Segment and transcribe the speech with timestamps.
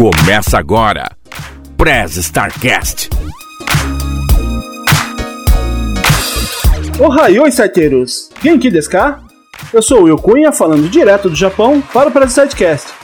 [0.00, 1.10] Começa agora.
[1.76, 3.10] Prez Starcast.
[6.98, 8.30] Ohayou, starteiros!
[8.42, 9.20] Genki desu ka?
[9.70, 12.94] Eu sou o Will Cunha, falando direto do Japão para o Prez Starcast,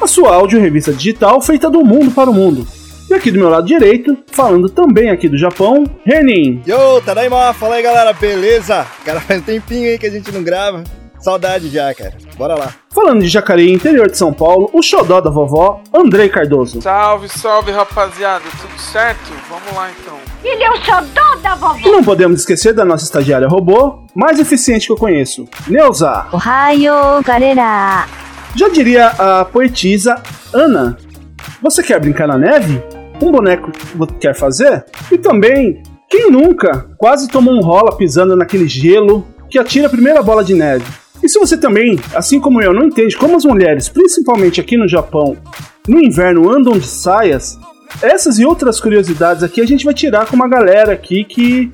[0.00, 2.66] a sua áudio revista digital feita do mundo para o mundo.
[3.10, 6.62] E aqui do meu lado direito, falando também aqui do Japão, Renin.
[6.66, 7.52] Yo, Tadaima!
[7.52, 8.86] Fala aí, galera, beleza?
[9.04, 10.82] Cara, faz um tempinho aí que a gente não grava.
[11.26, 12.12] Saudade já, cara.
[12.38, 12.72] Bora lá.
[12.94, 16.80] Falando de Jacareí, interior de São Paulo, o xodó da vovó, Andrei Cardoso.
[16.80, 18.44] Salve, salve, rapaziada.
[18.60, 19.32] Tudo certo?
[19.50, 20.14] Vamos lá, então.
[20.44, 21.80] Ele é o xodó da vovó.
[21.84, 26.26] E não podemos esquecer da nossa estagiária robô, mais eficiente que eu conheço, Neuza.
[26.32, 28.06] Ohio, galera.
[28.54, 30.22] Já diria a poetisa
[30.54, 30.96] Ana,
[31.60, 32.80] você quer brincar na neve?
[33.20, 34.84] Um boneco você quer fazer?
[35.10, 40.22] E também, quem nunca quase tomou um rola pisando naquele gelo que atira a primeira
[40.22, 40.84] bola de neve?
[41.26, 44.86] E se você também, assim como eu, não entende como as mulheres, principalmente aqui no
[44.86, 45.36] Japão,
[45.88, 47.58] no inverno andam de saias,
[48.00, 51.68] essas e outras curiosidades aqui a gente vai tirar com uma galera aqui que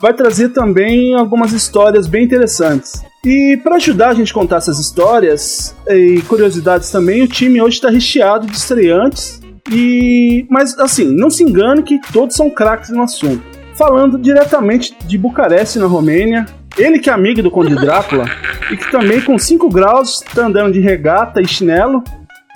[0.00, 3.02] vai trazer também algumas histórias bem interessantes.
[3.24, 7.74] E para ajudar a gente a contar essas histórias e curiosidades também, o time hoje
[7.74, 9.40] está recheado de estreantes.
[9.72, 13.42] E mas assim, não se engane que todos são craques no assunto.
[13.74, 18.24] Falando diretamente de Bucareste, na Romênia, ele que é amigo do Conde Drácula
[18.70, 22.02] e que também com 5 graus está andando de regata e chinelo,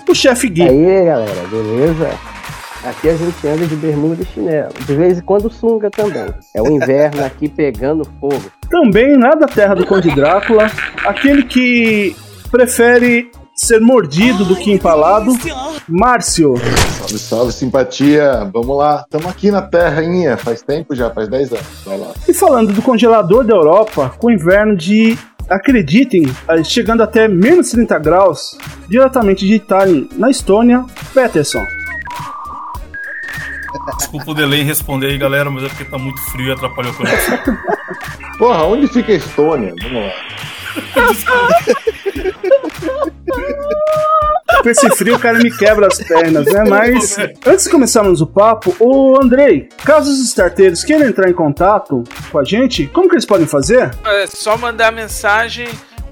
[0.07, 0.67] o chefe E Gui.
[0.67, 2.09] aí, galera, beleza?
[2.83, 4.73] Aqui a gente anda de bermuda e chinelo.
[4.85, 6.33] De vez em quando sunga também.
[6.55, 8.41] É o inverno aqui pegando fogo.
[8.69, 10.71] Também lá da terra do Conde Drácula,
[11.05, 12.15] aquele que
[12.49, 13.29] prefere
[13.59, 15.33] ser mordido do que empalado,
[15.87, 16.55] Márcio.
[16.57, 18.49] Salve, salve, simpatia.
[18.53, 19.03] Vamos lá.
[19.03, 20.37] Estamos aqui na terrinha.
[20.37, 21.65] Faz tempo já, faz 10 anos.
[21.85, 22.13] Vai lá.
[22.27, 25.17] E falando do congelador da Europa, com inverno de,
[25.49, 26.23] acreditem,
[26.63, 31.63] chegando até menos 30 graus, diretamente de Tallinn, na Estônia, Peterson.
[33.97, 36.93] Desculpa o delay em responder aí, galera, mas é porque tá muito frio e atrapalhou
[36.93, 37.39] a conexão.
[38.39, 39.73] Porra, onde fica a Estônia?
[39.81, 40.11] Vamos lá.
[44.61, 46.63] Com esse frio, o cara me quebra as pernas, né?
[46.67, 52.03] Mas antes de começarmos o papo, o Andrei, caso os starteiros queiram entrar em contato
[52.31, 53.91] com a gente, como que eles podem fazer?
[54.05, 55.69] É só mandar mensagem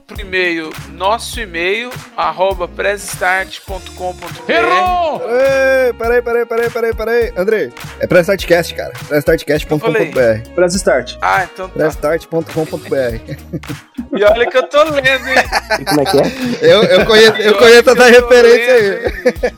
[0.07, 4.49] pro e-mail, nosso e-mail, arroba pressstart.com.br.
[4.49, 7.33] Ei, peraí, peraí, peraí, peraí, peraí.
[7.35, 8.93] Andrei, é Prestartcast, cara.
[9.09, 10.49] Prestartcast.com.br.
[10.55, 11.17] Press Start.
[11.21, 11.73] Ah, então tá.
[11.75, 13.87] Prestart.com.br.
[14.09, 15.35] E olha que eu tô lendo, hein?
[15.79, 16.21] E como é que é?
[16.73, 18.99] Eu, eu conheço, eu conheço essa referência aí.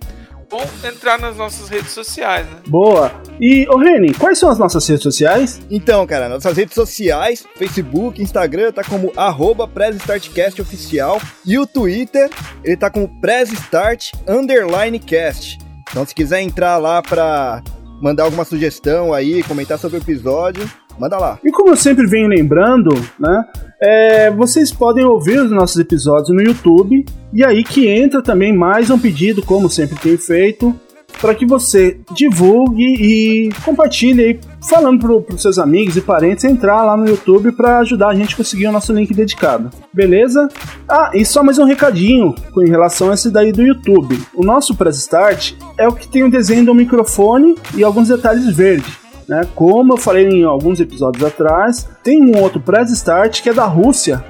[0.52, 2.58] ou entrar nas nossas redes sociais, né?
[2.68, 3.10] Boa.
[3.40, 5.62] E, ô Reni, quais são as nossas redes sociais?
[5.72, 11.22] Então, cara, nossas redes sociais, Facebook, Instagram, tá como arroba PressStartCast oficial.
[11.46, 12.30] E o Twitter,
[12.66, 15.58] ele tá como PressStart underline cast.
[15.90, 17.64] Então, se quiser entrar lá pra
[18.02, 20.70] mandar alguma sugestão aí, comentar sobre o episódio,
[21.00, 21.40] manda lá.
[21.44, 23.46] E como eu sempre venho lembrando, né?
[23.82, 27.04] é, vocês podem ouvir os nossos episódios no YouTube.
[27.34, 30.76] E aí que entra também mais um pedido, como sempre tenho feito,
[31.20, 36.84] para que você divulgue e compartilhe aí, falando para os seus amigos e parentes entrar
[36.84, 39.72] lá no YouTube para ajudar a gente a conseguir o nosso link dedicado.
[39.92, 40.48] Beleza?
[40.88, 44.20] Ah, e só mais um recadinho com relação a esse daí do YouTube.
[44.36, 48.46] O nosso Press Start é o que tem o desenho do microfone e alguns detalhes
[48.56, 49.01] verdes.
[49.32, 49.48] Né?
[49.56, 53.64] Como eu falei em alguns episódios atrás, tem um outro Press Start que é da
[53.64, 54.22] Rússia,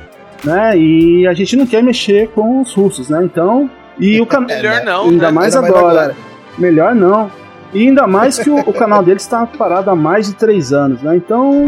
[0.43, 0.77] né?
[0.77, 3.19] E a gente não quer mexer com os russos, né?
[3.23, 3.67] Então,
[3.99, 5.31] e o canal Melhor não, ainda né?
[5.31, 5.73] mais agora.
[5.73, 6.15] agora.
[6.55, 7.31] Melhor não.
[7.73, 11.01] E ainda mais que o, o canal dele está parado há mais de três anos,
[11.01, 11.15] né?
[11.15, 11.65] Então,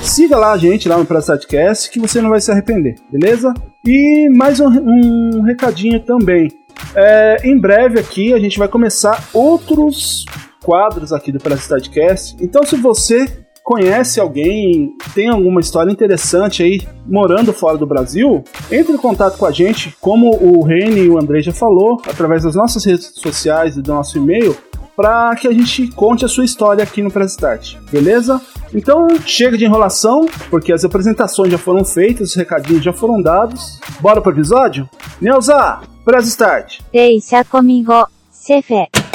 [0.00, 3.52] siga lá a gente lá no Pressatcast que você não vai se arrepender, beleza?
[3.84, 6.50] E mais um, um recadinho também.
[6.94, 10.24] É, em breve aqui a gente vai começar outros
[10.66, 12.36] quadros aqui do Pressatcast.
[12.40, 13.24] Então, se você
[13.62, 19.46] conhece alguém, tem alguma história interessante aí morando fora do Brasil, entre em contato com
[19.46, 23.76] a gente, como o Reni e o André já falou, através das nossas redes sociais
[23.76, 24.56] e do nosso e-mail,
[24.96, 28.40] para que a gente conte a sua história aqui no Press Start, beleza?
[28.74, 33.78] Então chega de enrolação, porque as apresentações já foram feitas, os recadinhos já foram dados.
[34.00, 34.88] Bora pro episódio?
[35.20, 36.80] Neuza, Press Start.
[36.92, 39.05] Deixa comigo, chefe.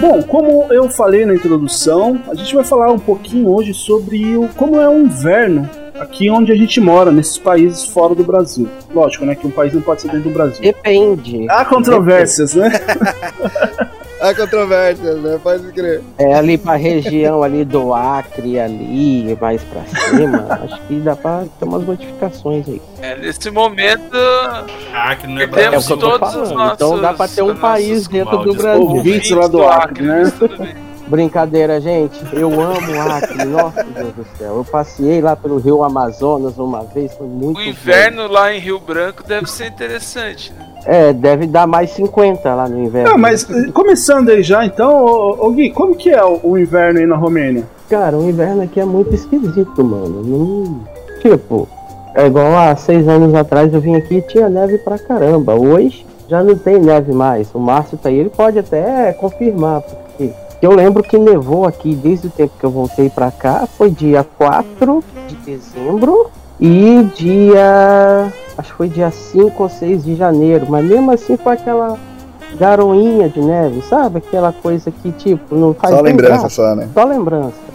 [0.00, 4.48] Bom, como eu falei na introdução, a gente vai falar um pouquinho hoje sobre o,
[4.56, 5.68] como é o inverno
[5.98, 8.68] aqui onde a gente mora, nesses países fora do Brasil.
[8.94, 9.34] Lógico, né?
[9.34, 10.62] Que um país não pode ser dentro do Brasil.
[10.62, 11.46] Depende.
[11.50, 12.70] Há controvérsias, né?
[14.20, 15.38] Há controvérsias, né?
[15.42, 16.02] Pode crer.
[16.18, 21.44] É ali pra região ali do Acre, ali, mais pra cima, acho que dá pra
[21.58, 22.82] ter umas modificações aí.
[23.00, 24.10] É, nesse momento,
[25.20, 27.28] que não é É Temos o que eu tô todos os nossos- então dá pra
[27.28, 28.82] ter um país dentro do Brasil.
[28.82, 30.32] Ouvintes lá do Acre, né?
[30.38, 30.88] tudo bem.
[31.08, 32.20] Brincadeira, gente.
[32.34, 33.44] Eu amo o Acre.
[33.46, 34.56] Nossa, Deus do céu.
[34.58, 38.78] Eu passei lá pelo rio Amazonas uma vez, foi muito O inverno lá em Rio
[38.78, 40.67] Branco deve ser interessante, né?
[40.84, 43.10] É, deve dar mais 50 lá no inverno.
[43.10, 46.58] Não, mas eh, começando aí já, então, ô, ô, Gui, como que é o, o
[46.58, 47.64] inverno aí na Romênia?
[47.90, 50.22] Cara, o inverno aqui é muito esquisito, mano.
[50.22, 50.80] Não...
[51.20, 51.68] Tipo,
[52.14, 55.54] é igual há seis anos atrás eu vim aqui e tinha neve pra caramba.
[55.54, 57.54] Hoje já não tem neve mais.
[57.54, 62.26] O Márcio tá aí, ele pode até confirmar, porque eu lembro que nevou aqui desde
[62.26, 63.66] o tempo que eu voltei pra cá.
[63.66, 66.30] Foi dia 4 de dezembro
[66.60, 68.32] e dia.
[68.56, 70.66] Acho que foi dia 5 ou 6 de janeiro.
[70.68, 71.96] Mas mesmo assim foi aquela
[72.58, 74.18] garoinha de neve, sabe?
[74.18, 76.48] Aquela coisa que, tipo, não faz Só lembrança graça.
[76.48, 76.88] só, né?
[76.92, 77.68] Só lembrança.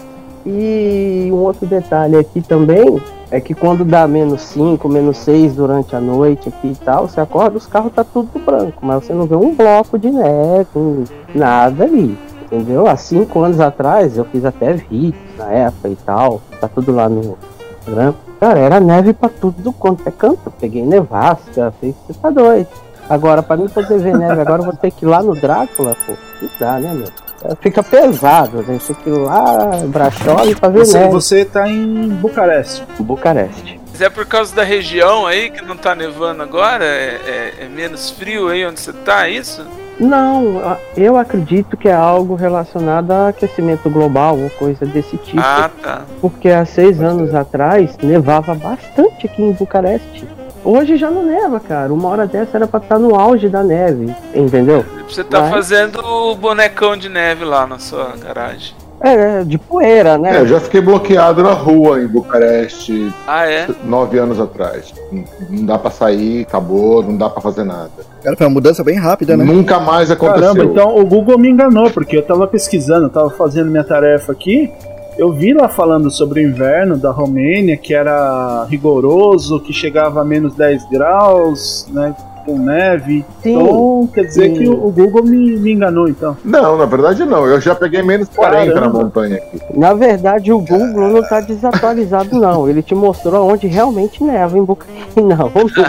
[0.46, 3.02] E um outro detalhe aqui também
[3.32, 7.22] é que quando dá menos 5, menos 6 durante a noite aqui e tal, você
[7.22, 11.86] acorda, os carros tá tudo branco, mas você não vê um bloco de neve, nada
[11.86, 12.18] ali.
[12.44, 12.86] Entendeu?
[12.86, 17.10] Há cinco anos atrás eu fiz até vídeos na época e tal, tá tudo lá
[17.10, 17.36] no
[17.84, 18.14] Instagram.
[18.40, 20.52] Cara, era neve pra tudo quanto é canto.
[20.60, 22.68] Peguei nevasca, fiz, você tá doido.
[23.10, 25.96] Agora, pra mim poder ver neve, agora eu vou ter que ir lá no Drácula,
[26.06, 26.14] pô.
[26.42, 27.56] Não dá, né, meu?
[27.60, 28.80] Fica pesado, né?
[28.86, 31.12] Tem que ir lá, em Bracholi pra ver Você, neve.
[31.12, 32.86] você tá em Bucareste.
[33.00, 33.80] Bucareste.
[33.92, 36.86] Mas é por causa da região aí que não tá nevando agora?
[36.86, 37.20] É,
[37.60, 39.64] é- é menos frio aí onde você tá, é isso?
[40.00, 45.40] Não, eu acredito que é algo relacionado a aquecimento global ou coisa desse tipo.
[45.42, 46.02] Ah, tá.
[46.20, 50.28] Porque há seis anos atrás nevava bastante aqui em Bucareste.
[50.66, 51.94] Hoje já não neva, cara.
[51.94, 54.86] Uma hora dessa era pra estar no auge da neve, entendeu?
[55.08, 58.74] Você tá Mas- fazendo o bonecão de neve lá na sua garagem.
[59.04, 60.38] É, de poeira, né?
[60.38, 63.68] É, eu já fiquei bloqueado na rua em Bucareste Ah, é?
[63.84, 64.94] nove anos atrás.
[65.12, 67.90] Não- Não dá pra sair, acabou, não dá pra fazer nada.
[68.24, 69.44] Cara, foi uma mudança bem rápida, né?
[69.44, 70.42] Nunca mais aconteceu.
[70.54, 74.32] Caramba, então o Google me enganou, porque eu tava pesquisando, eu tava fazendo minha tarefa
[74.32, 74.72] aqui.
[75.18, 80.26] Eu vi lá falando sobre o inverno da Romênia, que era rigoroso, que chegava a
[80.26, 82.16] menos 10 graus, né?
[82.46, 83.26] Com neve.
[83.42, 83.54] Sim.
[83.54, 84.54] Então, quer dizer Sim.
[84.56, 86.36] que o Google me, me enganou, então.
[86.44, 87.46] Não, na verdade não.
[87.48, 89.00] Eu já peguei menos 40 na Caramba.
[89.04, 89.62] montanha aqui.
[89.78, 92.70] Na verdade, o Google não tá desatualizado, não.
[92.70, 95.04] Ele te mostrou onde realmente neva em Bucareste.
[95.22, 95.84] Não, o Google.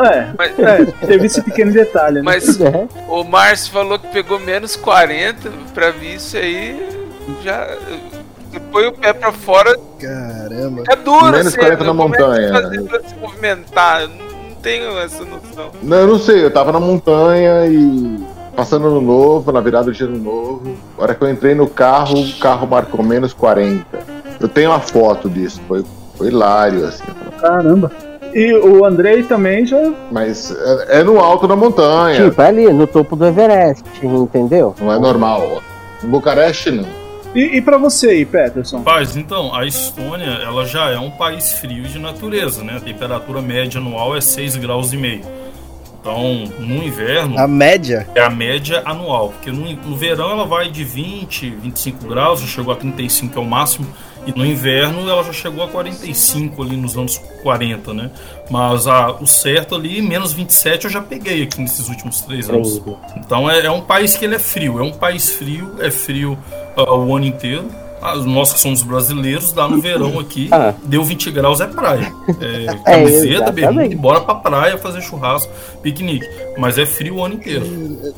[0.00, 2.22] É, Mas, é, teve esse pequeno detalhe, né?
[2.24, 2.88] mas É.
[3.08, 5.50] o Márcio falou que pegou menos 40.
[5.74, 6.84] Pra vir isso aí,
[7.44, 7.68] já.
[8.50, 10.82] Você põe o pé pra fora, Caramba.
[10.90, 11.26] é duro.
[11.32, 12.52] Menos assim, 40 na montanha.
[12.52, 14.00] fazer pra se movimentar?
[14.02, 14.31] Eu não
[14.62, 15.70] tenho essa noção.
[15.82, 18.18] Não, eu não sei, eu tava na montanha e
[18.56, 20.62] passando ano novo, na virada de ano novo.
[20.98, 23.84] A hora que eu entrei no carro, o carro marcou menos 40.
[24.40, 25.84] Eu tenho uma foto disso, foi,
[26.16, 27.02] foi hilário, assim.
[27.40, 27.90] Caramba.
[28.34, 29.92] E o Andrei também já.
[30.10, 30.50] Mas
[30.88, 34.74] é, é no alto da montanha, Tipo, é ali, no topo do Everest, entendeu?
[34.80, 35.60] não é normal.
[36.02, 37.01] Em Bucareste, não.
[37.34, 38.78] E, e pra você aí, Peterson?
[38.78, 42.76] Rapaz, então, a Estônia, ela já é um país frio de natureza, né?
[42.76, 45.22] A temperatura média anual é 6 graus e meio.
[46.00, 48.08] Então, no inverno, A média?
[48.14, 52.46] é a média anual, porque no, no verão ela vai de 20, 25 graus, já
[52.48, 53.86] chegou a 35 que é o máximo,
[54.26, 58.10] e no inverno ela já chegou a 45 ali nos anos 40, né?
[58.50, 62.80] Mas a, o certo ali, menos 27, eu já peguei aqui nesses últimos três anos.
[63.16, 66.38] Então é, é um país que ele é frio, é um país frio, é frio
[66.76, 67.68] ah, o ano inteiro.
[68.02, 70.74] Ah, nós que somos brasileiros, dá no verão aqui, Ah.
[70.84, 72.12] deu 20 graus é praia.
[72.40, 73.70] É, É, camiseta, exatamente.
[73.70, 76.26] bermuda bora pra praia fazer churrasco, piquenique.
[76.58, 77.64] Mas é frio o ano inteiro.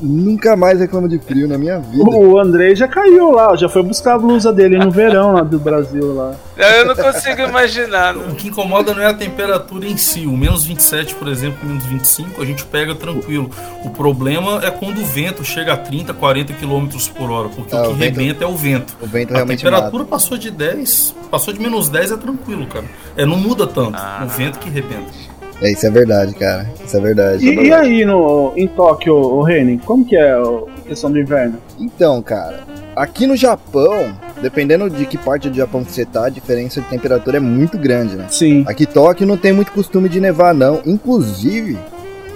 [0.01, 2.03] Nunca mais reclamo de frio na minha vida.
[2.03, 5.57] O Andrei já caiu lá, já foi buscar a blusa dele no verão lá do
[5.59, 6.33] Brasil lá.
[6.57, 8.13] Eu não consigo imaginar.
[8.13, 8.25] né?
[8.29, 10.25] O que incomoda não é a temperatura em si.
[10.25, 13.49] O menos 27, por exemplo, menos 25, a gente pega tranquilo.
[13.83, 16.87] O problema é quando o vento chega a 30, 40 km
[17.17, 18.95] por hora, porque Ah, o o que vento- rebenta é o vento.
[19.01, 22.85] O vento A realmente temperatura passou de 10, passou de menos 10 é tranquilo, cara.
[23.15, 23.95] É, não muda tanto.
[23.95, 24.23] Ah.
[24.25, 25.11] O vento que rebenta.
[25.61, 26.69] É, isso é verdade, cara.
[26.85, 27.47] Isso é verdade.
[27.47, 31.57] E, e aí no, em Tóquio, o Renin, como que é a questão do inverno?
[31.79, 32.61] Então, cara,
[32.95, 37.37] aqui no Japão, dependendo de que parte do Japão você tá, a diferença de temperatura
[37.37, 38.25] é muito grande, né?
[38.29, 38.65] Sim.
[38.67, 40.81] Aqui Tóquio não tem muito costume de nevar, não.
[40.85, 41.77] Inclusive,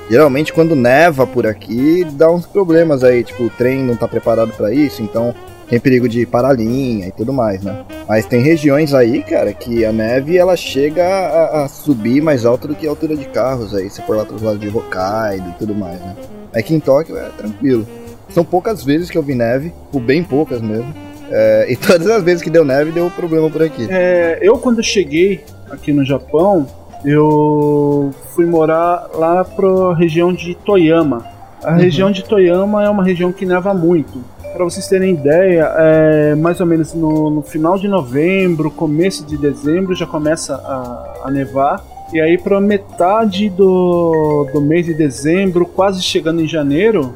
[0.10, 4.52] Geralmente quando neva por aqui, dá uns problemas aí, tipo, o trem não tá preparado
[4.54, 5.36] para isso, então
[5.70, 7.86] tem perigo de paralinha e tudo mais, né?
[8.08, 12.68] Mas tem regiões aí, cara, que a neve ela chega a, a subir mais alto
[12.68, 15.54] do que a altura de carros aí, se for lá pros lados de Hokkaido e
[15.54, 16.16] tudo mais, né?
[16.56, 17.88] Aqui em Tóquio é tranquilo.
[18.30, 20.92] São poucas vezes que eu vi neve, por bem poucas mesmo.
[21.30, 23.88] É, e todas as vezes que deu neve, deu problema por aqui.
[23.90, 26.66] É, eu quando cheguei aqui no Japão,
[27.06, 31.26] eu fui morar lá pra região de Toyama.
[31.64, 34.24] A região de Toyama é uma região que neva muito.
[34.60, 39.38] Para vocês terem ideia, é, mais ou menos no, no final de novembro, começo de
[39.38, 41.82] dezembro já começa a, a nevar.
[42.12, 47.14] E aí para metade do, do mês de dezembro, quase chegando em janeiro,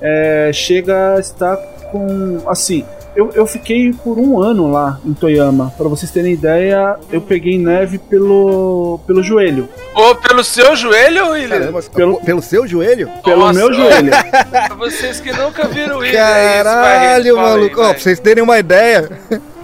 [0.00, 1.56] é, chega a estar
[1.92, 2.84] com assim.
[3.16, 5.72] Eu, eu fiquei por um ano lá em Toyama.
[5.76, 9.68] Para vocês terem ideia, eu peguei neve pelo, pelo joelho.
[9.94, 11.48] Ou pelo seu joelho, William?
[11.58, 13.08] Caramba, Pelo- pelo, seu joelho?
[13.24, 14.10] Pelo Nossa, meu joelho.
[14.50, 17.80] Pra vocês que nunca viram o William, é isso, Caralho, aí, maluco.
[17.80, 17.92] Ó, vai.
[17.94, 19.10] pra vocês terem uma ideia,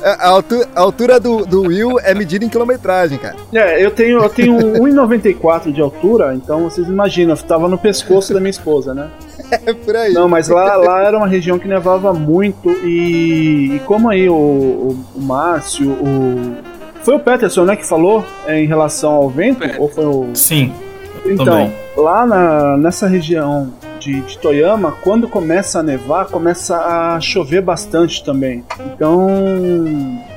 [0.03, 3.37] a altura, a altura do, do Will é medida em quilometragem, cara.
[3.53, 8.35] É, eu tenho, eu tenho 1,94 de altura, então vocês imaginam, eu tava no pescoço
[8.35, 9.09] da minha esposa, né?
[9.51, 10.13] É por aí.
[10.13, 14.35] Não, mas lá, lá era uma região que nevava muito e, e como aí o,
[14.35, 16.57] o, o Márcio, o.
[17.03, 19.65] Foi o Peterson, né, que falou é, em relação ao vento?
[19.79, 20.31] Ou foi o.
[20.35, 20.73] Sim.
[21.25, 21.73] Então, Também.
[21.97, 28.25] lá na, nessa região de, de Toyama, quando começa a nevar, começa a chover bastante
[28.25, 28.65] também.
[28.95, 29.29] Então,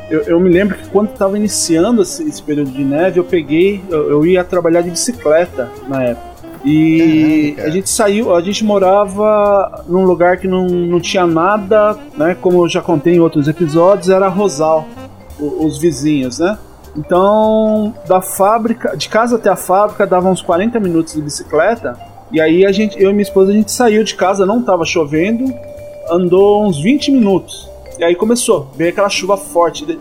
[0.10, 3.84] eu, eu me lembro que quando estava iniciando esse, esse período de neve, eu peguei,
[3.89, 6.29] eu, eu ia trabalhar de bicicleta na época.
[6.66, 12.36] E a gente saiu, a gente morava num lugar que não, não tinha nada, né?
[12.39, 14.86] Como eu já contei em outros episódios, era Rosal,
[15.39, 16.58] o- os vizinhos, né?
[16.98, 21.98] Então, da fábrica, de casa até a fábrica dava uns 40 minutos de bicicleta.
[22.32, 24.84] E aí a gente, eu e minha esposa, a gente saiu de casa, não tava
[24.86, 25.46] chovendo,
[26.12, 27.70] andou uns 20 minutos.
[27.98, 29.98] E aí começou, veio aquela chuva forte, de,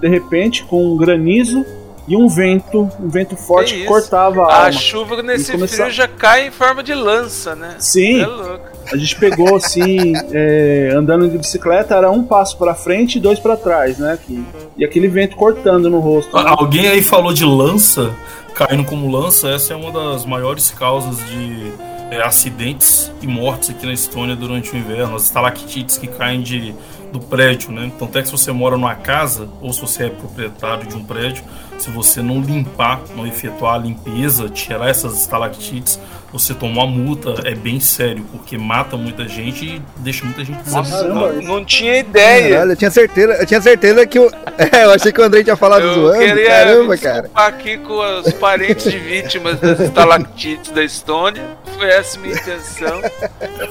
[0.00, 1.64] de repente, com um granizo
[2.06, 3.88] e um vento, um vento forte Que que isso?
[3.92, 4.72] cortava a A alma.
[4.72, 7.76] chuva nesse começar- frio já cai em forma de lança, né?
[7.78, 8.20] Sim.
[8.22, 8.64] É louco.
[8.92, 13.38] A gente pegou assim, é, andando de bicicleta, era um passo pra frente e dois
[13.38, 14.18] pra trás, né?
[14.24, 14.44] Que-
[14.76, 16.34] e aquele vento cortando no rosto.
[16.36, 16.44] né?
[16.46, 18.14] Alguém aí falou de lança,
[18.54, 21.72] caindo como lança, essa é uma das maiores causas de
[22.10, 26.74] é, acidentes e mortes aqui na Estônia durante o inverno, as estalactites que caem de,
[27.10, 27.86] do prédio, né?
[27.92, 31.02] Então até que se você mora numa casa, ou se você é proprietário de um
[31.02, 31.42] prédio,
[31.78, 35.98] se você não limpar, não efetuar a limpeza, tirar essas estalactites,
[36.34, 40.58] você toma uma multa, é bem sério, porque mata muita gente e deixa muita gente
[40.68, 41.32] Nossa, desabitada.
[41.34, 42.50] não, não tinha ideia.
[42.56, 44.30] Caralho, eu tinha certeza, eu tinha certeza que o.
[44.56, 46.18] É, eu achei que o Andrei tinha falado Eu zoando.
[46.18, 47.30] queria Caramba, cara.
[47.34, 51.42] aqui com os parentes de vítimas das estalactites da Estônia.
[51.76, 53.00] Foi essa a minha intenção.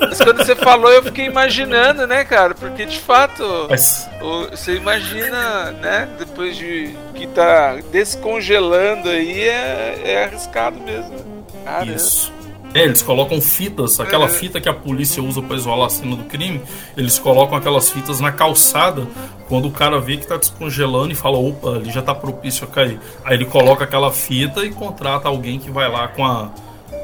[0.02, 2.54] Mas quando você falou, eu fiquei imaginando, né, cara?
[2.54, 6.10] Porque de fato, Mas o- você imagina, né?
[6.20, 11.46] Depois de que tá descongelando aí, é, é arriscado mesmo.
[11.64, 11.94] Caramba.
[11.94, 12.33] Isso.
[12.74, 14.30] É, eles colocam fitas, aquela É.
[14.30, 16.62] fita que a polícia usa pra isolar a cena do crime,
[16.98, 19.08] eles colocam aquelas fitas na calçada
[19.48, 22.68] quando o cara vê que tá descongelando e fala, opa, ali já tá propício a
[22.68, 23.00] cair.
[23.24, 26.50] Aí ele coloca aquela fita e contrata alguém que vai lá com a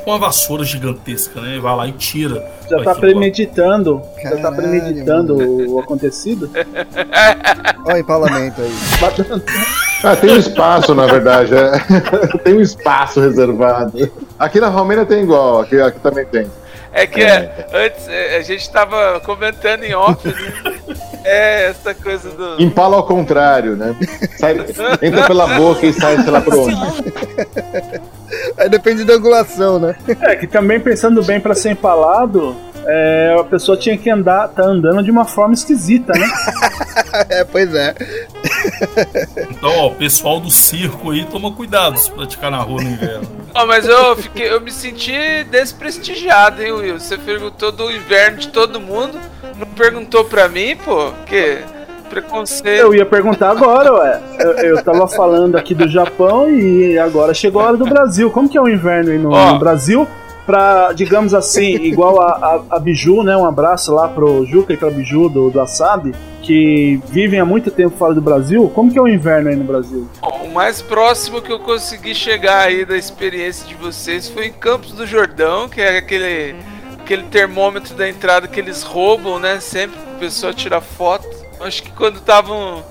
[0.05, 1.57] com a vassoura gigantesca, né?
[1.57, 2.49] E vai lá e tira.
[2.69, 6.49] Já tá premeditando, já tá Caralho, premeditando o, o acontecido.
[7.85, 8.71] Olha o empalamento aí.
[10.03, 11.53] Ah, tem um espaço, na verdade.
[11.53, 11.79] é.
[12.43, 14.09] tem um espaço reservado.
[14.39, 16.49] Aqui na Romênia tem igual, aqui, aqui também tem.
[16.91, 20.79] É que é, antes é, a gente tava comentando em off, né?
[21.21, 22.61] É, essa coisa do.
[22.63, 23.93] Impala ao contrário, né?
[24.37, 24.55] Sai-
[25.03, 26.75] entra pela boca e sai, sei lá por onde.
[28.57, 29.95] Aí depende da angulação, né?
[30.21, 32.55] É, que também pensando bem pra ser empalado,
[32.85, 36.27] é, a pessoa tinha que andar, tá andando de uma forma esquisita, né?
[37.29, 37.95] É, pois é.
[39.49, 43.27] Então, ó, o pessoal do circo aí toma cuidado se praticar na rua no inverno.
[43.53, 46.99] Ó, mas eu fiquei, eu me senti desprestigiado, hein, Will?
[46.99, 49.17] Você perguntou do inverno de todo mundo,
[49.57, 51.11] não perguntou pra mim, pô?
[51.25, 51.59] Que
[52.09, 52.79] preconceito.
[52.79, 54.21] Eu ia perguntar agora, ué.
[54.39, 58.29] Eu, eu tava falando aqui do Japão e agora chegou a hora do Brasil.
[58.31, 59.53] Como que é o inverno aí no, Ó.
[59.53, 60.07] no Brasil?
[60.49, 63.37] Pra, digamos assim, igual a, a, a Biju, né?
[63.37, 67.69] Um abraço lá pro Juca e pra Biju do, do Asabi, que vivem há muito
[67.69, 68.67] tempo fora do Brasil.
[68.73, 70.09] Como que é o inverno aí no Brasil?
[70.19, 74.51] Bom, o mais próximo que eu consegui chegar aí da experiência de vocês foi em
[74.51, 76.55] Campos do Jordão, que é aquele,
[76.99, 79.59] aquele termômetro da entrada que eles roubam, né?
[79.59, 81.29] Sempre pro pessoal tirar foto.
[81.61, 82.81] Acho que quando tava um,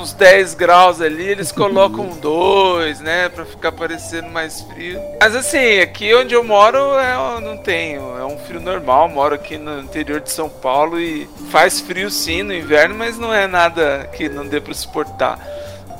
[0.00, 3.28] uns 10 graus ali, eles colocam 2, né?
[3.28, 5.00] Pra ficar parecendo mais frio.
[5.20, 8.16] Mas assim, aqui onde eu moro é, não tenho.
[8.18, 9.08] É um frio normal.
[9.08, 13.32] Moro aqui no interior de São Paulo e faz frio sim no inverno, mas não
[13.32, 15.38] é nada que não dê pra suportar.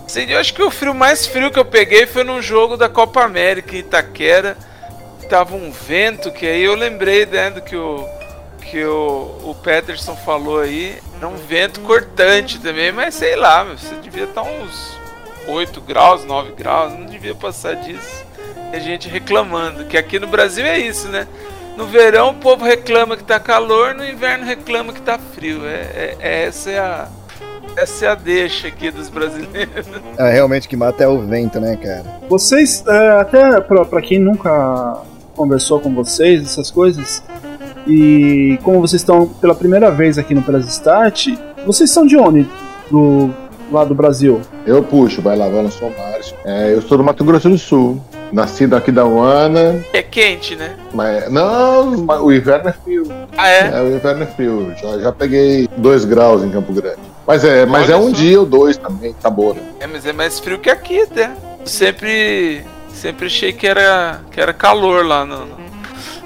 [0.07, 2.89] Assim, eu acho que o frio mais frio que eu peguei foi num jogo da
[2.89, 4.57] Copa América em Itaquera.
[5.29, 8.05] Tava um vento que aí eu lembrei né, do que o
[8.71, 10.97] que o, o Peterson falou aí.
[11.17, 14.97] Era um vento cortante também, mas sei lá, você devia estar uns
[15.47, 18.25] 8 graus, 9 graus, não devia passar disso.
[18.73, 21.27] E a gente reclamando, que aqui no Brasil é isso, né?
[21.77, 25.67] No verão o povo reclama que tá calor, no inverno reclama que tá frio.
[25.67, 27.09] É, é, é essa é a.
[27.77, 29.87] Essa é a deixa aqui dos brasileiros.
[30.19, 32.05] É realmente que mata é o vento, né, cara?
[32.29, 35.03] Vocês, é, até pra, pra quem nunca
[35.37, 37.23] conversou com vocês, essas coisas,
[37.87, 41.29] e como vocês estão pela primeira vez aqui no Press Start,
[41.67, 42.47] vocês são de onde?
[42.91, 43.31] Do,
[43.71, 44.41] lá do Brasil?
[44.67, 46.35] Eu puxo, vai lavar no São Márcio.
[46.45, 48.01] É, eu sou do Mato Grosso do Sul.
[48.33, 49.85] Nascido aqui da Uana.
[49.93, 50.77] É quente, né?
[50.95, 53.05] Mas, não, o inverno é frio.
[53.37, 53.71] Ah, é?
[53.75, 54.73] É, o inverno é frio.
[54.81, 56.99] Já, já peguei 2 graus em Campo Grande.
[57.27, 59.61] Mas é, mas Olha é um dia ou dois também, acabou, né?
[59.81, 61.31] É, mas é mais frio que aqui até.
[61.65, 62.63] Sempre.
[62.93, 65.47] Sempre achei que era, que era calor lá no.
[65.47, 65.70] no-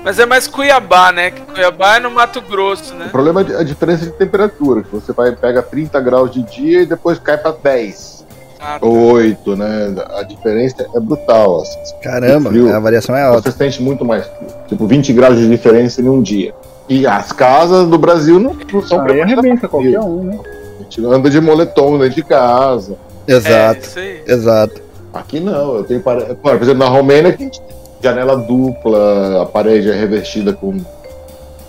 [0.05, 1.31] Mas é mais Cuiabá, né?
[1.31, 3.07] Que Cuiabá é no Mato Grosso, né?
[3.07, 6.83] O problema é a diferença de temperatura, que você vai pega 30 graus de dia
[6.83, 8.27] e depois cai pra 10.
[8.61, 8.87] Ah, tá.
[8.87, 9.95] 8, né?
[10.15, 11.79] A diferença é brutal, assim.
[12.03, 12.75] Caramba, Frio.
[12.75, 13.51] a variação é alta.
[13.51, 14.49] Você sente muito mais frio.
[14.69, 16.55] Tipo, 20 graus de diferença em um dia.
[16.89, 20.39] E as casas do Brasil não, não são preparadas arrebenta qualquer um, né?
[20.81, 22.97] A gente anda de moletom dentro de casa.
[23.27, 24.23] É, Exato, isso aí.
[24.27, 24.83] exato.
[25.15, 29.47] Aqui não, eu tenho Por exemplo, na Romênia que a gente tem janela dupla, a
[29.47, 30.79] parede é revestida com,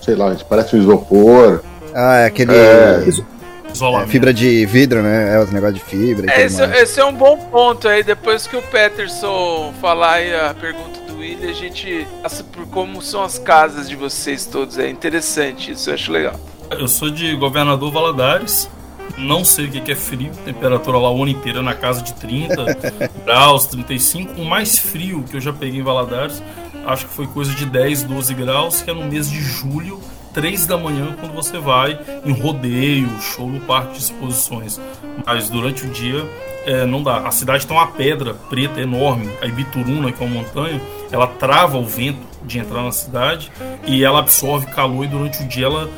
[0.02, 1.62] sei lá, parece um isopor.
[1.94, 2.54] Ah, é aquele.
[2.54, 3.04] É.
[3.08, 3.36] é,
[3.72, 4.10] Isolamento.
[4.10, 5.36] fibra de vidro, né?
[5.36, 6.82] É os negócio de fibra e É, esse, mais.
[6.82, 8.04] esse é um bom ponto aí.
[8.04, 13.02] Depois que o Peterson falar aí a pergunta do William, a gente passa por como
[13.02, 14.78] são as casas de vocês todos.
[14.78, 16.36] É interessante, isso eu acho legal.
[16.72, 18.70] Eu sou de Governador Valadares.
[19.18, 20.32] Não sei o que é frio.
[20.44, 22.66] Temperatura lá o ano inteiro é na casa de 30
[23.26, 24.42] graus, 35.
[24.42, 26.42] O mais frio que eu já peguei em Valadares,
[26.86, 30.00] acho que foi coisa de 10, 12 graus, que é no mês de julho,
[30.34, 34.80] 3 da manhã, quando você vai em rodeio, show no parque de exposições.
[35.26, 36.26] Mas durante o dia
[36.66, 37.20] é, não dá.
[37.20, 41.78] A cidade tem uma pedra preta enorme, a Ibituruna, que é uma montanha, ela trava
[41.78, 43.52] o vento de entrar na cidade
[43.86, 45.90] e ela absorve calor e durante o dia ela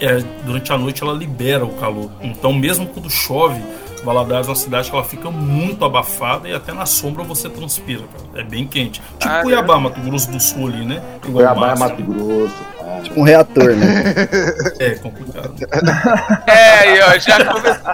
[0.00, 2.10] é, durante a noite ela libera o calor.
[2.20, 3.60] Então mesmo quando chove,
[4.02, 8.00] Valadares é uma cidade que ela fica muito abafada e até na sombra você transpira,
[8.00, 8.40] cara.
[8.40, 9.00] É bem quente.
[9.18, 11.02] Tipo Ah, Cuiabá, Mato Grosso do Sul ali, né?
[11.22, 12.54] Igual Cuiabá é Márcio, Mato Grosso.
[12.78, 13.00] cara.
[13.02, 14.04] Tipo um reator, né?
[14.80, 15.54] É complicado.
[16.46, 17.90] É, ó, já começou.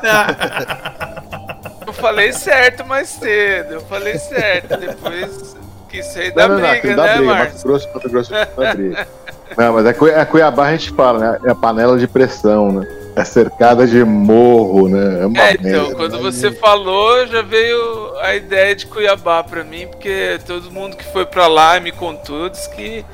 [1.86, 3.74] Eu falei certo mais cedo.
[3.74, 4.76] Eu falei certo.
[4.78, 5.56] Depois
[5.88, 6.00] que
[6.34, 7.32] Não, não, não, briga, aquilo dá né, briga.
[7.34, 7.54] Marcos?
[7.54, 9.08] Mato Grosso, Mato Grosso dá briga.
[9.56, 11.38] Não, mas é, é Cuiabá a gente fala, né?
[11.44, 12.86] É a panela de pressão, né?
[13.14, 15.22] É cercada de morro, né?
[15.22, 16.22] É uma É, então, merda, quando né?
[16.22, 21.24] você falou, já veio a ideia de Cuiabá pra mim, porque todo mundo que foi
[21.24, 23.04] pra lá e me contou disse que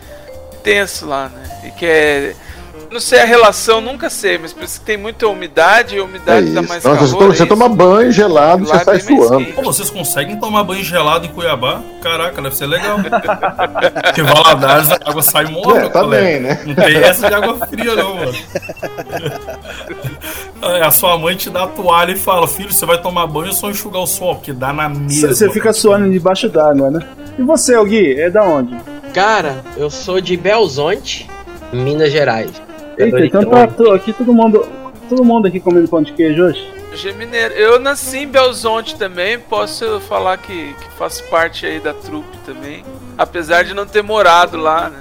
[0.64, 1.60] tenso lá, né?
[1.64, 2.34] E que é.
[2.90, 6.04] Não sei a relação, nunca sei, mas parece que tem muita umidade e a É
[6.04, 6.54] umidade isso.
[6.54, 7.08] dá mais Nossa, calor.
[7.08, 7.46] você, toma, é você isso?
[7.46, 9.46] toma banho gelado, você sai é suando.
[9.52, 11.80] Pô, vocês conseguem tomar banho gelado em Cuiabá?
[12.02, 12.98] Caraca, deve ser legal.
[14.04, 16.62] Porque Valadares a água sai morna, É, tá bem, né?
[16.66, 18.32] Não tem essa de água fria, não, mano.
[20.62, 23.48] Aí A sua mãe te dá a toalha e fala: Filho, você vai tomar banho
[23.48, 24.36] ou só enxugar o sol?
[24.36, 25.28] Porque dá na mesma.
[25.28, 27.00] Você fica suando debaixo d'água, né?
[27.38, 28.76] E você, Gui, é da onde?
[29.14, 31.28] Cara, eu sou de Belzonte,
[31.72, 32.50] Minas Gerais.
[32.98, 34.66] Eita, então tá aqui todo mundo.
[35.08, 36.72] Todo mundo aqui comendo pão de queijo hoje?
[36.92, 37.54] Hoje é mineiro.
[37.54, 42.84] Eu nasci em Belzonte também, posso falar que, que faço parte aí da trupe também.
[43.16, 44.98] Apesar de não ter morado lá, né?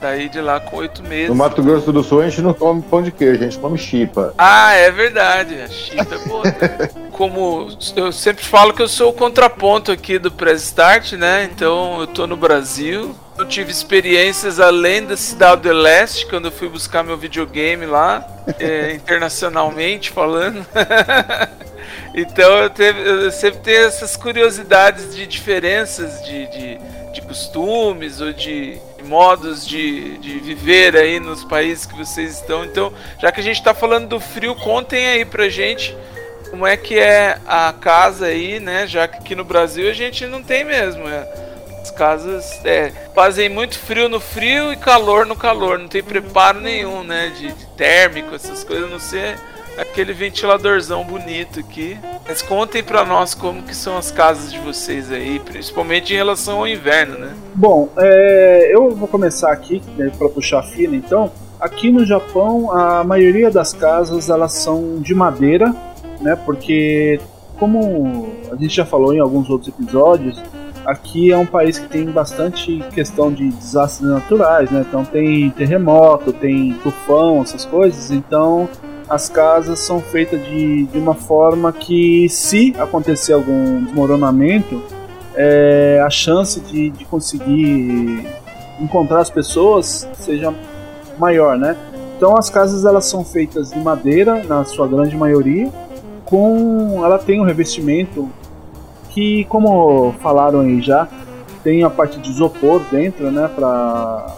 [0.00, 1.28] Daí de lá com oito meses.
[1.28, 3.78] No Mato Grosso do Sul a gente não come pão de queijo, a gente come
[3.78, 4.34] chipa.
[4.36, 5.60] Ah, é verdade.
[5.60, 6.42] A chita é boa.
[7.14, 11.48] Como eu sempre falo que eu sou o contraponto aqui do Press Start, né?
[11.50, 13.14] Então eu tô no Brasil.
[13.38, 18.26] Eu tive experiências além da Cidade do Leste, quando eu fui buscar meu videogame lá,
[18.58, 20.66] é, internacionalmente falando.
[22.14, 26.78] então eu, teve- eu sempre tenho essas curiosidades de diferenças de, de,
[27.12, 32.64] de costumes ou de modos de, de viver aí nos países que vocês estão.
[32.64, 35.96] Então, já que a gente tá falando do frio, contem aí pra gente
[36.54, 38.86] como é que é a casa aí, né?
[38.86, 41.08] Já que aqui no Brasil a gente não tem mesmo.
[41.08, 41.28] é.
[41.82, 45.80] As casas é, fazem muito frio no frio e calor no calor.
[45.80, 47.32] Não tem preparo nenhum, né?
[47.36, 49.36] De, de térmico, essas coisas, não ser
[49.76, 51.98] aquele ventiladorzão bonito aqui.
[52.24, 56.58] Mas contem pra nós como que são as casas de vocês aí, principalmente em relação
[56.58, 57.34] ao inverno, né?
[57.52, 60.94] Bom, é, eu vou começar aqui né, para puxar a fila.
[60.94, 65.74] Então, aqui no Japão, a maioria das casas elas são de madeira,
[66.20, 66.36] né?
[66.36, 67.20] Porque
[67.58, 70.42] como a gente já falou em alguns outros episódios,
[70.84, 74.84] aqui é um país que tem bastante questão de desastres naturais, né?
[74.86, 78.10] Então tem terremoto, tem tufão, essas coisas.
[78.10, 78.68] Então
[79.08, 84.82] as casas são feitas de, de uma forma que, se acontecer algum desmoronamento,
[85.34, 88.26] é, a chance de, de conseguir
[88.80, 90.52] encontrar as pessoas seja
[91.18, 91.76] maior, né?
[92.16, 95.70] Então as casas elas são feitas de madeira na sua grande maioria,
[96.34, 98.28] com ela tem um revestimento
[99.10, 101.06] que, como falaram aí já,
[101.62, 104.34] tem a parte de isopor dentro, né, para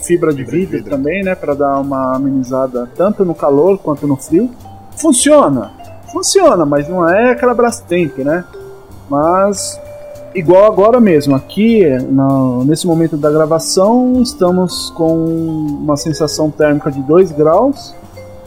[0.00, 4.50] fibra de vidro, também, né, para dar uma amenizada tanto no calor quanto no frio.
[4.96, 5.70] Funciona,
[6.10, 8.42] funciona, mas não é aquela Brastemp, né?
[9.10, 9.78] Mas
[10.34, 17.02] igual agora mesmo, aqui no, nesse momento da gravação, estamos com uma sensação térmica de
[17.02, 17.94] 2 graus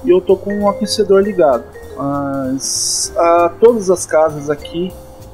[0.04, 1.77] e eu tô com um aquecedor ligado.
[1.98, 4.92] Mas a, todas as casas aqui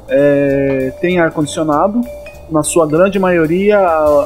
[0.07, 2.01] é, têm ar condicionado,
[2.49, 3.79] na sua grande maioria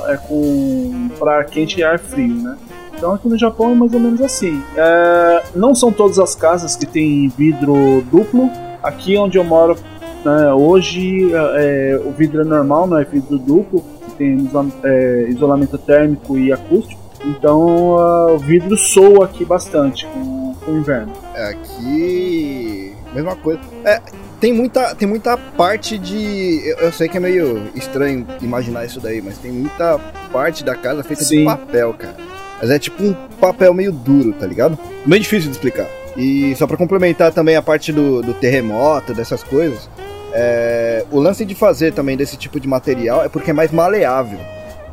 [0.07, 2.57] é com para quente e ar frio, né?
[2.95, 4.61] Então aqui no Japão é mais ou menos assim.
[4.75, 8.49] É, não são todas as casas que têm vidro duplo.
[8.81, 9.77] Aqui onde eu moro
[10.25, 13.83] né, hoje é, o vidro é normal, não é vidro duplo,
[14.17, 14.49] tem
[14.83, 16.99] é, isolamento térmico e acústico.
[17.23, 20.36] Então uh, o vidro soa aqui bastante com
[20.67, 21.13] o inverno.
[21.33, 23.59] É, aqui mesma coisa.
[23.83, 24.01] É,
[24.39, 26.61] tem muita, tem muita parte de.
[26.65, 29.99] Eu, eu, sei que é meio estranho imaginar isso daí, mas tem muita
[30.31, 31.39] parte da casa feita Sim.
[31.39, 32.15] de papel, cara.
[32.61, 34.77] Mas é tipo um papel meio duro, tá ligado?
[35.05, 35.87] Meio difícil de explicar.
[36.15, 39.87] E só para complementar também a parte do, do terremoto, dessas coisas,
[40.33, 44.39] é, o lance de fazer também desse tipo de material é porque é mais maleável.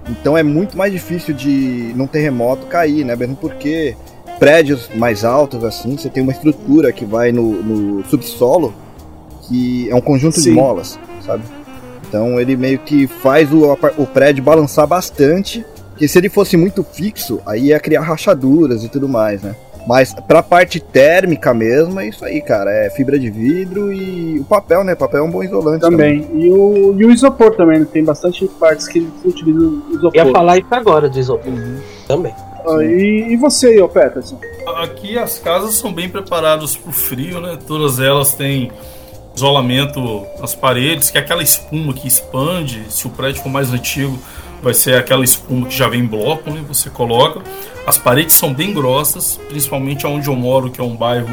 [0.08, 3.16] Então é muito mais difícil de num terremoto cair, né?
[3.16, 3.96] Mesmo porque
[4.38, 8.75] prédios mais altos assim, você tem uma estrutura que vai no, no subsolo
[9.49, 10.51] que é um conjunto Sim.
[10.51, 11.42] de molas, sabe?
[12.09, 15.64] Então ele meio que faz o, o prédio balançar bastante,
[15.97, 19.55] que se ele fosse muito fixo, aí ia criar rachaduras e tudo mais, né?
[19.87, 22.70] Mas pra parte térmica mesmo, é isso aí, cara.
[22.70, 24.94] É fibra de vidro e o papel, né?
[24.94, 25.81] O papel é um bom isolante.
[25.81, 26.23] Também.
[26.23, 26.42] também.
[26.42, 27.87] E, o, e o isopor também, né?
[27.92, 30.14] tem bastante partes que utilizam isopor.
[30.14, 31.53] Ia falar isso agora de isopor.
[31.53, 31.81] Uhum.
[32.09, 32.35] Também.
[32.66, 34.40] Ah, e, e, você aí, Peterson?
[34.77, 37.59] Aqui as casas são bem preparadas pro frio, né?
[37.66, 38.72] Todas elas têm
[39.35, 44.18] isolamento nas paredes, que é aquela espuma que expande, se o prédio for mais antigo,
[44.62, 46.64] vai ser aquela espuma que já vem em bloco, né?
[46.68, 47.42] Você coloca.
[47.87, 51.29] As paredes são bem grossas, principalmente onde eu moro, que é um bairro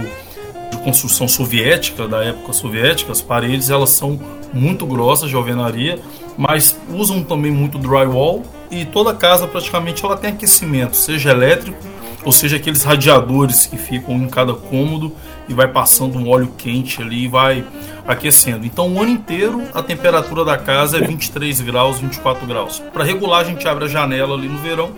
[0.69, 3.11] de construção soviética, da época soviética.
[3.11, 4.19] As paredes elas são
[4.53, 5.97] muito grossas de alvenaria,
[6.37, 11.77] mas usam também muito drywall e toda casa praticamente ela tem aquecimento, seja elétrico
[12.23, 15.15] ou seja aqueles radiadores que ficam em cada cômodo
[15.49, 17.65] e vai passando um óleo quente ali e vai
[18.07, 18.65] aquecendo.
[18.65, 22.79] Então o ano inteiro a temperatura da casa é 23 graus, 24 graus.
[22.93, 24.91] Para regular a gente abre a janela ali no verão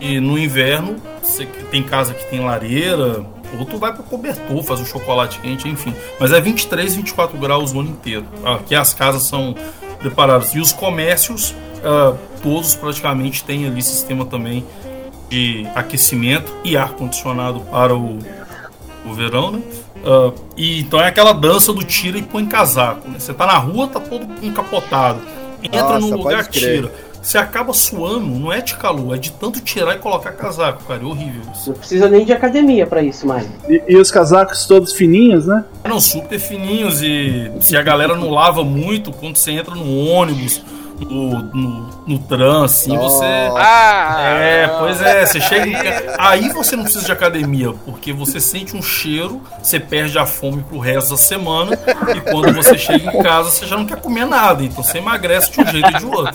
[0.00, 0.96] e no inverno
[1.70, 3.24] tem casa que tem lareira,
[3.58, 5.94] ou tu vai para cobertor, faz um chocolate quente, enfim.
[6.20, 8.24] Mas é 23, 24 graus o ano inteiro.
[8.44, 9.54] Aqui as casas são
[10.06, 14.64] preparadas e os comércios uh, todos praticamente têm ali sistema também
[15.28, 18.18] de aquecimento e ar condicionado para o,
[19.04, 19.62] o verão, né?
[19.96, 23.08] Uh, e então é aquela dança do tira e põe casaco.
[23.08, 23.18] Né?
[23.18, 25.20] Você tá na rua, tá todo encapotado.
[25.60, 26.92] Entra Nossa, num lugar, tira.
[27.26, 31.02] Você acaba suando, não é de calor, é de tanto tirar e colocar casaco, cara.
[31.02, 31.70] É horrível isso.
[31.70, 33.48] Não precisa nem de academia para isso mais.
[33.68, 35.64] E, e, os casacos todos fininhos, né?
[35.84, 37.02] Não, super fininhos.
[37.02, 40.62] E se a galera não lava muito, quando você entra no ônibus
[41.04, 43.24] no, no, no tram, assim, você.
[43.56, 45.66] Ah, é, pois é, você chega.
[45.66, 45.76] Em...
[46.18, 50.62] Aí você não precisa de academia, porque você sente um cheiro, você perde a fome
[50.62, 51.78] pro resto da semana,
[52.14, 55.52] e quando você chega em casa, você já não quer comer nada, então você emagrece
[55.52, 56.32] de um jeito e de outro.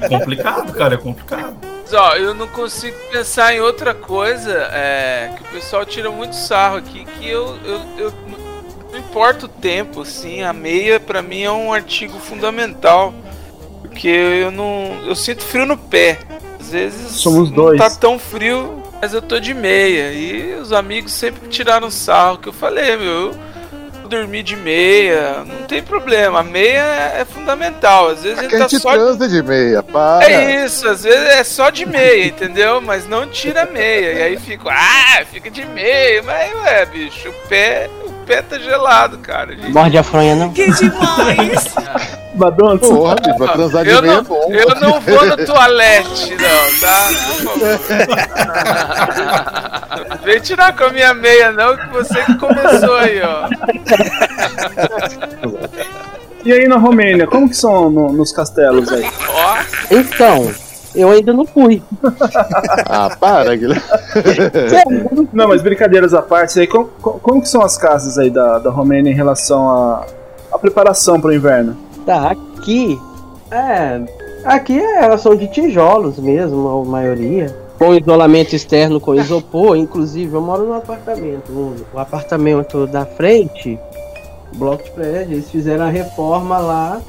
[0.00, 1.56] É complicado, cara, é complicado.
[1.92, 6.76] Ó, eu não consigo pensar em outra coisa é, que o pessoal tira muito sarro
[6.78, 8.14] aqui, que eu, eu, eu
[8.90, 13.14] não importa o tempo, assim, a meia para mim é um artigo fundamental.
[13.96, 14.94] Porque eu não.
[15.06, 16.18] Eu sinto frio no pé.
[16.60, 17.80] Às vezes Somos dois.
[17.80, 20.12] não tá tão frio, mas eu tô de meia.
[20.12, 23.34] E os amigos sempre tiraram sarro que eu falei, meu.
[24.02, 26.38] Eu dormir de meia, não tem problema.
[26.40, 28.08] A meia é fundamental.
[28.10, 28.92] Às vezes É ele que a tá gente só.
[28.92, 30.24] transa de meia, para.
[30.30, 32.80] É isso, às vezes é só de meia, entendeu?
[32.82, 34.12] Mas não tira a meia.
[34.12, 36.22] E aí fica, ah, fica de meia.
[36.22, 39.56] Mas ué, bicho, o pé, o pé tá gelado, cara.
[39.56, 39.72] gente.
[39.72, 40.52] Morde a fronha, não?
[40.52, 41.74] Que demais!
[42.36, 44.52] Porra, bicho, pra transar de Eu meia não, é bom.
[44.52, 47.08] eu não vou no toalete, não, tá?
[50.24, 53.48] Vem tirar com a minha meia, não, que você que começou aí, ó.
[56.44, 59.04] E aí na Romênia, como que são no- nos castelos aí?
[59.28, 59.56] Ó,
[59.90, 60.50] Então,
[60.94, 61.82] eu ainda não fui.
[62.88, 63.82] Ah, para, Guilherme.
[65.32, 68.58] Não, mas brincadeiras à parte, aí, como, como- como que são as casas aí da,
[68.58, 70.04] da Romênia em relação à
[70.52, 71.76] à preparação para o inverno?
[72.06, 72.98] Tá, aqui.
[73.50, 74.00] É.
[74.44, 77.54] Aqui é, elas são de tijolos mesmo, a maioria.
[77.76, 79.76] Com isolamento externo com isopor.
[79.76, 81.50] Inclusive, eu moro num apartamento.
[81.50, 83.76] O, o apartamento da frente,
[84.54, 87.02] bloco de prédio, eles fizeram a reforma lá.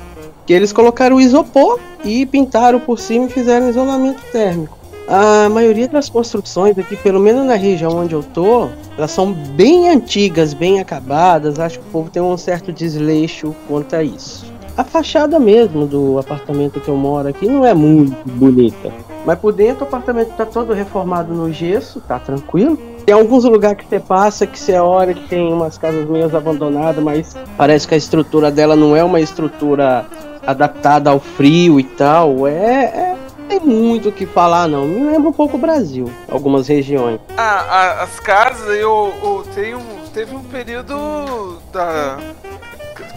[0.47, 4.77] Que eles colocaram o isopor e pintaram por cima e fizeram isolamento térmico.
[5.07, 9.89] A maioria das construções aqui, pelo menos na região onde eu tô, elas são bem
[9.89, 11.59] antigas, bem acabadas.
[11.59, 14.46] Acho que o povo tem um certo desleixo quanto a isso.
[14.77, 18.91] A fachada mesmo do apartamento que eu moro aqui não é muito bonita.
[19.25, 22.77] Mas por dentro o apartamento tá todo reformado no gesso, tá tranquilo.
[23.05, 27.03] Tem alguns lugares que você passa que você olha que tem umas casas meio abandonadas,
[27.03, 30.05] mas parece que a estrutura dela não é uma estrutura
[30.45, 32.45] adaptada ao frio e tal.
[32.47, 33.17] É, é
[33.49, 34.85] tem muito o que falar não.
[34.85, 37.19] Me lembra um pouco o Brasil, algumas regiões.
[37.35, 39.79] a- a- as casas, eu, eu tenho,
[40.13, 42.17] teve um período da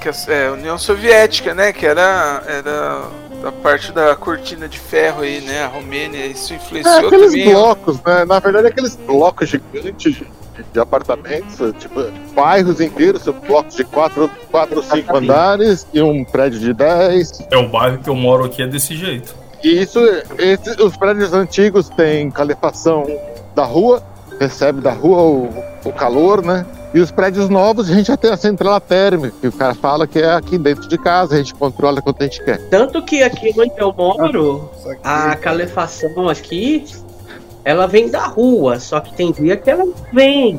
[0.08, 3.02] a é, União Soviética, né, que era, era
[3.42, 7.50] da parte da cortina de ferro aí, né, a Romênia, isso É, influenciou aqueles também.
[7.50, 8.24] blocos, né?
[8.24, 10.26] Na verdade, aqueles blocos gigantes de,
[10.72, 12.02] de apartamentos, tipo,
[12.34, 17.46] bairros inteiros, são blocos de quatro, quatro ou cinco andares e um prédio de 10.
[17.50, 19.34] É o bairro que eu moro aqui é desse jeito.
[19.62, 20.00] E isso,
[20.38, 23.04] esses, os prédios antigos têm calefação
[23.54, 24.02] da rua,
[24.38, 26.64] recebe da rua o, o calor, né?
[26.92, 30.06] E os prédios novos a gente já tem a central térmica, que o cara fala
[30.08, 32.58] que é aqui dentro de casa, a gente controla quanto a gente quer.
[32.68, 36.84] Tanto que aqui onde eu moro, que- a calefação aqui,
[37.64, 40.58] ela vem da rua, só que tem dia que ela vem.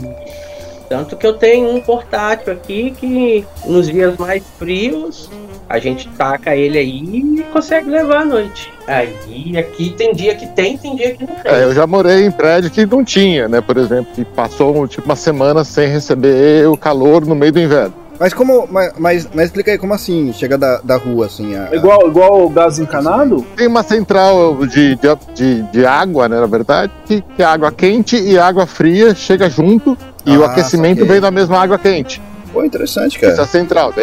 [0.92, 5.30] Tanto que eu tenho um portátil aqui que nos dias mais frios
[5.70, 7.00] a gente taca ele aí
[7.40, 8.74] e consegue levar à noite.
[8.86, 11.50] Aí aqui tem dia que tem, tem dia que não tem.
[11.50, 13.62] É, eu já morei em prédio que não tinha, né?
[13.62, 18.01] Por exemplo, que passou tipo uma semana sem receber o calor no meio do inverno.
[18.22, 18.68] Mas como.
[18.70, 20.32] Mas, mas, mas explica aí como assim?
[20.32, 21.56] Chega da, da rua, assim.
[21.56, 23.44] A, É Igual, igual o gás encanado?
[23.58, 27.72] Tem uma central de, de, de, de água, né, na verdade, que, que é água
[27.72, 31.14] quente e água fria chega junto e o Ah, aquecimento saquei.
[31.14, 32.22] vem da mesma água quente.
[32.54, 33.42] Pô, interessante, Essa é cara.
[33.42, 33.94] a central.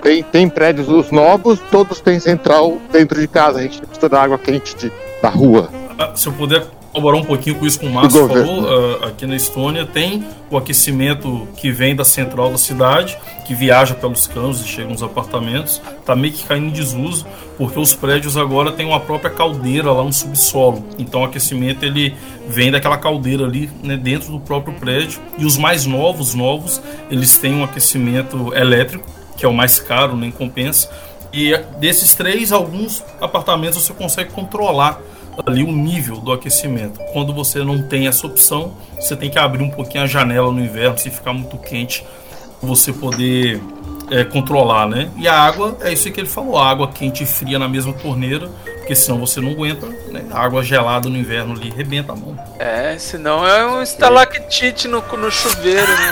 [0.00, 3.58] Tem, tem prédios os novos, todos têm central dentro de casa.
[3.58, 5.68] A gente precisa da água quente de, da rua.
[5.98, 6.64] Ah, Se eu puder
[6.96, 10.56] colaborar um pouquinho com isso que o Márcio falou, ah, aqui na Estônia tem o
[10.56, 15.80] aquecimento que vem da central da cidade, que viaja pelos canos e chega nos apartamentos,
[16.06, 17.26] tá meio que caindo em desuso,
[17.58, 20.84] porque os prédios agora têm uma própria caldeira lá no subsolo.
[20.98, 22.14] Então o aquecimento ele
[22.48, 25.20] vem daquela caldeira ali né, dentro do próprio prédio.
[25.38, 26.80] E os mais novos, novos,
[27.10, 29.06] eles têm um aquecimento elétrico,
[29.36, 30.90] que é o mais caro, nem compensa.
[31.32, 35.00] E desses três, alguns apartamentos você consegue controlar
[35.44, 37.00] ali o nível do aquecimento.
[37.12, 40.60] Quando você não tem essa opção, você tem que abrir um pouquinho a janela no
[40.60, 42.04] inverno, se ficar muito quente,
[42.62, 43.60] você poder
[44.10, 45.10] é, controlar, né?
[45.16, 47.92] E a água, é isso que ele falou, a água quente e fria na mesma
[47.92, 50.24] torneira, porque senão você não aguenta, né?
[50.30, 52.36] A água gelada no inverno ali rebenta a mão.
[52.58, 56.10] É, senão é um estalactite no, no chuveiro, né?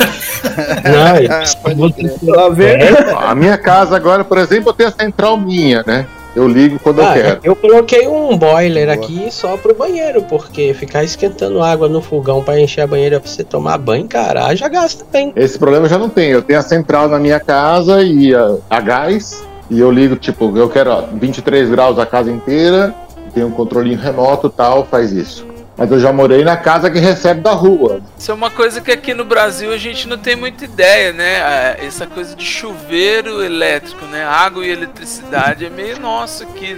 [2.22, 2.78] Lá vem.
[3.16, 6.06] A minha casa agora, por exemplo, eu tenho a central minha, né?
[6.34, 7.40] Eu ligo quando eu Ah, quero.
[7.44, 12.58] eu coloquei um boiler aqui só pro banheiro, porque ficar esquentando água no fogão pra
[12.58, 15.32] encher a banheira pra você tomar banho, cara, já gasta bem.
[15.36, 16.32] Esse problema eu já não tenho.
[16.34, 19.44] Eu tenho a central na minha casa e a, a gás.
[19.70, 22.92] E eu ligo, tipo, eu quero ó, 23 graus a casa inteira.
[23.32, 25.46] Tem um controlinho remoto tal, faz isso.
[25.76, 28.00] Mas eu já morei na casa que recebe da rua.
[28.16, 31.42] Isso é uma coisa que aqui no Brasil a gente não tem muita ideia, né?
[31.42, 34.24] Ah, Essa coisa de chuveiro elétrico, né?
[34.24, 36.76] Água e eletricidade é meio nosso aqui.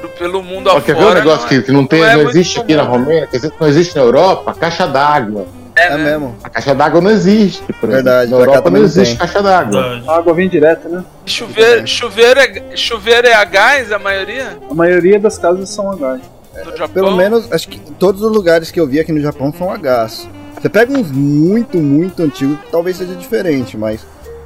[0.00, 0.82] pro- Pelo mundo Só afora.
[0.84, 2.82] quer ver um negócio não, que, que não, tem, não é não existe aqui na.
[2.82, 4.54] Romênia, quer dizer, não existe na Europa?
[4.54, 5.46] Caixa d'água.
[5.76, 6.04] É, É né?
[6.10, 6.36] mesmo.
[6.42, 7.62] A caixa d'água não existe.
[7.74, 9.18] Por Verdade, Na Europa também não existe tem.
[9.18, 10.02] caixa d'água.
[10.06, 11.04] A água vem direta, né?
[11.26, 14.56] Chuveiro, chuveiro, é, chuveiro é a gás, a maioria?
[14.70, 16.20] A maioria das casas são a gás.
[16.64, 16.88] No Japão?
[16.88, 19.76] Pelo menos, acho que todos os lugares que eu vi aqui no Japão são a
[19.76, 20.28] gás.
[20.60, 24.00] Você pega uns muito, muito antigos, talvez seja diferente, mas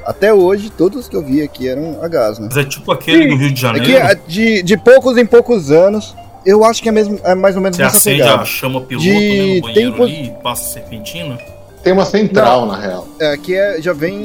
[0.04, 2.48] Até hoje, todos que eu vi aqui eram a gás, né?
[2.50, 3.86] Mas é tipo aquele do Rio de É Janeiro.
[3.86, 7.54] que é, de, de poucos em poucos anos, eu acho que é, mesmo, é mais
[7.54, 8.42] ou menos Você acende pegada.
[8.42, 11.38] a chama piloto De né, no banheiro tempo- ali e passa serpentina.
[11.84, 13.06] Tem uma central, na real.
[13.20, 14.18] É, aqui é, já vem.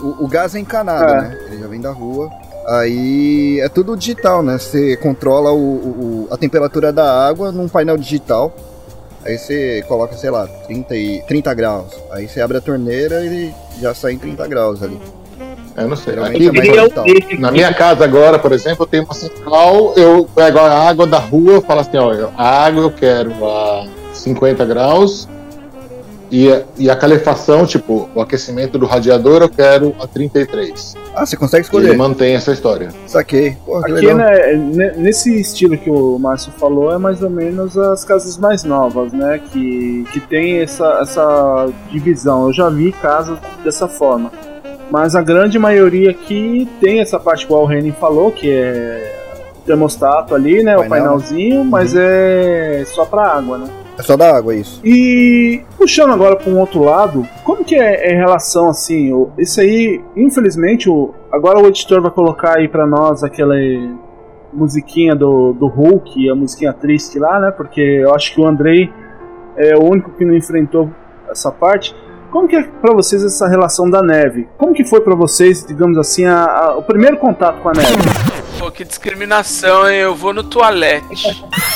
[0.00, 1.20] O, o gás é encanado, É.
[1.22, 1.38] né?
[1.50, 2.30] Ele já vem da rua.
[2.66, 4.58] Aí é tudo digital, né?
[4.58, 8.54] Você controla o, o- a temperatura da água num painel digital.
[9.24, 11.92] Aí você coloca, sei lá, 30, e, 30 graus.
[12.10, 14.98] Aí você abre a torneira e já sai em 30 graus ali.
[15.76, 16.14] Eu não sei.
[16.14, 20.58] Geralmente Aqui, é na minha casa agora, por exemplo, eu tenho uma central, eu pego
[20.58, 25.28] a água da rua, eu falo assim, ó, a água eu quero a 50 graus
[26.32, 30.96] e a, e a calefação, tipo, o aquecimento do radiador eu quero a 33.
[31.14, 31.96] Ah, você consegue E ele escolher.
[31.98, 32.88] mantém essa história.
[33.06, 33.54] Saquei.
[33.66, 34.16] Porra, que Aqui, legal.
[34.16, 38.64] né, ne- nesse estilo que o Márcio falou, é mais ou menos as casas mais
[38.64, 39.38] novas, né?
[39.52, 42.46] Que, que tem essa, essa divisão.
[42.46, 44.32] Eu já vi casas dessa forma.
[44.90, 49.20] Mas a grande maioria aqui tem essa parte igual o Renin falou, que é
[49.58, 50.76] o termostato ali, né?
[50.78, 51.08] O Painel, né?
[51.08, 53.66] painelzinho, mas é só pra água, né?
[53.98, 54.80] É só da água isso.
[54.84, 59.12] E puxando agora para um outro lado, como que é, é em relação assim?
[59.12, 63.54] o- Isso aí, infelizmente, o, agora o editor vai colocar aí para nós aquela
[64.52, 67.50] musiquinha do, do Hulk, a musiquinha triste lá, né?
[67.50, 68.90] Porque eu acho que o Andrei
[69.56, 70.90] é o único que não enfrentou
[71.30, 71.94] essa parte.
[72.30, 74.48] Como que é para vocês essa relação da neve?
[74.56, 77.92] Como que foi para vocês, digamos assim, a- a- o primeiro contato com a neve?
[78.58, 79.98] Pô, que discriminação, hein?
[79.98, 81.44] Eu vou no toalete.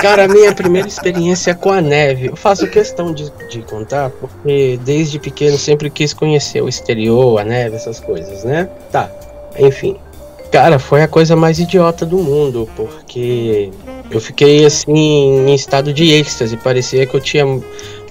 [0.00, 4.78] Cara, a minha primeira experiência com a neve, eu faço questão de, de contar, porque
[4.84, 8.68] desde pequeno sempre quis conhecer o exterior, a neve, essas coisas, né?
[8.90, 9.10] Tá,
[9.58, 9.96] enfim.
[10.50, 13.70] Cara, foi a coisa mais idiota do mundo, porque
[14.10, 14.92] eu fiquei assim
[15.48, 17.44] em estado de êxtase, parecia que eu tinha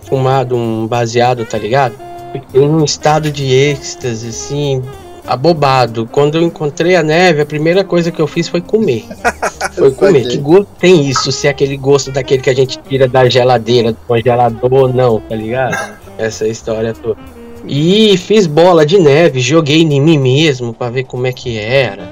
[0.03, 1.95] fumado um baseado, tá ligado?
[2.31, 4.83] Fiquei num estado de êxtase, assim,
[5.25, 6.07] abobado.
[6.11, 9.05] Quando eu encontrei a neve, a primeira coisa que eu fiz foi comer.
[9.75, 10.27] Foi comer.
[10.27, 11.31] Que gosto tem isso?
[11.31, 15.19] Se é aquele gosto daquele que a gente tira da geladeira, do congelador ou não,
[15.19, 15.95] tá ligado?
[16.17, 17.17] Essa história toda.
[17.67, 22.09] E fiz bola de neve, joguei em mim mesmo pra ver como é que era.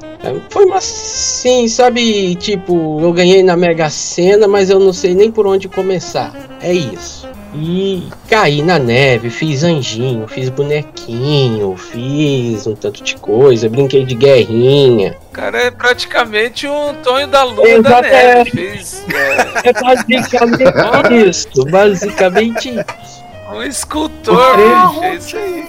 [0.50, 2.36] Foi uma assim, sabe?
[2.36, 6.34] Tipo, eu ganhei na Mega Sena, mas eu não sei nem por onde começar.
[6.62, 7.28] É isso.
[7.56, 14.16] E caí na neve, fiz anjinho, fiz bonequinho, fiz um tanto de coisa, brinquei de
[14.16, 15.16] guerrinha.
[15.32, 18.40] Cara é praticamente um Tonho da Lua da Exato, neve.
[18.40, 18.46] é.
[18.46, 19.06] Fez
[19.64, 23.24] é, É basicamente isso, basicamente isso.
[23.52, 24.60] um escultor.
[25.04, 25.66] É isso aí.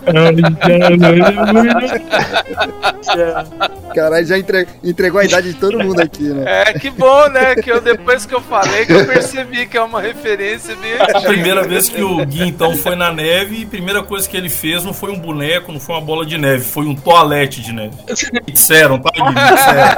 [3.94, 6.44] Caralho, já entre- entregou a idade de todo mundo aqui, né?
[6.46, 7.54] É, que bom, né?
[7.56, 11.20] Que eu, depois que eu falei, que eu percebi que é uma referência bem A
[11.20, 14.84] primeira vez que o Gui então foi na neve, a primeira coisa que ele fez
[14.84, 17.96] não foi um boneco, não foi uma bola de neve, foi um toalete de neve.
[18.32, 19.22] Me disseram, tá, Gui?
[19.22, 19.90] Me disseram.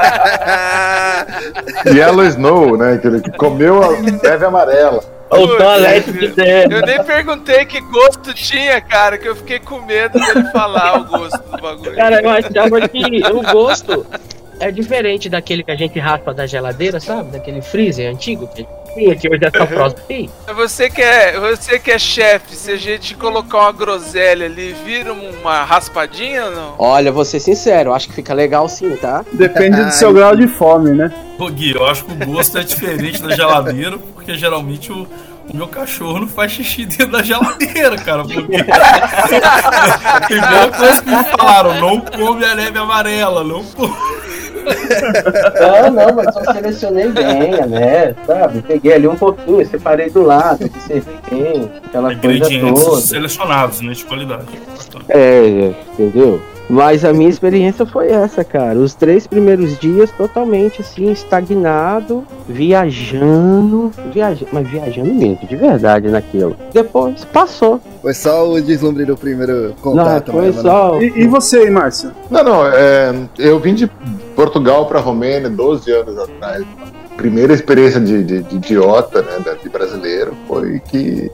[1.95, 2.99] Yellow Snow, né?
[2.99, 5.22] Que ele comeu a neve amarela.
[5.33, 6.27] O toalete de.
[6.71, 11.05] Eu nem perguntei que gosto tinha, cara, que eu fiquei com medo dele falar o
[11.05, 11.97] gosto do bagulho.
[11.97, 14.07] Cara, eu achava que o gosto
[14.61, 17.33] é diferente daquele que a gente raspa da geladeira, sabe?
[17.33, 19.96] Daquele freezer antigo que tinha, que hoje é só frost.
[20.55, 25.12] Você que é, você que é chefe, se a gente colocar uma groselha ali, vira
[25.12, 26.74] uma raspadinha ou não?
[26.78, 29.24] Olha, vou ser sincero, acho que fica legal sim, tá?
[29.33, 31.12] Depende do seu grau de fome, né?
[31.38, 35.09] Ô, Gui, eu acho que o gosto é diferente da geladeira, porque geralmente o,
[35.52, 38.22] o meu cachorro não faz xixi dentro da geladeira, cara.
[38.22, 38.59] Porque...
[40.26, 44.22] primeira coisa que me falaram, não come a neve amarela, não come.
[45.61, 48.62] Não, não, mas eu selecionei bem neve, sabe?
[48.62, 53.01] Peguei ali um pouquinho, separei do lado, observei bem, aquela coisa toda.
[53.01, 54.46] selecionados, né, de qualidade.
[55.09, 56.40] É, entendeu?
[56.72, 58.79] Mas a minha experiência foi essa, cara.
[58.79, 64.46] Os três primeiros dias totalmente assim, estagnado, viajando, viaja...
[64.51, 66.57] mas viajando mesmo, de verdade naquilo.
[66.72, 67.81] Depois passou.
[68.01, 70.70] Foi só o deslumbre do primeiro Não, contato, foi mesmo, né?
[70.70, 71.03] só.
[71.03, 72.12] E, e você aí, Márcio?
[72.31, 73.90] Não, não, é, eu vim de
[74.42, 76.64] Portugal para Romênia 12 anos atrás.
[77.12, 81.31] A primeira experiência de, de, de idiota, né, de brasileiro, foi que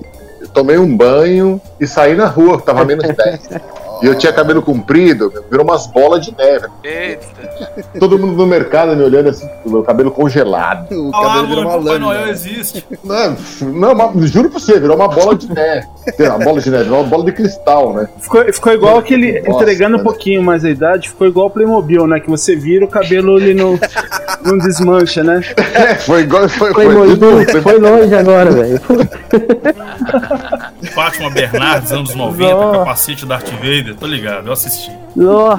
[0.52, 3.48] tomei um banho e saí na rua, tava menos 10.
[4.02, 6.66] E eu tinha cabelo comprido, virou umas bolas de neve.
[6.84, 7.26] Eita.
[7.98, 10.86] Todo mundo no mercado me olhando assim, com meu cabelo congelado.
[10.92, 12.30] O Ah lá, cabelo virou uma Papai Noel lâmina.
[12.30, 12.84] existe.
[13.04, 15.86] Não, não uma- juro pra você, virou uma bola de neve.
[16.20, 18.08] Uma bola de neve, virou uma bola de cristal, né?
[18.20, 19.40] Ficou, ficou igual aquele.
[19.42, 20.04] Nossa, entregando um né?
[20.04, 22.20] pouquinho mais a idade, ficou igual o Playmobil, né?
[22.20, 23.78] Que você vira o cabelo ele não,
[24.44, 25.40] não desmancha, né?
[25.74, 26.48] É, foi igual.
[26.48, 28.80] Foi, Foi, foi, tudo- foi longe agora, velho.
[30.94, 32.78] Fátima Bernardes, anos 90, Nossa.
[32.78, 34.90] capacete Darth Vader, tô ligado, eu assisti.
[35.20, 35.58] Ó,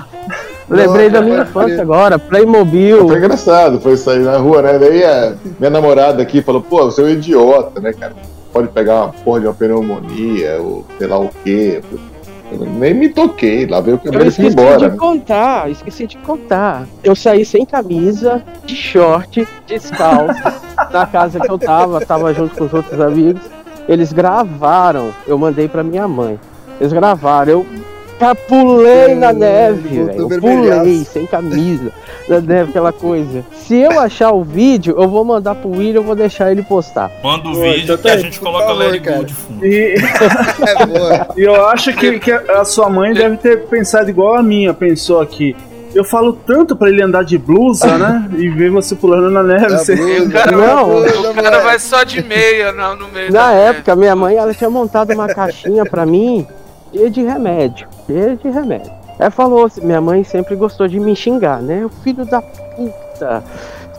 [0.70, 3.08] lembrei da minha Nossa, infância agora, Playmobil.
[3.08, 4.78] Foi engraçado, foi sair na rua, né?
[4.80, 8.14] Daí a minha namorada aqui falou, pô, você é um idiota, né, cara?
[8.52, 11.82] Pode pegar uma porra de uma pneumonia, ou sei lá o quê.
[12.52, 14.78] Eu nem me toquei, lá veio o Eu cabelo e fui esqueci embora.
[14.80, 14.98] de né?
[14.98, 16.88] contar, esqueci de contar.
[17.04, 20.42] Eu saí sem camisa, de short, descalço,
[20.92, 23.42] na casa que eu tava, tava junto com os outros amigos.
[23.88, 26.40] Eles gravaram, eu mandei pra minha mãe.
[26.80, 27.66] Eles gravaram, eu
[28.20, 30.28] ca- pulei na neve, velho.
[30.40, 31.92] Pulei sem camisa,
[32.28, 33.44] na neve, aquela coisa.
[33.54, 37.10] Se eu achar o vídeo, eu vou mandar pro William, eu vou deixar ele postar.
[37.24, 39.24] Manda o Pô, vídeo então que tá a gente coloca favor, It cara.
[39.24, 39.66] De fundo.
[39.66, 39.96] E,
[40.68, 41.28] É boa.
[41.38, 45.22] e eu acho que, que a sua mãe deve ter pensado igual a minha pensou
[45.22, 45.56] aqui.
[45.96, 48.30] Eu falo tanto pra ele andar de blusa, né?
[48.38, 49.70] E ver você pulando na neve.
[49.72, 50.98] Você- blusa, cara- a Não,
[51.32, 54.54] O cara vai só de meia não, no meio Na da época, minha mãe ela
[54.54, 56.46] tinha montado uma caixinha pra mim
[56.92, 58.92] cheia de remédio, cheia de remédio.
[59.18, 61.86] Ela falou, minha mãe sempre gostou de me xingar, né?
[61.86, 63.44] O filho da puta,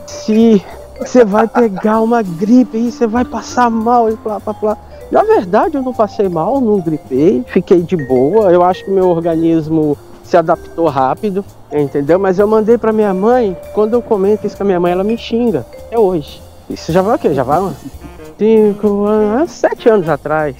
[0.07, 0.63] se
[0.99, 4.77] você vai pegar uma gripe aí, você vai passar mal e blá blá blá.
[5.11, 8.51] Na verdade, eu não passei mal, não gripei, fiquei de boa.
[8.51, 12.17] Eu acho que meu organismo se adaptou rápido, entendeu?
[12.17, 15.03] Mas eu mandei pra minha mãe, quando eu comento isso com a minha mãe, ela
[15.03, 15.65] me xinga.
[15.87, 16.41] Até hoje.
[16.69, 17.33] Isso já vai o quê?
[17.33, 17.61] Já vai
[18.37, 20.55] cinco anos, sete anos atrás.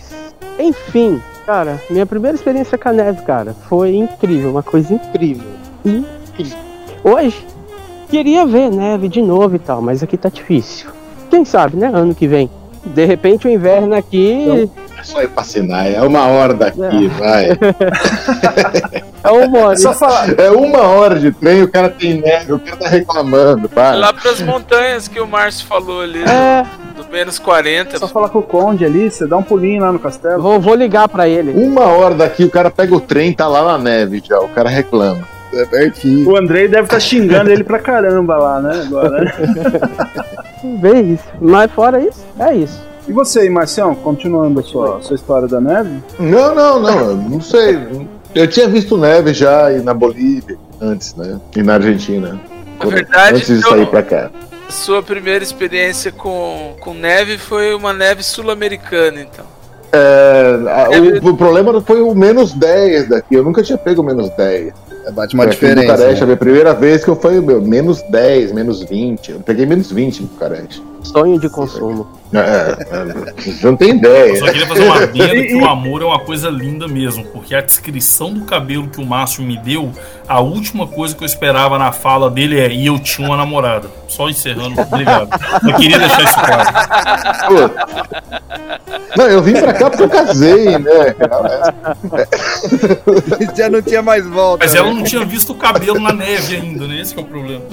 [0.60, 1.22] Enfim,
[1.52, 5.50] cara, minha primeira experiência com a neve, cara, foi incrível, uma coisa incrível.
[5.84, 6.58] Incrível.
[7.04, 7.46] Hoje,
[8.10, 10.90] queria ver neve de novo e tal, mas aqui tá difícil.
[11.30, 11.92] Quem sabe, né?
[11.94, 12.50] Ano que vem.
[12.86, 17.50] De repente o inverno aqui É só ir pra Sinai, é uma hora daqui, vai.
[19.24, 19.80] é o Mori.
[19.80, 20.40] Só falar.
[20.40, 23.98] É uma hora de trem, o cara tem neve, o cara tá reclamando, para.
[23.98, 26.81] Lá pras montanhas que o Márcio falou ali, É, do
[27.12, 28.00] menos 40.
[28.00, 30.42] Só falar com o Conde ali, você dá um pulinho lá no castelo.
[30.42, 31.52] vou, vou ligar pra ele.
[31.52, 34.70] Uma hora daqui, o cara pega o trem, tá lá na neve já, o cara
[34.70, 35.28] reclama.
[35.54, 36.30] É pertinho.
[36.30, 38.84] O Andrei deve estar xingando ele pra caramba lá, né?
[38.86, 39.34] Agora, né?
[40.80, 41.24] Bem isso.
[41.42, 42.82] Mas fora isso, é isso.
[43.08, 45.90] E você aí, Marcião, continuando a sua, sua história da neve?
[46.18, 48.08] Não, não, não, eu não sei.
[48.34, 51.40] Eu tinha visto neve já e na Bolívia antes, né?
[51.56, 52.40] E na Argentina.
[52.80, 54.32] Na verdade, antes de sair pra cá.
[54.72, 59.46] Sua primeira experiência com, com neve foi uma neve sul-americana, então.
[59.92, 63.36] É, a- É o, o problema foi o menos 10 daqui.
[63.36, 64.74] Eu nunca tinha pego menos 10.
[65.06, 65.82] É, Bate uma Aqui em diferença.
[65.94, 66.26] Bucareste, a né?
[66.28, 69.32] minha primeira vez que eu fui meu, menos 10, menos 20.
[69.32, 70.82] Eu peguei menos 20 em Bucareste.
[71.04, 72.08] Sonho de consumo.
[72.34, 74.38] É, é, você não tem Eu ideia.
[74.38, 77.62] só queria fazer uma adenda que o amor é uma coisa linda mesmo, porque a
[77.62, 79.92] descrição do cabelo que o Márcio me deu,
[80.28, 83.90] a última coisa que eu esperava na fala dele é e eu tinha uma namorada.
[84.08, 85.30] Só encerrando, obrigado.
[85.68, 87.74] Eu queria deixar isso claro.
[89.18, 91.16] Não, eu vim pra cá porque eu casei, né?
[93.58, 94.64] Já não tinha mais volta.
[94.64, 94.80] Mas né?
[94.80, 97.02] ela não tinha visto o cabelo na neve ainda, né?
[97.02, 97.66] Esse que é o problema.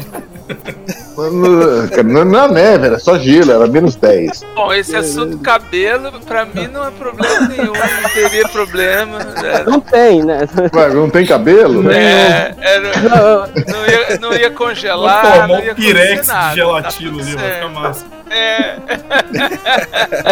[2.04, 4.44] Não, não é neve, era só gelo, era menos 10.
[4.54, 9.18] Bom, esse assunto cabelo, pra mim não é problema nenhum, não teria problema.
[9.18, 9.64] né?
[9.66, 10.40] Não tem, né?
[10.74, 11.90] Ué, não tem cabelo?
[11.90, 16.48] É, era- não, ia, não ia congelar, não um ia pirex acontecer nada.
[16.50, 18.04] de gelatina tá ali, vai ficar massa.
[18.30, 18.76] É,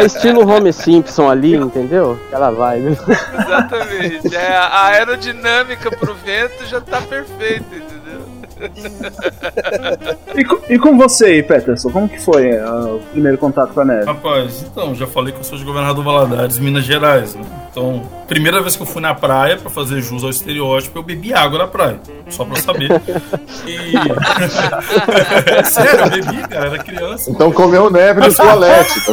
[0.00, 2.18] É estilo Homer Simpson ali, entendeu?
[2.28, 2.98] Aquela vibe.
[3.38, 4.36] exatamente.
[4.36, 8.05] É, a aerodinâmica pro vento já tá perfeita, entendeu?
[10.34, 13.80] E, co- e com você aí, Peterson, como que foi ah, o primeiro contato com
[13.80, 14.06] a neve?
[14.06, 17.42] Rapaz, então, já falei que eu sou de governador Valadares, Minas Gerais, né?
[17.70, 21.34] Então, primeira vez que eu fui na praia pra fazer jus ao estereótipo, eu bebi
[21.34, 22.00] água na praia,
[22.30, 22.88] só pra saber.
[23.66, 23.92] E.
[25.68, 27.30] Sério, eu bebi, cara, era criança.
[27.30, 29.00] Então comeu neve no toalete.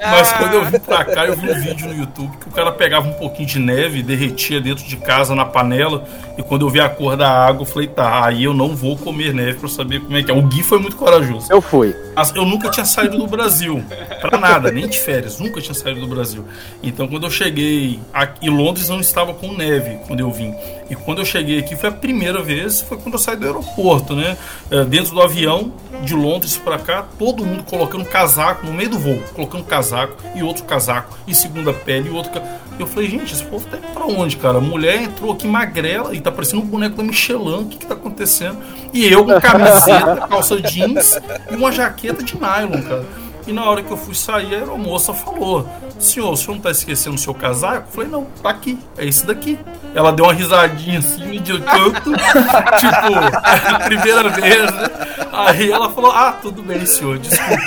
[0.00, 2.70] Mas quando eu vim pra cá, eu vi um vídeo no YouTube que o cara
[2.72, 6.04] pegava um pouquinho de neve derretia dentro de casa na panela.
[6.36, 8.96] E quando eu vi a cor da água, eu falei, tá, aí eu não vou
[8.96, 10.34] comer neve pra saber como é que é.
[10.34, 11.46] O Gui foi muito corajoso.
[11.50, 11.94] Eu fui.
[12.14, 13.82] Mas eu nunca tinha saído do Brasil.
[14.20, 15.38] Pra nada, nem de férias.
[15.38, 16.44] Nunca tinha saído do Brasil.
[16.82, 20.54] Então quando eu cheguei aqui, Londres não estava com neve quando eu vim.
[20.90, 24.14] E quando eu cheguei aqui foi a primeira vez, foi quando eu saí do aeroporto,
[24.14, 24.36] né?
[24.70, 25.72] É, dentro do avião,
[26.02, 29.22] de Londres pra cá, todo mundo colocando casaco no meio do voo.
[29.32, 32.30] Colocando casaco e outro casaco, e segunda pele e outro.
[32.78, 34.58] Eu falei, gente, esse povo tá indo pra onde, cara?
[34.58, 37.62] A mulher entrou aqui magrela e tá parecendo um boneco da Michelin.
[37.62, 38.58] O que que tá acontecendo?
[38.92, 41.18] E eu com camiseta, calça jeans
[41.50, 43.04] e uma jaqueta de nylon, cara.
[43.44, 45.68] E na hora que eu fui sair, a aeromoça falou:
[45.98, 47.88] senhor, o senhor não tá esquecendo o seu casaco?
[47.88, 49.58] Eu falei, não, tá aqui, é esse daqui.
[49.94, 52.12] Ela deu uma risadinha assim, de canto,
[52.78, 54.90] tipo, a primeira vez, né?
[55.32, 57.62] Aí ela falou, ah, tudo bem, senhor, desculpa.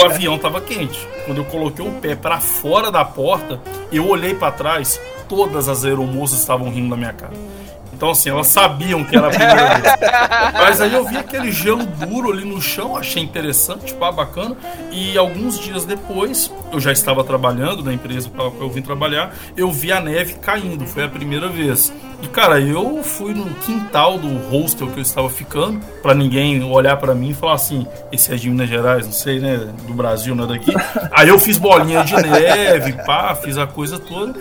[0.00, 1.06] O avião tava quente.
[1.26, 3.60] Quando eu coloquei o pé para fora da porta,
[3.92, 7.34] eu olhei para trás, todas as aeromoças estavam rindo da minha cara.
[8.04, 9.94] Então, assim, elas sabiam que era a primeira vez.
[10.52, 14.54] Mas aí eu vi aquele gelo duro ali no chão, achei interessante, tipo, ah, bacana.
[14.92, 19.34] E alguns dias depois, eu já estava trabalhando na empresa para qual eu vim trabalhar,
[19.56, 21.94] eu vi a neve caindo, foi a primeira vez.
[22.22, 26.98] E, cara, eu fui no quintal do hostel que eu estava ficando, para ninguém olhar
[26.98, 29.56] para mim e falar assim: esse é de Minas Gerais, não sei, né?
[29.86, 30.72] Do Brasil, não é daqui.
[31.10, 34.34] Aí eu fiz bolinha de neve, pá, fiz a coisa toda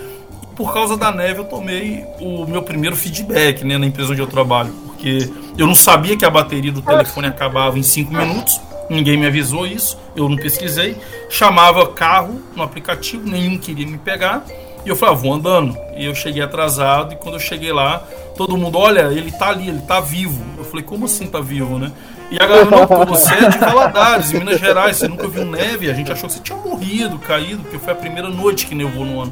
[0.56, 4.28] por causa da neve eu tomei o meu primeiro feedback né, na empresa onde eu
[4.28, 9.18] trabalho, porque eu não sabia que a bateria do telefone acabava em 5 minutos, ninguém
[9.18, 10.98] me avisou isso, eu não pesquisei,
[11.30, 14.46] chamava carro no aplicativo, nenhum queria me pegar,
[14.86, 15.78] e eu falei, ah, vou andando.
[15.96, 19.70] E eu cheguei atrasado, e quando eu cheguei lá, todo mundo, olha, ele tá ali,
[19.70, 20.44] ele tá vivo.
[20.58, 21.92] Eu falei, como assim tá vivo, né?
[22.30, 25.90] E a galera, não, você é de Valadares, em Minas Gerais, você nunca viu neve,
[25.90, 29.06] a gente achou que você tinha morrido, caído, porque foi a primeira noite que nevou
[29.06, 29.32] no ano.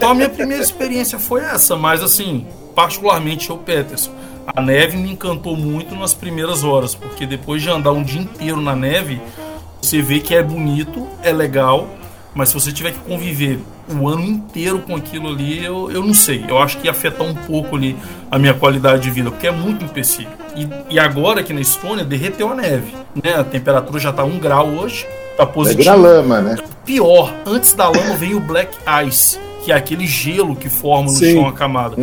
[0.00, 4.10] Então a minha primeira experiência foi essa, mas assim, particularmente o Peterson.
[4.46, 8.62] A neve me encantou muito nas primeiras horas, porque depois de andar um dia inteiro
[8.62, 9.20] na neve,
[9.78, 11.86] você vê que é bonito, é legal,
[12.34, 16.14] mas se você tiver que conviver o ano inteiro com aquilo ali, eu, eu não
[16.14, 16.46] sei.
[16.48, 17.94] Eu acho que ia afetar um pouco ali
[18.30, 20.30] a minha qualidade de vida, porque é muito empecilho.
[20.56, 23.34] E, e agora aqui na Estônia derreteu a neve, né?
[23.34, 25.90] A temperatura já tá um grau hoje, tá positivo.
[25.90, 26.56] É lama, né?
[26.86, 28.74] Pior, antes da lama vem o black
[29.06, 31.34] ice que é aquele gelo que forma no Sim.
[31.34, 31.96] chão a camada.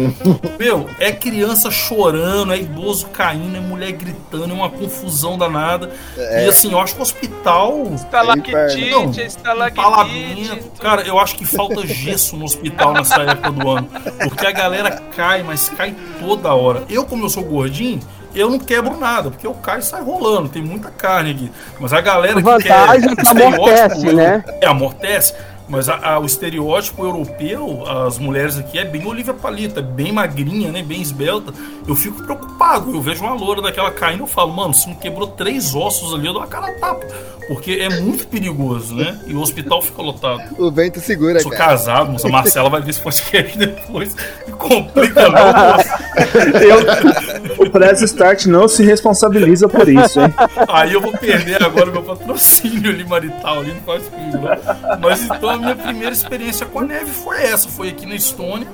[0.60, 5.90] Meu, é criança chorando, é idoso caindo, é mulher gritando, é uma confusão danada.
[6.18, 6.46] É.
[6.46, 7.84] E assim, eu acho que o hospital.
[7.94, 10.62] Estalactite, estalactite.
[10.80, 13.90] Cara, eu acho que falta gesso no hospital nessa época do ano.
[14.24, 16.84] Porque a galera cai, mas cai toda hora.
[16.90, 18.00] Eu, como eu sou gordinho,
[18.36, 21.52] eu não quebro nada, porque eu caio e sai rolando, tem muita carne aqui.
[21.80, 22.72] Mas a galera que quer.
[22.72, 24.44] É que amortece, né?
[24.62, 25.34] É, amortece.
[25.70, 30.72] Mas a, a, o estereótipo europeu, as mulheres aqui é bem Olivia Palita, bem magrinha,
[30.72, 30.82] né?
[30.82, 31.54] Bem esbelta.
[31.88, 32.94] Eu fico preocupado.
[32.94, 36.28] Eu vejo uma loura daquela caindo eu falo, mano, se não quebrou três ossos ali,
[36.28, 37.06] eu dou uma cara tapa.
[37.48, 39.20] Porque é muito perigoso, né?
[39.26, 40.42] E o hospital fica lotado.
[40.58, 41.66] O vento segura, Sou cara.
[41.72, 42.28] casado, moça.
[42.28, 44.16] Marcela vai ver esse podcast depois
[44.48, 45.38] e complica não,
[46.60, 50.34] eu, O Press Start não se responsabiliza por isso, hein?
[50.68, 54.40] Aí eu vou perder agora meu patrocínio ali marital ali, não faz comigo?
[55.00, 58.68] Mas então a minha primeira experiência com a neve foi essa, foi aqui na Estônia.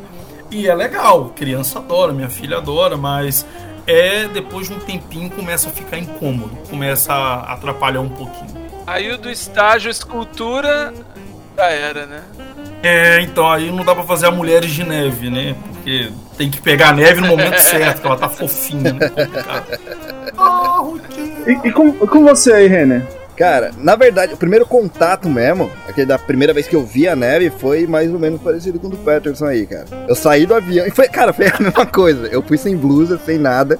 [0.51, 3.45] E é legal, criança adora, minha filha adora, mas
[3.87, 8.63] é depois de um tempinho começa a ficar incômodo, começa a atrapalhar um pouquinho.
[8.85, 10.93] Aí o do estágio escultura
[11.57, 12.21] já era, né?
[12.83, 15.55] É, então aí não dá pra fazer a Mulheres de Neve, né?
[15.71, 19.11] Porque tem que pegar a neve no momento certo, que ela tá fofinha, né?
[20.37, 20.81] Ah,
[21.47, 23.22] e, e com, com você aí, Renner?
[23.35, 27.15] Cara, na verdade, o primeiro contato mesmo, aquele da primeira vez que eu vi a
[27.15, 29.85] neve, foi mais ou menos parecido com o do Peterson aí, cara.
[30.07, 32.27] Eu saí do avião e foi, cara, foi a mesma coisa.
[32.27, 33.79] Eu fui sem blusa, sem nada.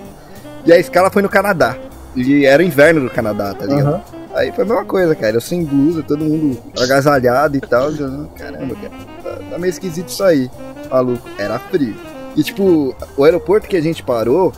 [0.65, 1.77] E a escala foi no Canadá.
[2.15, 3.95] E era inverno do Canadá, tá ligado?
[3.95, 4.23] Uhum.
[4.33, 5.35] Aí foi a mesma coisa, cara.
[5.35, 7.91] Eu sem blusa, todo mundo agasalhado e tal.
[7.91, 8.93] Eu, caramba, cara,
[9.23, 10.49] tá, tá meio esquisito isso aí.
[10.89, 11.95] Maluco, era frio.
[12.35, 14.51] E tipo, o aeroporto que a gente parou,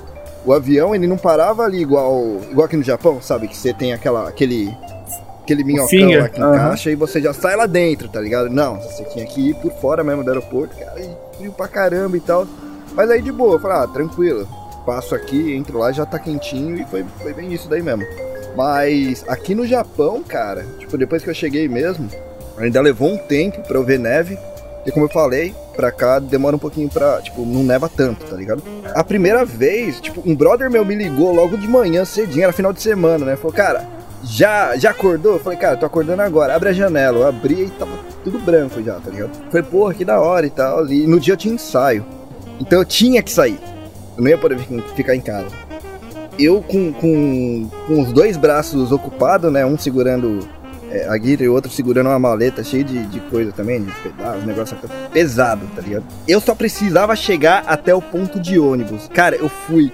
[0.46, 3.48] o avião ele não parava ali igual, igual aqui no Japão, sabe?
[3.48, 4.76] Que você tem aquela, aquele
[5.46, 6.93] aquele minhocão lá que encaixa uhum.
[6.93, 8.50] e você já sai lá dentro, tá ligado?
[8.50, 12.18] Não, você tinha que ir por fora mesmo do aeroporto, cara, e frio pra caramba
[12.18, 12.48] e tal.
[12.93, 14.48] Mas aí de boa, eu falei, ah, tranquilo,
[14.86, 18.06] passo aqui, entro lá, já tá quentinho e foi, foi bem isso daí mesmo.
[18.56, 22.10] Mas aqui no Japão, cara, tipo, depois que eu cheguei mesmo,
[22.58, 24.38] ainda levou um tempo pra eu ver neve.
[24.86, 27.21] E como eu falei, pra cá demora um pouquinho pra.
[27.21, 28.61] Tipo, não neva tanto, tá ligado?
[28.93, 32.71] A primeira vez, tipo, um brother meu me ligou logo de manhã cedinho, era final
[32.71, 33.36] de semana, né?
[33.36, 33.88] Falou, cara,
[34.23, 35.33] já, já acordou?
[35.33, 36.55] Eu falei, cara, tô acordando agora.
[36.55, 37.19] Abre a janela.
[37.19, 37.91] Eu abri e tava
[38.23, 39.31] tudo branco já, tá ligado?
[39.51, 40.88] Falei, porra, que da hora e tal.
[40.88, 42.05] E no dia eu tinha ensaio.
[42.59, 43.59] Então eu tinha que sair.
[44.17, 44.57] Eu não ia poder
[44.95, 45.47] ficar em casa.
[46.38, 49.65] Eu com, com, com os dois braços ocupados, né?
[49.65, 50.47] Um segurando
[50.91, 54.43] é, a guita e outro segurando uma maleta cheia de, de coisa também, de pedaços,
[54.45, 54.77] negócio
[55.11, 56.05] pesado, tá ligado?
[56.27, 59.09] Eu só precisava chegar até o ponto de ônibus.
[59.13, 59.91] Cara, eu fui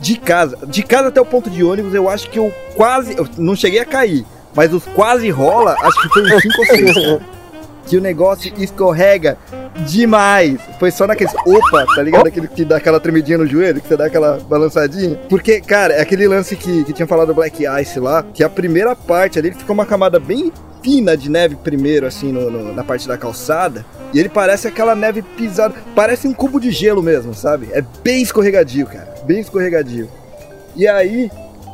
[0.00, 3.16] de casa, de casa até o ponto de ônibus, eu acho que eu quase.
[3.16, 4.24] Eu não cheguei a cair,
[4.54, 7.38] mas os quase rola, acho que foi uns 5 ou 6.
[7.86, 9.38] que o negócio escorrega
[9.86, 10.58] demais.
[10.78, 11.30] Foi só naquele.
[11.46, 12.26] Opa, tá ligado?
[12.26, 15.16] Aquele que dá aquela tremidinha no joelho, que você dá aquela balançadinha.
[15.28, 18.48] Porque, cara, é aquele lance que, que tinha falado do Black Ice lá, que a
[18.48, 20.52] primeira parte ali ficou uma camada bem
[20.82, 23.84] fina de neve primeiro, assim, no- no- na parte da calçada.
[24.14, 25.74] E ele parece aquela neve pisada.
[25.94, 27.68] Parece um cubo de gelo mesmo, sabe?
[27.72, 29.14] É bem escorregadio, cara.
[29.24, 30.08] Bem escorregadio.
[30.76, 31.30] E aí,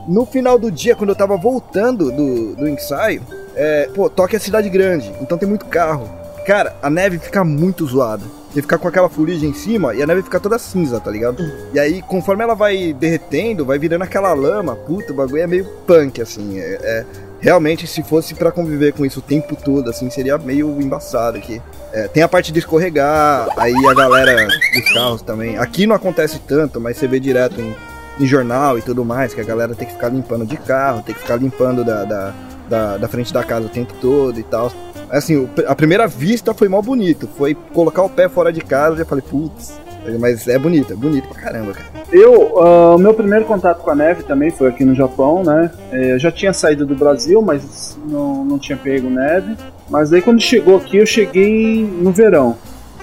[0.08, 3.22] no final do dia, quando eu tava voltando do, do ensaio,
[3.54, 6.08] é, pô, Tóquio é cidade grande, então tem muito carro.
[6.46, 8.22] Cara, a neve fica muito zoada.
[8.52, 11.42] Você fica com aquela fuligem em cima e a neve fica toda cinza, tá ligado?
[11.72, 15.64] E aí, conforme ela vai derretendo, vai virando aquela lama, puta, o bagulho é meio
[15.86, 16.60] punk, assim.
[16.60, 17.04] É, é-
[17.40, 21.60] realmente, se fosse pra conviver com isso o tempo todo, assim, seria meio embaçado aqui.
[21.92, 25.58] É, tem a parte de escorregar, aí a galera dos carros também.
[25.58, 27.74] Aqui não acontece tanto, mas você vê direto em,
[28.20, 31.14] em jornal e tudo mais, que a galera tem que ficar limpando de carro, tem
[31.14, 32.34] que ficar limpando da, da,
[32.68, 34.70] da, da frente da casa o tempo todo e tal.
[35.16, 37.28] Assim, a primeira vista foi mal bonito.
[37.36, 39.78] Foi colocar o pé fora de casa e eu falei, putz,
[40.20, 41.86] mas é bonito, é bonito pra caramba, cara.
[42.12, 45.70] Eu, ah, o meu primeiro contato com a neve também foi aqui no Japão, né?
[45.90, 49.56] É, Eu já tinha saído do Brasil, mas não, não tinha pego neve.
[49.88, 52.56] Mas aí quando chegou aqui, eu cheguei no verão.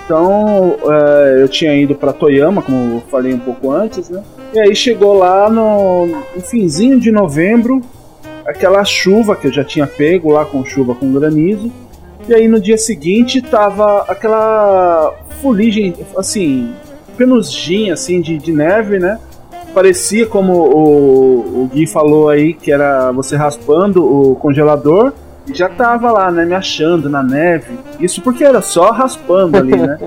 [0.05, 4.22] Então é, eu tinha ido para Toyama, como eu falei um pouco antes, né?
[4.53, 7.82] E aí chegou lá no, no finzinho de novembro,
[8.45, 11.72] aquela chuva que eu já tinha pego lá com chuva com granizo.
[12.28, 16.74] E aí no dia seguinte tava aquela fuligem, assim,
[17.18, 19.20] penugem assim de, de neve, né?
[19.74, 25.14] Parecia como o, o Gui falou aí, que era você raspando o congelador
[25.48, 27.80] e já tava lá, né, me achando na neve.
[28.00, 29.98] Isso porque era só raspando ali, né?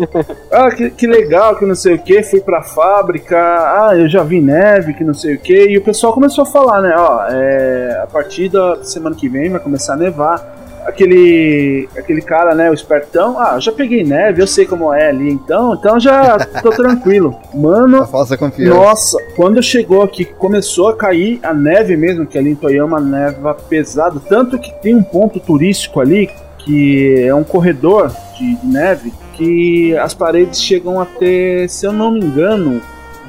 [0.50, 4.22] ah, que, que legal, que não sei o que, fui pra fábrica, ah, eu já
[4.22, 7.26] vi neve, que não sei o que, e o pessoal começou a falar, né, ó,
[7.30, 10.61] é, a partir da semana que vem vai começar a nevar.
[10.86, 15.08] Aquele, aquele cara, né, o espertão, ah, eu já peguei neve, eu sei como é
[15.08, 17.36] ali, então, então já tô tranquilo.
[17.54, 18.74] Mano, A falsa confiança.
[18.74, 23.54] nossa, quando chegou aqui, começou a cair a neve mesmo, que ali em Toyama neva
[23.54, 26.28] pesado, tanto que tem um ponto turístico ali,
[26.58, 31.92] que é um corredor de, de neve, que as paredes chegam a ter, se eu
[31.92, 32.80] não me engano,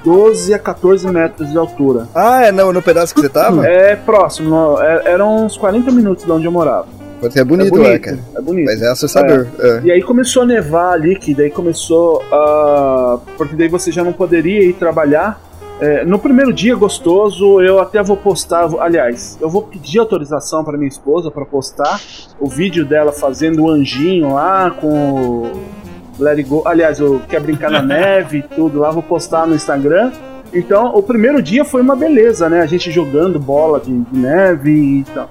[0.04, 2.08] 12 a 14 metros de altura.
[2.14, 3.66] Ah, é no, no pedaço que você tava?
[3.66, 6.88] É próximo, no- é- eram uns 40 minutos de onde eu morava.
[7.24, 8.20] Pode ser bonito, é bonito, é, cara.
[8.36, 8.66] é bonito.
[8.66, 9.48] Mas é assustador.
[9.58, 9.82] é.
[9.86, 13.18] E aí começou a nevar ali, que daí começou a.
[13.38, 15.42] Porque daí você já não poderia ir trabalhar.
[15.80, 18.70] É, no primeiro dia gostoso, eu até vou postar.
[18.78, 22.02] Aliás, eu vou pedir autorização para minha esposa para postar
[22.42, 25.52] o vídeo dela fazendo o anjinho lá com o
[26.20, 26.64] Let It Go.
[26.66, 30.12] Aliás, eu quer brincar na neve e tudo lá, vou postar no Instagram.
[30.54, 32.60] Então, o primeiro dia foi uma beleza, né?
[32.60, 35.30] A gente jogando bola de, de neve e tal.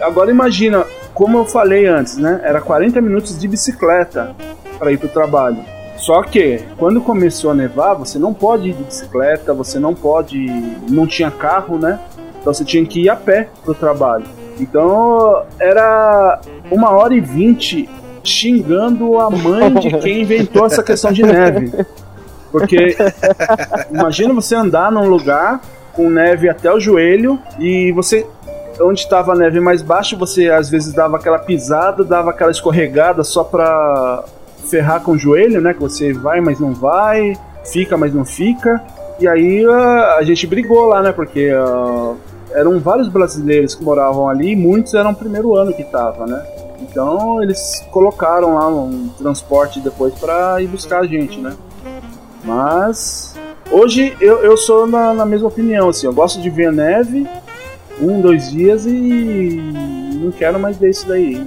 [0.00, 0.84] Agora imagina,
[1.16, 2.42] como eu falei antes, né?
[2.44, 4.36] Era 40 minutos de bicicleta
[4.78, 5.56] para ir pro trabalho.
[5.96, 10.46] Só que quando começou a nevar, você não pode ir de bicicleta, você não pode,
[10.90, 11.98] não tinha carro, né?
[12.38, 14.26] Então você tinha que ir a pé pro trabalho.
[14.60, 16.38] Então era
[16.70, 17.88] uma hora e vinte
[18.22, 21.72] xingando a mãe de quem inventou essa questão de neve.
[22.52, 22.94] Porque
[23.90, 25.62] imagina você andar num lugar
[25.94, 28.26] com neve até o joelho e você
[28.80, 33.24] onde estava a neve mais baixa, você às vezes dava aquela pisada, dava aquela escorregada
[33.24, 34.24] só pra
[34.70, 35.74] ferrar com o joelho, né?
[35.74, 38.82] Que você vai, mas não vai, fica, mas não fica.
[39.18, 41.12] E aí ah, a gente brigou lá, né?
[41.12, 42.14] Porque ah,
[42.52, 46.44] eram vários brasileiros que moravam ali e muitos eram o primeiro ano que tava, né?
[46.80, 51.54] Então eles colocaram lá um transporte depois pra ir buscar a gente, né?
[52.44, 53.34] Mas
[53.70, 57.26] hoje eu, eu sou na, na mesma opinião, assim, eu gosto de ver a neve
[58.00, 59.60] um, dois dias e
[60.20, 61.44] não quero mais ver isso daí.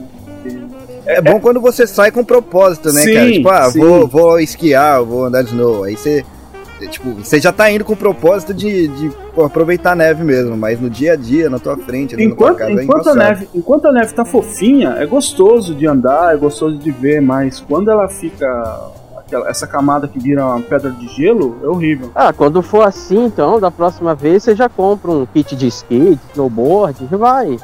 [1.05, 3.31] É bom quando você sai com propósito, né, Sim, cara?
[3.31, 3.79] Tipo, ah, sim.
[3.79, 5.83] vou, vou esquiar, vou andar de snow.
[5.83, 6.23] Aí você.
[6.89, 9.11] Tipo, você já tá indo com o propósito de, de
[9.43, 12.83] aproveitar a neve mesmo, mas no dia a dia, na tua frente, Enquanto, tua casa,
[12.83, 16.77] enquanto, é a neve, enquanto a neve tá fofinha, é gostoso de andar, é gostoso
[16.77, 18.91] de ver, mas quando ela fica.
[19.47, 22.11] Essa camada que vira uma pedra de gelo, é horrível.
[22.15, 26.15] Ah, quando for assim, então, da próxima vez você já compra um kit de skate,
[26.15, 27.57] de snowboard, já vai.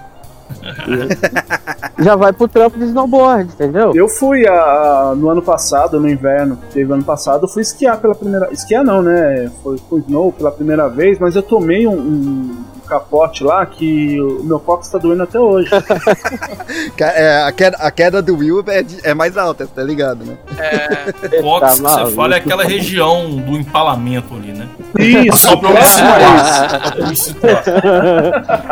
[1.99, 3.91] já vai pro trampo de snowboard, entendeu?
[3.95, 7.61] Eu fui a, a- no ano passado, no inverno, que teve ano passado, eu fui
[7.61, 8.49] esquiar pela primeira.
[8.51, 9.49] Esquiar não, né?
[9.63, 12.55] Foi com snow pela primeira vez, mas eu tomei um, um
[12.85, 15.69] capote lá que o meu cox tá doendo até hoje.
[16.97, 20.37] É, a, queda, a queda do Will é, é mais alta, você tá ligado, né?
[20.57, 21.11] É,
[21.41, 22.11] Box que Tá você maluco.
[22.15, 24.67] fala é aquela região do empalamento ali, né?
[24.99, 26.69] Isso, Só pra eu me situar.
[26.69, 27.63] Só pra eu me situar.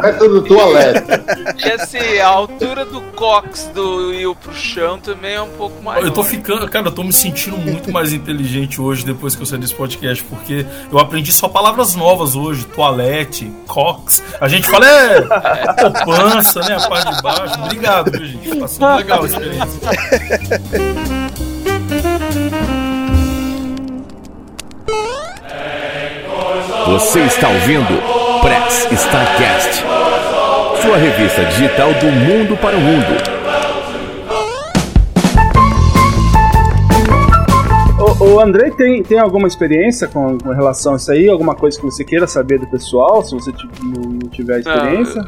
[0.01, 1.03] Perto do toalete.
[1.65, 6.03] E assim, a altura do cox do Will pro chão também é um pouco maior.
[6.03, 9.45] Eu tô ficando, cara, eu tô me sentindo muito mais inteligente hoje depois que eu
[9.45, 14.23] saí desse podcast, porque eu aprendi só palavras novas hoje: toalete, cox.
[14.39, 15.21] A gente fala é
[15.73, 16.75] poupança, né?
[16.75, 17.59] A parte de baixo.
[17.63, 18.59] Obrigado, viu, gente?
[18.59, 19.79] Tá sendo legal a experiência.
[27.03, 28.01] Você está ouvindo
[28.41, 29.83] Press Starcast,
[30.81, 33.05] sua revista digital do mundo para o mundo.
[37.99, 41.27] O, o Andrei tem, tem alguma experiência com, com relação a isso aí?
[41.27, 43.51] Alguma coisa que você queira saber do pessoal, se você
[43.83, 45.27] não, não tiver experiência?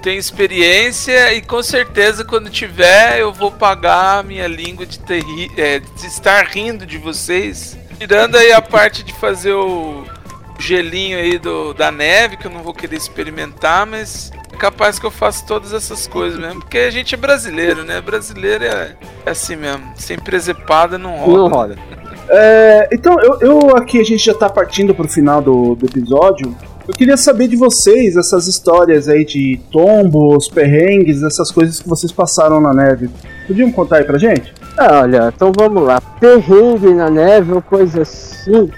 [0.00, 5.24] Tenho experiência e com certeza quando tiver eu vou pagar a minha língua de, ter
[5.58, 7.76] é, de estar rindo de vocês.
[7.98, 10.04] Tirando aí a parte de fazer o
[10.60, 15.06] gelinho aí do, da neve, que eu não vou querer experimentar, mas é capaz que
[15.06, 16.60] eu faça todas essas coisas mesmo.
[16.60, 18.00] Porque a gente é brasileiro, né?
[18.00, 18.94] Brasileiro é,
[19.24, 19.84] é assim mesmo.
[19.96, 21.38] Sem presepada não rola.
[21.38, 21.78] Não roda.
[22.28, 26.54] É, então, eu, eu aqui, a gente já tá partindo pro final do, do episódio.
[26.86, 32.10] Eu queria saber de vocês essas histórias aí de tombos, perrengues, essas coisas que vocês
[32.10, 33.10] passaram na neve.
[33.46, 34.52] Podiam contar aí pra gente?
[34.76, 36.00] Ah, Olha, então vamos lá.
[36.00, 38.70] Perrengue na neve ou coisa assim,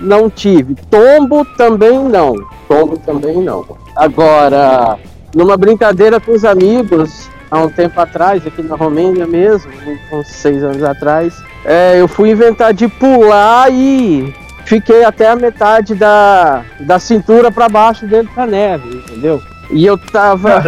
[0.00, 0.74] não tive.
[0.90, 2.34] Tombo também não.
[2.68, 3.64] Tombo também não.
[3.96, 4.98] Agora,
[5.34, 9.70] numa brincadeira com os amigos, há um tempo atrás, aqui na Romênia mesmo,
[10.12, 11.34] uns seis anos atrás,
[11.64, 14.34] é, eu fui inventar de pular e
[14.64, 19.42] fiquei até a metade da, da cintura para baixo dentro da neve, entendeu?
[19.72, 20.62] E eu tava.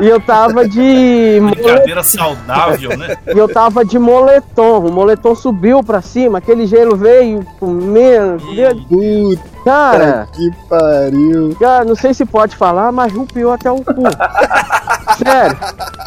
[0.00, 1.40] E eu tava de.
[1.40, 3.16] Brincadeira saudável, né?
[3.34, 4.80] E eu tava de moletom.
[4.86, 8.42] O moletom subiu pra cima, aquele gelo veio comendo.
[8.88, 11.54] Puta Cara, que pariu.
[11.60, 13.92] cara, não sei se pode falar, mas rupiou até o cu.
[15.18, 15.56] Sério.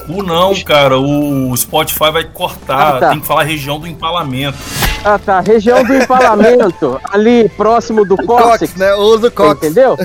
[0.10, 2.96] O não, cara, o Spotify vai cortar.
[2.96, 3.10] Ah, tá.
[3.10, 4.58] Tem que falar região do empalamento.
[5.06, 8.76] Ah tá, região do empalamento, ali próximo do Cox, cóccix.
[8.76, 8.94] né?
[8.96, 9.58] Usa o Cox.
[9.58, 9.98] Entendeu?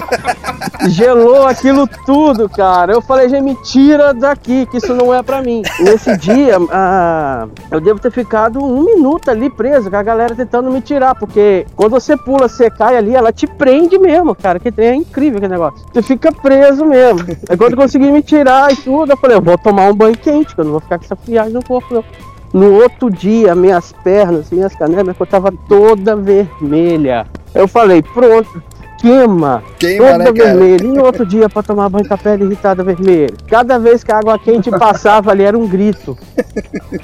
[0.88, 2.92] Gelou aquilo tudo, cara.
[2.92, 5.62] Eu falei, gente, me tira daqui, que isso não é pra mim.
[5.80, 10.70] Nesse dia, ah, eu devo ter ficado um minuto ali preso, com a galera tentando
[10.70, 14.58] me tirar, porque quando você pula, você cai ali, ela te prende mesmo, cara.
[14.58, 15.84] Que é incrível aquele negócio.
[15.92, 17.26] Você fica preso mesmo.
[17.48, 20.16] Aí quando eu consegui me tirar e tudo, eu falei, eu vou tomar um banho
[20.16, 22.04] quente, que eu não vou ficar com essa friagem no corpo, não.
[22.52, 27.26] No outro dia, minhas pernas, minhas canelas, minha cor tava toda vermelha.
[27.54, 28.62] Eu falei, pronto,
[29.02, 30.86] queima, Queima, toda né, vermelha.
[30.86, 33.34] E outro dia pra tomar banho com a pele irritada vermelha.
[33.48, 36.16] Cada vez que a água quente passava ali era um grito.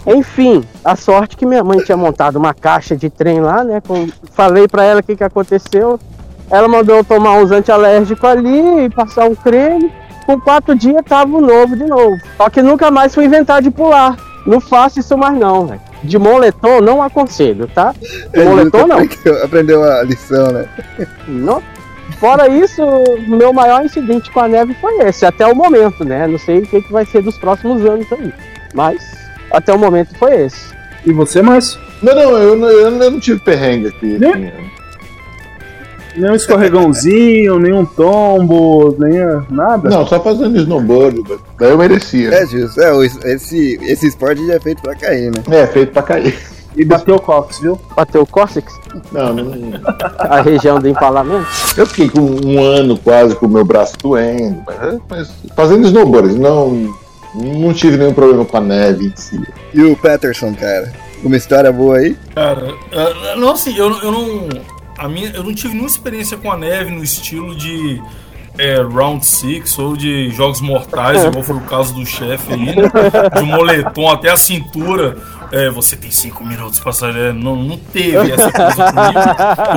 [0.07, 3.83] Enfim, a sorte que minha mãe tinha montado uma caixa de trem lá, né?
[3.87, 5.99] com- Falei pra ela o que, que aconteceu.
[6.51, 9.93] Ela mandou eu tomar uns antialérgicos ali e passar um creme.
[10.25, 12.17] Com quatro dias tava o novo de novo.
[12.37, 14.17] Só que nunca mais fui inventar de pular.
[14.47, 15.81] Não faço isso mais não, velho.
[16.05, 17.93] De moletom não aconselho, tá?
[18.35, 18.99] Moletom não.
[19.45, 20.67] Aprendeu a lição, né?
[21.27, 21.61] Não.
[22.19, 26.27] Fora isso, o meu maior incidente com a neve foi esse, até o momento, né?
[26.27, 28.33] Não sei o que, que vai ser dos próximos anos aí.
[28.75, 28.99] Mas
[29.53, 30.75] até o momento foi esse.
[31.07, 31.81] E você, Márcio?
[32.03, 34.19] Não, não, eu não, eu não tive perrengue aqui.
[34.19, 34.29] Né?
[34.29, 34.69] assim.
[36.21, 39.89] Nenhum escorregãozinho, nenhum tombo, nem nada?
[39.89, 41.23] Não, só fazendo snowboard.
[41.57, 42.31] Daí eu merecia.
[42.35, 42.81] É justo.
[42.81, 45.43] É, esse, esse esporte já é feito pra cair, né?
[45.51, 46.37] É, feito pra cair.
[46.79, 47.79] E bateu o cox, viu?
[47.97, 48.73] Bateu o cóccix,
[49.11, 49.53] Não, não.
[50.17, 51.47] a região do empalamento.
[51.77, 56.39] Eu fiquei com um ano quase com o meu braço doendo, mas, mas fazendo snowboard,
[56.39, 56.95] não,
[57.35, 59.43] não tive nenhum problema com a neve em si.
[59.75, 60.93] E o Peterson, cara?
[61.25, 62.17] Uma história boa aí?
[62.33, 64.49] Cara, ah, não assim, eu, eu não.
[64.97, 68.01] A minha, eu não tive nenhuma experiência com a neve no estilo de
[68.57, 72.91] é, Round Six ou de Jogos Mortais, igual foi o caso do chefe aí, né?
[73.35, 75.17] De moletom até a cintura.
[75.51, 77.17] É, você tem cinco minutos pra sair.
[77.17, 79.21] É, Não, não teve essa coisa comigo.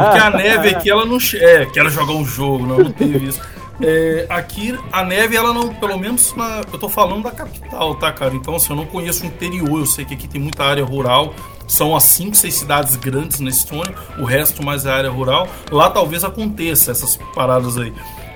[0.03, 1.17] Porque a neve aqui, ela não.
[1.36, 3.41] É, quero jogar um jogo, não, não teve isso.
[3.84, 8.11] É, aqui a neve, ela não, pelo menos na, eu tô falando da capital, tá,
[8.11, 8.36] cara?
[8.36, 11.34] Então, assim, eu não conheço o interior, eu sei que aqui tem muita área rural,
[11.72, 15.47] são as 5, 6 cidades grandes na Estônia, o resto mais é área rural.
[15.72, 17.93] Lá talvez aconteça essas paradas aí.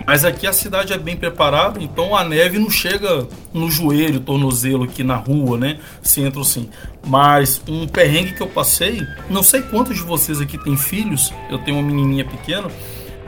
[0.08, 4.86] Mas aqui a cidade é bem preparada, então a neve não chega no joelho, tornozelo
[4.86, 5.80] aqui na rua, né?
[6.02, 6.70] Centro assim.
[7.06, 11.58] Mas um perrengue que eu passei, não sei quantos de vocês aqui têm filhos, eu
[11.58, 12.70] tenho uma menininha pequena,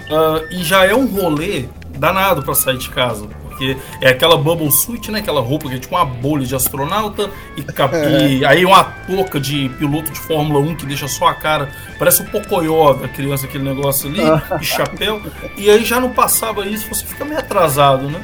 [0.10, 1.66] ah, e já é um rolê
[1.98, 3.28] danado para sair de casa,
[3.58, 5.20] porque é aquela bubble suit, né?
[5.20, 9.40] Aquela roupa que é tipo uma bolha de astronauta e, cap- e aí uma touca
[9.40, 13.46] de piloto de Fórmula 1 que deixa só a cara, parece o Pocoyo da criança,
[13.48, 14.22] aquele negócio ali,
[14.62, 15.22] e chapéu.
[15.58, 18.22] E aí já não passava isso, você fica meio atrasado, né?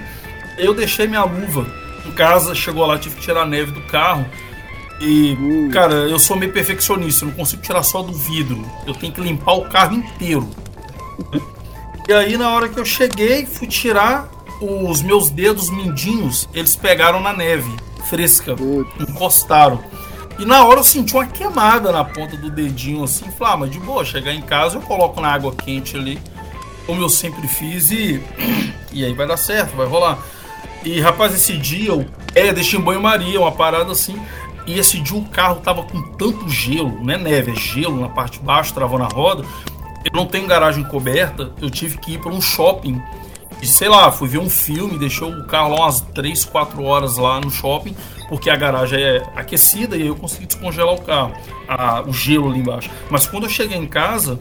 [0.57, 1.65] Eu deixei minha luva
[2.05, 4.25] em casa, chegou lá, tive que tirar a neve do carro.
[5.01, 5.35] E,
[5.73, 8.63] cara, eu sou meio perfeccionista, eu não consigo tirar só do vidro.
[8.85, 10.47] Eu tenho que limpar o carro inteiro.
[12.07, 14.29] E aí, na hora que eu cheguei, fui tirar
[14.63, 17.71] os meus dedos mindinhos, eles pegaram na neve
[18.09, 18.55] fresca,
[18.99, 19.79] encostaram.
[20.37, 23.25] E na hora eu senti uma queimada na ponta do dedinho, assim.
[23.31, 26.19] Falei, ah, mas de boa, chegar em casa eu coloco na água quente ali,
[26.85, 28.21] como eu sempre fiz, e,
[28.91, 30.19] e aí vai dar certo, vai rolar.
[30.83, 32.05] E rapaz, esse dia eu
[32.35, 34.19] é, deixei em banho-maria, uma parada assim.
[34.65, 38.09] E esse dia o carro tava com tanto gelo, não é neve, é gelo na
[38.09, 39.45] parte de baixo, travou na roda.
[40.03, 43.01] Eu não tenho garagem coberta, eu tive que ir para um shopping.
[43.63, 47.15] E sei lá, fui ver um filme, deixou o carro lá umas 3, 4 horas
[47.17, 47.95] lá no shopping,
[48.27, 51.31] porque a garagem é aquecida e aí eu consegui descongelar o carro,
[51.65, 52.89] a- o gelo ali embaixo.
[53.09, 54.37] Mas quando eu cheguei em casa,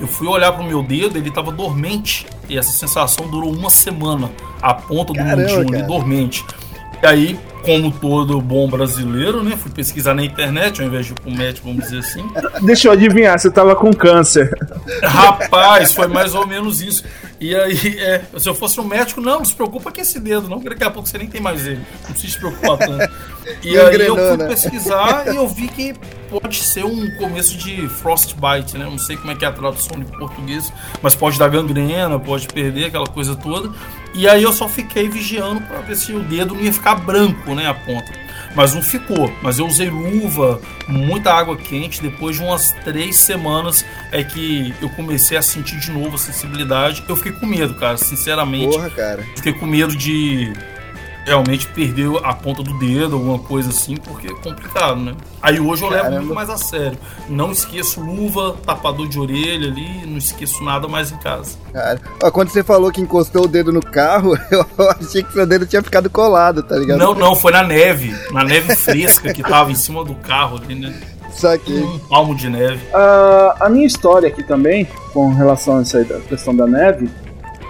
[0.00, 2.26] eu fui olhar pro meu dedo, ele tava dormente.
[2.48, 4.28] E essa sensação durou uma semana.
[4.60, 6.44] A ponta do Caramba, mindinho ali dormente.
[7.00, 9.56] E aí, como todo bom brasileiro, né?
[9.56, 12.24] Fui pesquisar na internet, ao invés de ir pro médico, vamos dizer assim.
[12.62, 14.50] Deixa eu adivinhar, você tava com câncer.
[15.02, 17.04] Rapaz, foi mais ou menos isso.
[17.44, 20.48] E aí, é, se eu fosse um médico, não, não se preocupa com esse dedo,
[20.48, 21.82] não, porque daqui a pouco você nem tem mais ele.
[22.04, 23.12] Não precisa se preocupar tanto.
[23.62, 24.48] E aí eu fui né?
[24.48, 25.94] pesquisar e eu vi que
[26.30, 28.86] pode ser um começo de frostbite, né?
[28.86, 30.72] Não sei como é que é a tradução em português,
[31.02, 33.70] mas pode dar gangrena, pode perder aquela coisa toda.
[34.14, 37.54] E aí eu só fiquei vigiando para ver se o dedo não ia ficar branco,
[37.54, 38.23] né, a ponta.
[38.54, 39.32] Mas não ficou.
[39.42, 42.00] Mas eu usei luva, muita água quente.
[42.00, 47.04] Depois de umas três semanas é que eu comecei a sentir de novo a sensibilidade.
[47.08, 47.96] Eu fiquei com medo, cara.
[47.96, 49.26] Sinceramente, Porra, cara.
[49.36, 50.52] fiquei com medo de
[51.24, 55.14] realmente perder a ponta do dedo, alguma coisa assim, porque é complicado, né?
[55.40, 56.20] Aí hoje eu levo Caramba.
[56.20, 56.98] muito mais a sério.
[57.28, 61.56] Não esqueço luva, tapador de orelha ali, não esqueço nada mais em casa.
[61.72, 65.46] Cara, ó, quando você falou que encostou o dedo no carro, eu achei que seu
[65.46, 66.98] dedo tinha ficado colado, tá ligado?
[66.98, 68.14] Não, não, foi na neve.
[68.30, 70.94] Na neve fresca que tava em cima do carro ali, né?
[71.30, 71.82] Saquei.
[71.82, 72.80] Um palmo de neve.
[72.94, 77.10] Ah, a minha história aqui também, com relação a essa questão da neve,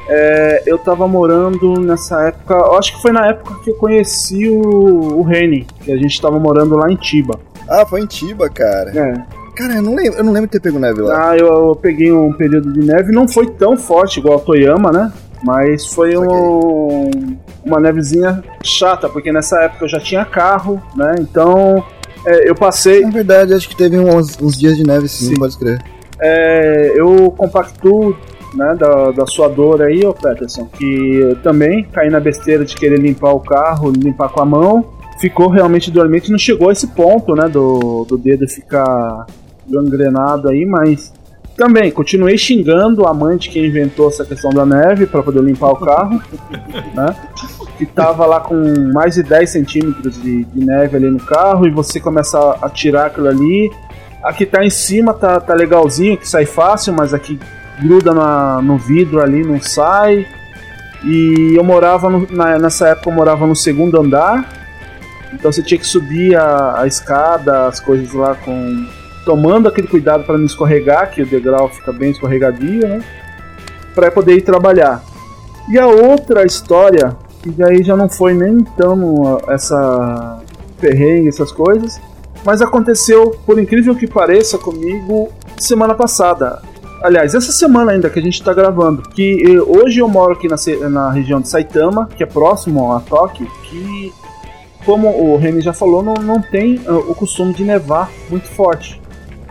[0.09, 4.48] é, eu tava morando nessa época, eu acho que foi na época que eu conheci
[4.48, 7.38] o, o Reni, que a gente tava morando lá em Tiba.
[7.68, 8.90] Ah, foi em Tiba, cara.
[8.90, 9.44] É.
[9.57, 11.30] Cara, eu não lembro, eu não lembro de ter pego neve lá.
[11.30, 14.90] Ah, eu, eu peguei um período de neve, não foi tão forte igual a Toyama,
[14.90, 15.12] né?
[15.44, 17.11] Mas foi um,
[17.64, 21.14] uma nevezinha chata, porque nessa época eu já tinha carro, né?
[21.20, 21.84] Então
[22.26, 23.02] é, eu passei.
[23.02, 25.34] Na verdade, acho que teve uns, uns dias de neve sim, Sim.
[25.36, 25.80] pode escrever.
[26.20, 28.16] É, eu compactuo
[28.55, 32.98] né, da, da sua dor aí, ô Peterson, que também caí na besteira de querer
[32.98, 34.84] limpar o carro, limpar com a mão.
[35.20, 39.26] Ficou realmente dormente, não chegou a esse ponto, né, do, do dedo ficar
[39.68, 41.12] gangrenado aí, mas
[41.57, 45.70] também continuei xingando a mãe de quem inventou essa questão da neve para poder limpar
[45.70, 46.20] o carro,
[46.94, 47.14] né?
[47.78, 48.57] Que tava lá com
[48.92, 52.70] mais de 10 centímetros de, de neve ali no carro e você começa a, a
[52.70, 53.70] tirar aquilo ali.
[54.22, 57.38] Aqui tá em cima, tá, tá legalzinho, que sai fácil, mas aqui
[57.81, 60.27] gruda na- no vidro ali, não sai.
[61.03, 64.49] E eu morava, no- na- nessa época eu morava no segundo andar,
[65.33, 68.87] então você tinha que subir a, a escada, as coisas lá com.
[69.25, 73.03] tomando aquele cuidado para não escorregar, que o degrau fica bem escorregadio, né?
[73.95, 75.03] Para poder ir trabalhar.
[75.70, 80.41] E a outra história, que daí já não foi nem tão ah, essa
[80.79, 81.99] perrengue, essas coisas,
[82.45, 86.61] mas aconteceu, por incrível que pareça, comigo semana passada.
[87.05, 89.02] Aliás, essa semana ainda que a gente está gravando.
[89.02, 90.57] Que eh, hoje eu moro aqui na,
[90.88, 94.11] na região de Saitama, que é próximo a Tóquio, que,
[94.86, 99.02] como o Remy já falou, não, não tem ah, o costume de nevar muito forte.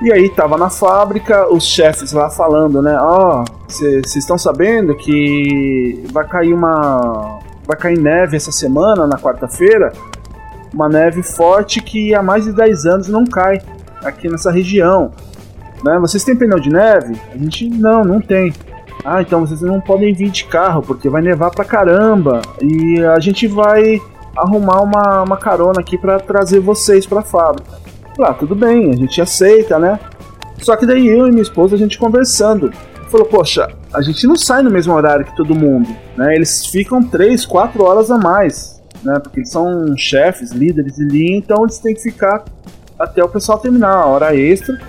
[0.01, 2.97] E aí tava na fábrica, os chefes lá falando, né?
[2.99, 7.37] Ó, vocês estão sabendo que vai cair uma.
[7.67, 9.93] Vai cair neve essa semana, na quarta-feira.
[10.73, 13.61] Uma neve forte que há mais de 10 anos não cai
[14.03, 15.11] aqui nessa região.
[15.83, 15.99] Né?
[15.99, 17.19] Vocês têm pneu de neve?
[17.33, 18.53] A gente não, não tem.
[19.03, 22.41] Ah, então vocês não podem vir de carro, porque vai nevar pra caramba.
[22.61, 24.01] E a gente vai
[24.35, 27.69] arrumar uma, uma carona aqui pra trazer vocês pra fábrica.
[28.17, 29.99] Lá, tudo bem, a gente aceita, né?
[30.59, 32.71] Só que daí eu e minha esposa, a gente conversando.
[33.09, 36.35] Falou, poxa, a gente não sai no mesmo horário que todo mundo, né?
[36.35, 39.19] Eles ficam 3, 4 horas a mais, né?
[39.19, 42.45] Porque eles são chefes, líderes de linha, então eles têm que ficar
[42.97, 44.79] até o pessoal terminar a hora extra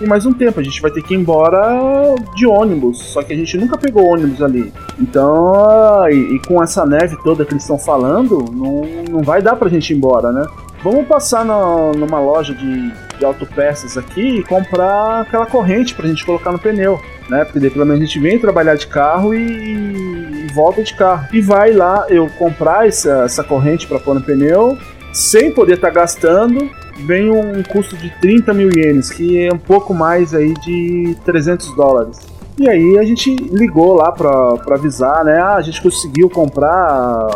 [0.00, 0.60] e mais um tempo.
[0.60, 4.06] A gente vai ter que ir embora de ônibus, só que a gente nunca pegou
[4.06, 4.72] ônibus ali.
[5.00, 9.56] Então, e, e com essa neve toda que eles estão falando, não, não vai dar
[9.56, 10.46] pra gente ir embora, né?
[10.82, 16.26] Vamos passar no, numa loja de, de autopeças aqui e comprar aquela corrente pra gente
[16.26, 17.44] colocar no pneu, né?
[17.44, 21.28] Porque daí pelo menos a gente vem trabalhar de carro e, e volta de carro.
[21.32, 24.76] E vai lá eu comprar essa, essa corrente para pôr no pneu,
[25.12, 26.68] sem poder estar tá gastando,
[27.06, 31.74] vem um custo de 30 mil ienes, que é um pouco mais aí de 300
[31.74, 32.18] dólares.
[32.58, 35.38] E aí a gente ligou lá pra avisar, né?
[35.38, 37.28] Ah, a gente conseguiu comprar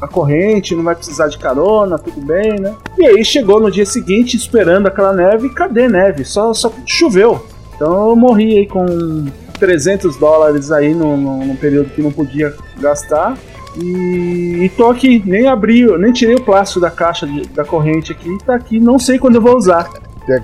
[0.00, 2.74] a corrente, não vai precisar de carona, tudo bem, né?
[2.98, 6.24] E aí chegou no dia seguinte esperando aquela neve, cadê neve?
[6.24, 7.44] Só, só choveu.
[7.74, 9.26] Então eu morri aí com
[9.58, 13.36] 300 dólares aí no período que não podia gastar.
[13.76, 18.12] E, e tô aqui, nem abri, nem tirei o plástico da caixa de, da corrente
[18.12, 19.88] aqui, tá aqui, não sei quando eu vou usar.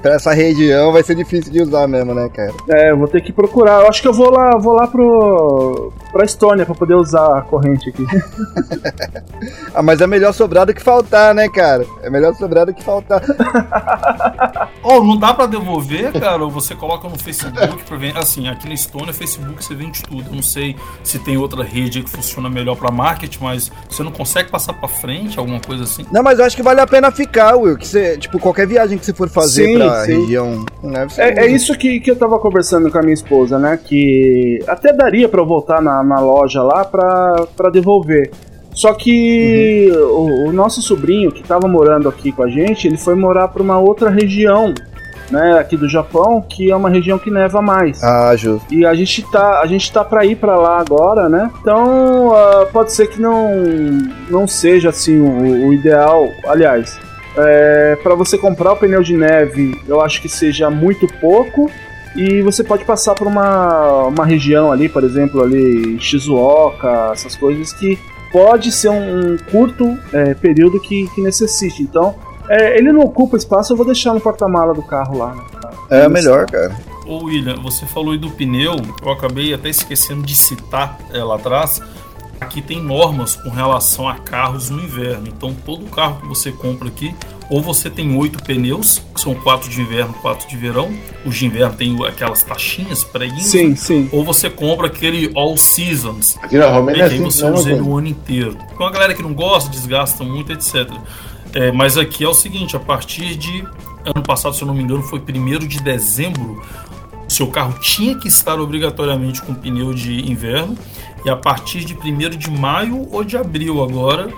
[0.01, 2.53] Pra essa região vai ser difícil de usar mesmo, né, cara?
[2.71, 3.83] É, eu vou ter que procurar.
[3.83, 7.43] Eu acho que eu vou lá, vou lá pro pra Estônia pra poder usar a
[7.43, 8.07] corrente aqui.
[9.75, 11.85] ah, mas é melhor sobrar do que faltar, né, cara?
[12.03, 13.21] É melhor sobrar do que faltar.
[14.83, 16.43] oh, não dá pra devolver, cara?
[16.43, 18.19] Ou você coloca no Facebook pra vender.
[18.19, 20.31] Assim, aqui na Estônia, Facebook você vende tudo.
[20.31, 24.13] Eu não sei se tem outra rede que funciona melhor pra marketing, mas você não
[24.13, 26.07] consegue passar pra frente, alguma coisa assim?
[26.13, 27.77] Não, mas eu acho que vale a pena ficar, Will.
[27.77, 30.21] Que você, tipo, qualquer viagem que você for fazer sim, pra sim.
[30.21, 30.65] região.
[30.83, 33.79] Né, é, é, isso que, que eu tava conversando com a minha esposa, né?
[33.83, 38.31] Que até daria pra eu voltar na, na loja lá para devolver.
[38.75, 40.47] Só que uhum.
[40.47, 43.63] o, o, nosso sobrinho que estava morando aqui com a gente, ele foi morar para
[43.63, 44.75] uma outra região,
[45.31, 48.03] né, aqui do Japão, que é uma região que neva mais.
[48.03, 48.75] Ah, justo.
[48.75, 51.51] E a gente tá, a gente tá para ir para lá agora, né?
[51.61, 53.49] Então uh, pode ser que não,
[54.29, 56.29] não seja assim o, o ideal.
[56.45, 56.99] Aliás,
[57.37, 61.71] é, para você comprar o pneu de neve, eu acho que seja muito pouco
[62.15, 67.73] e você pode passar por uma, uma região ali, por exemplo, ali Shizuoka, essas coisas
[67.73, 67.99] que
[68.31, 71.83] pode ser um, um curto é, período que, que necessite.
[71.83, 72.15] Então,
[72.49, 75.35] é, ele não ocupa espaço, eu vou deixar no porta-mala do carro lá.
[75.35, 76.75] Né, é melhor, cara.
[77.07, 81.35] Ô William, você falou aí do pneu, eu acabei até esquecendo de citar é, lá
[81.35, 81.83] atrás.
[82.45, 85.27] Aqui tem normas com relação a carros no inverno.
[85.27, 87.15] Então todo carro que você compra aqui
[87.49, 90.93] ou você tem oito pneus, que são quatro de inverno, quatro de verão.
[91.25, 94.11] Os de inverno tem aquelas taxinhas para Sim, sim.
[94.13, 96.37] Ou você compra aquele All Seasons.
[96.43, 98.55] Aqui na Romênia é assim, aí você usa ele o ano inteiro.
[98.55, 100.91] Tem uma galera que não gosta, desgasta muito, etc.
[101.55, 103.65] É, mas aqui é o seguinte, a partir de
[104.05, 106.63] ano passado, se eu não me engano, foi 1 de dezembro,
[107.27, 110.77] seu carro tinha que estar obrigatoriamente com pneu de inverno.
[111.25, 114.29] E a partir de 1 de maio ou de abril agora,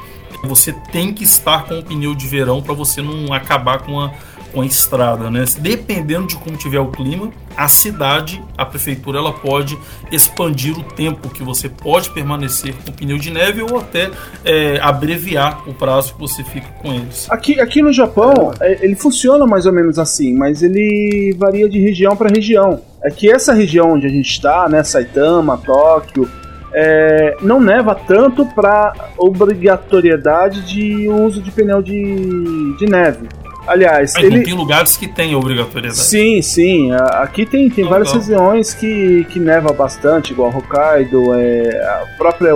[0.45, 4.13] você tem que estar com o pneu de verão para você não acabar com a,
[4.53, 5.45] com a estrada, né?
[5.59, 9.79] Dependendo de como tiver o clima, a cidade, a prefeitura, ela pode
[10.13, 14.11] expandir o tempo que você pode permanecer com o pneu de neve ou até
[14.45, 17.27] é, abreviar o prazo que você fica com eles.
[17.31, 21.81] Aqui, aqui no Japão, é, ele funciona mais ou menos assim, mas ele varia de
[21.81, 22.81] região para região.
[23.03, 26.29] É que essa região onde a gente está, né, Saitama, Tóquio,
[26.73, 33.29] é, não neva tanto para obrigatoriedade de uso de pneu de, de neve.
[33.67, 34.43] Aliás, Mas ele...
[34.43, 35.99] tem lugares que tem obrigatoriedade.
[35.99, 36.93] Sim, sim.
[36.93, 42.55] Aqui tem, tem várias regiões que, que neva bastante, igual Hokkaido, é, a própria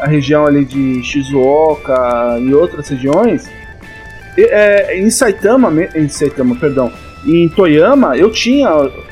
[0.00, 3.48] a região ali de Shizuoka e outras regiões.
[4.36, 6.92] É, em Saitama, em Saitama, perdão,
[7.24, 8.68] em Toyama eu tinha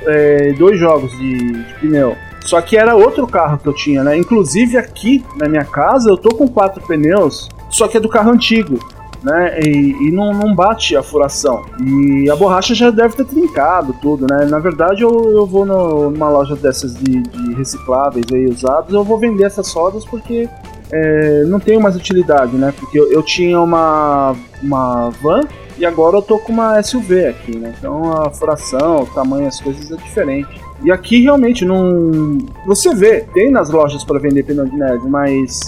[0.07, 2.17] é, dois jogos de, de pneu.
[2.45, 4.17] Só que era outro carro que eu tinha, né?
[4.17, 8.31] Inclusive aqui na minha casa eu tô com quatro pneus, só que é do carro
[8.31, 8.79] antigo.
[9.23, 11.65] Né, e, e não, não, bate a furação.
[11.81, 14.47] E a borracha já deve ter trincado tudo, né?
[14.47, 19.05] Na verdade, eu, eu vou no, numa loja dessas de, de recicláveis aí usados, eu
[19.05, 20.49] vou vender essas sodas porque
[20.93, 22.75] é, não tenho mais utilidade, né?
[22.77, 25.43] Porque eu, eu, tinha uma, uma van
[25.79, 27.75] e agora eu tô com uma SUV aqui, né?
[27.79, 30.61] Então a furação, o tamanho, as coisas é diferente.
[30.85, 32.39] E aqui realmente não.
[32.67, 35.61] Você vê, tem nas lojas para vender pneu de neve, mas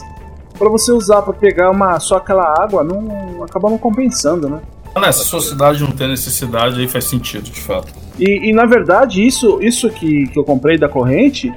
[0.59, 4.61] para você usar para pegar uma só aquela água, não acaba não compensando, né?
[4.97, 7.93] Nessa sua cidade não tem necessidade, aí faz sentido, de fato.
[8.19, 11.53] E, e na verdade, isso, isso que, que eu comprei da corrente,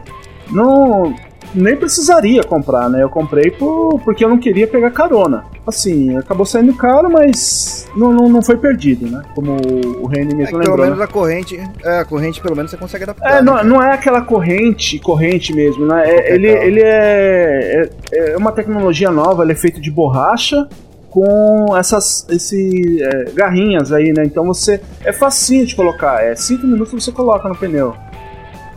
[0.49, 1.13] não,
[1.53, 3.03] nem precisaria comprar, né?
[3.03, 5.45] Eu comprei por, porque eu não queria pegar carona.
[5.65, 9.21] Assim, acabou saindo caro, mas não, não, não foi perdido, né?
[9.35, 9.57] Como
[10.01, 10.75] o Reni mesmo é, lembrou.
[10.75, 11.05] Pelo menos né?
[11.05, 13.37] a corrente, é, a corrente pelo menos você consegue adaptar.
[13.37, 13.63] É, não, né?
[13.63, 16.09] não é aquela corrente, corrente mesmo, né?
[16.09, 20.67] É, ele, ele é, é, é uma tecnologia nova, ele é feito de borracha,
[21.09, 24.23] com essas esse, é, garrinhas aí, né?
[24.25, 24.79] Então você.
[25.03, 27.95] É facinho de colocar, é 5 minutos você coloca no pneu.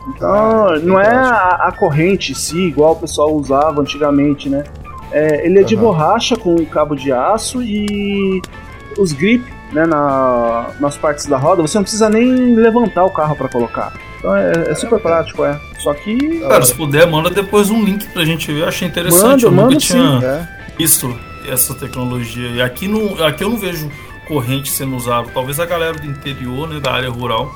[0.07, 4.63] Então, Ah, não é a, a corrente em si, igual o pessoal usava antigamente, né?
[5.11, 8.41] É, ele é de borracha com cabo de aço e
[8.97, 13.35] os grip né, na, nas partes da roda, você não precisa nem levantar o carro
[13.35, 13.93] para colocar.
[14.19, 15.59] Então é, é super prático, é.
[15.79, 16.39] Só que.
[16.41, 18.61] Cara, se puder, manda depois um link pra gente ver.
[18.61, 19.45] Eu achei interessante.
[19.45, 20.25] Manda, eu nunca manda tinha sim.
[20.25, 20.47] É.
[20.77, 22.49] visto essa tecnologia.
[22.49, 23.89] E aqui, não, aqui eu não vejo
[24.27, 25.27] corrente sendo usada.
[25.33, 27.51] Talvez a galera do interior, né, da área rural.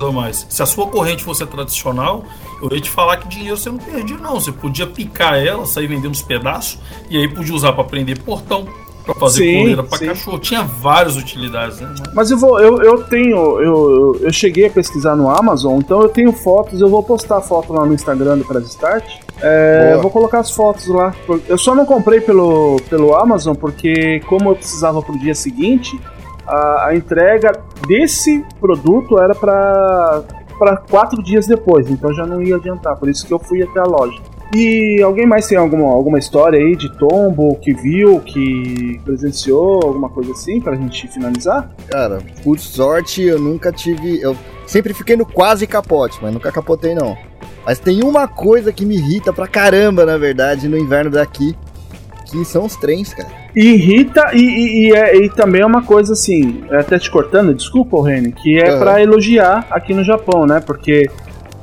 [0.00, 0.46] Usa mais.
[0.48, 2.24] Se a sua corrente fosse tradicional,
[2.62, 4.34] eu ia te falar que dinheiro você não perdia, não.
[4.34, 6.78] Você podia picar ela, sair vendendo os pedaços,
[7.08, 8.66] e aí podia usar para prender portão,
[9.04, 10.38] para fazer Sim, coleira para cachorro.
[10.38, 11.92] Tinha várias utilidades, né?
[12.14, 16.08] Mas eu vou, eu, eu tenho, eu, eu, cheguei a pesquisar no Amazon, então eu
[16.08, 19.04] tenho fotos, eu vou postar foto lá no Instagram do Press Start.
[19.42, 21.14] É, eu vou colocar as fotos lá.
[21.48, 25.98] Eu só não comprei pelo, pelo Amazon, porque como eu precisava pro dia seguinte,
[26.50, 27.52] a, a entrega
[27.86, 30.22] desse produto era para
[30.58, 33.80] para quatro dias depois, então já não ia adiantar, por isso que eu fui até
[33.80, 34.20] a loja.
[34.54, 40.10] E alguém mais tem alguma, alguma história aí de tombo que viu, que presenciou, alguma
[40.10, 41.70] coisa assim, pra gente finalizar?
[41.88, 44.20] Cara, por sorte eu nunca tive.
[44.20, 44.36] Eu
[44.66, 47.16] sempre fiquei no quase capote, mas nunca capotei não.
[47.64, 51.56] Mas tem uma coisa que me irrita pra caramba, na verdade, no inverno daqui,
[52.30, 53.28] que são os trens, cara.
[53.54, 57.52] Irrita e, e, e, é- e também é uma coisa assim, é até te cortando,
[57.54, 58.78] desculpa, Reni, que é Aham.
[58.78, 60.60] pra elogiar aqui no Japão, né?
[60.60, 61.10] Porque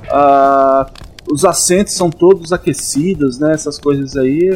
[0.09, 0.87] ah,
[1.31, 3.53] os assentos são todos aquecidos, né?
[3.53, 4.49] Essas coisas aí,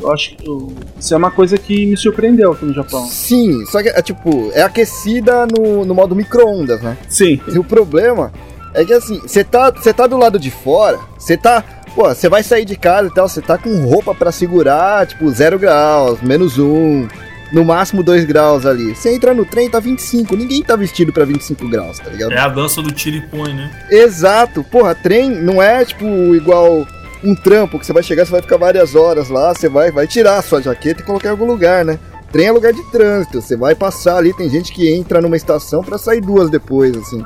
[0.00, 3.04] eu acho que eu- isso é uma coisa que me surpreendeu aqui no Japão.
[3.06, 6.96] Sim, só que é tipo, é aquecida no, no modo micro-ondas, né?
[7.08, 8.32] Sim, E o problema
[8.74, 11.62] é que assim, você tá, você tá do lado de fora, você tá.
[11.96, 15.30] Pô, você vai sair de casa e tal, você tá com roupa pra segurar, tipo,
[15.30, 17.08] 0 graus, menos um,
[17.50, 18.94] no máximo 2 graus ali.
[18.94, 22.32] Você entra no trem, tá 25, ninguém tá vestido pra 25 graus, tá ligado?
[22.32, 23.70] É a dança do tira e põe, né?
[23.90, 26.86] Exato, porra, trem não é tipo igual
[27.24, 30.06] um trampo que você vai chegar, você vai ficar várias horas lá, você vai, vai
[30.06, 31.98] tirar a sua jaqueta e colocar em algum lugar, né?
[32.30, 35.82] Trem é lugar de trânsito, você vai passar ali, tem gente que entra numa estação
[35.82, 37.24] pra sair duas depois, assim.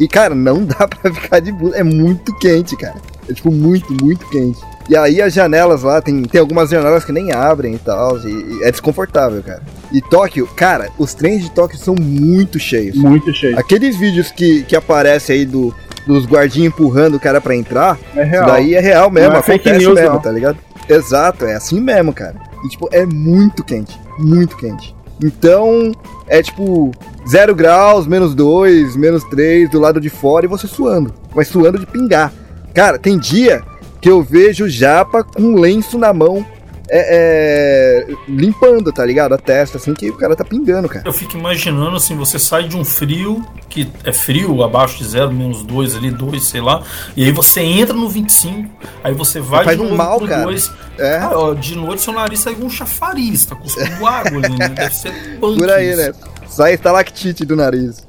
[0.00, 2.96] E cara, não dá pra ficar de blusa, é muito quente, cara.
[3.28, 4.58] É tipo muito, muito quente.
[4.88, 8.28] E aí as janelas lá, tem, tem algumas janelas que nem abrem e tal, e,
[8.28, 9.62] e é desconfortável, cara.
[9.92, 12.96] E Tóquio, cara, os trens de Tóquio são muito cheios.
[12.96, 13.56] muito cheio.
[13.56, 15.72] Aqueles vídeos que, que aparecem aí do,
[16.08, 18.46] dos guardinhas empurrando o cara pra entrar, É isso real.
[18.46, 20.20] daí é real mesmo, Não é acontece news, mesmo, não.
[20.20, 20.58] tá ligado?
[20.88, 22.34] Exato, é assim mesmo, cara.
[22.64, 24.92] E tipo, é muito quente, muito quente.
[25.22, 25.92] Então,
[26.26, 26.90] é tipo,
[27.28, 31.12] zero graus, menos dois, menos três do lado de fora e você suando.
[31.34, 32.32] Mas suando de pingar.
[32.74, 33.62] Cara, tem dia
[34.00, 36.44] que eu vejo japa com lenço na mão,
[36.92, 39.32] é, é, limpando, tá ligado?
[39.32, 41.06] A testa, assim, que o cara tá pingando, cara.
[41.06, 45.32] Eu fico imaginando assim, você sai de um frio, que é frio, abaixo de zero,
[45.32, 46.82] menos dois ali, dois, sei lá,
[47.16, 48.68] e aí você entra no 25,
[49.04, 50.42] aí você vai Faz de um novo mal, cara.
[50.42, 50.70] dois.
[50.98, 51.18] É.
[51.18, 54.68] Cara, ó, de noite seu nariz sai um chafariz, tá cuspindo água ali, né?
[54.68, 55.96] Deve ser punk Por aí, isso.
[56.02, 56.12] né?
[56.48, 58.04] Sai estalactite do nariz.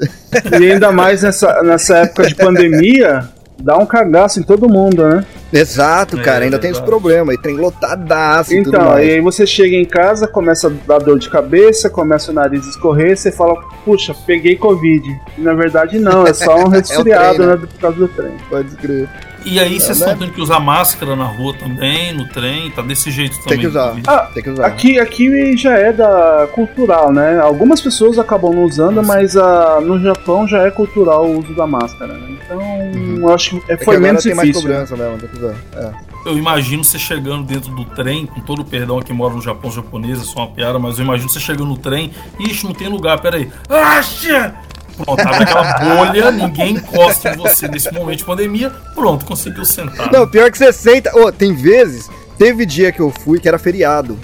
[0.59, 3.29] E ainda mais nessa, nessa época de pandemia,
[3.59, 5.25] dá um cagaço em todo mundo, né?
[5.53, 7.01] Exato, É, cara, ainda tem esse verdade.
[7.01, 7.33] problema.
[7.33, 9.05] E tem lotadaço e tudo Então, mais.
[9.07, 12.65] e aí você chega em casa, começa a dar dor de cabeça, começa o nariz
[12.65, 15.03] a escorrer, você fala, puxa, peguei Covid.
[15.37, 17.55] E na verdade não, é só um resfriado, trem, né?
[17.55, 17.67] né?
[17.67, 18.31] Por causa do trem.
[18.49, 19.09] Pode crer.
[19.43, 20.05] E aí vocês né?
[20.05, 23.49] estão tendo que usar máscara na rua também, no trem, tá desse jeito também.
[23.49, 23.95] Tem que usar.
[24.07, 24.65] Ah, Tem que usar.
[24.65, 27.39] Aqui, aqui já é da cultural, né?
[27.39, 31.65] Algumas pessoas acabam não usando, mas ah, no Japão já é cultural o uso da
[31.65, 32.37] máscara, né?
[32.45, 32.61] Então,
[33.19, 34.69] eu acho que é- É que foi menos tem mais difícil.
[34.69, 34.75] né?
[34.85, 35.55] cobrança mesmo, tem que usar.
[35.75, 36.11] É.
[36.23, 39.41] Eu imagino você chegando dentro do trem, com todo o perdão a quem mora no
[39.41, 42.63] Japão, os japoneses, é só uma piada, mas eu imagino você chegando no trem, ixi,
[42.63, 43.49] não tem lugar, peraí.
[43.67, 44.53] Acha!
[45.03, 50.11] Pronto, abre aquela bolha, ninguém encosta em você nesse momento de pandemia, pronto, conseguiu sentar.
[50.11, 51.15] Não, pior que você senta.
[51.17, 54.17] Ô, tem vezes, teve dia que eu fui que era feriado.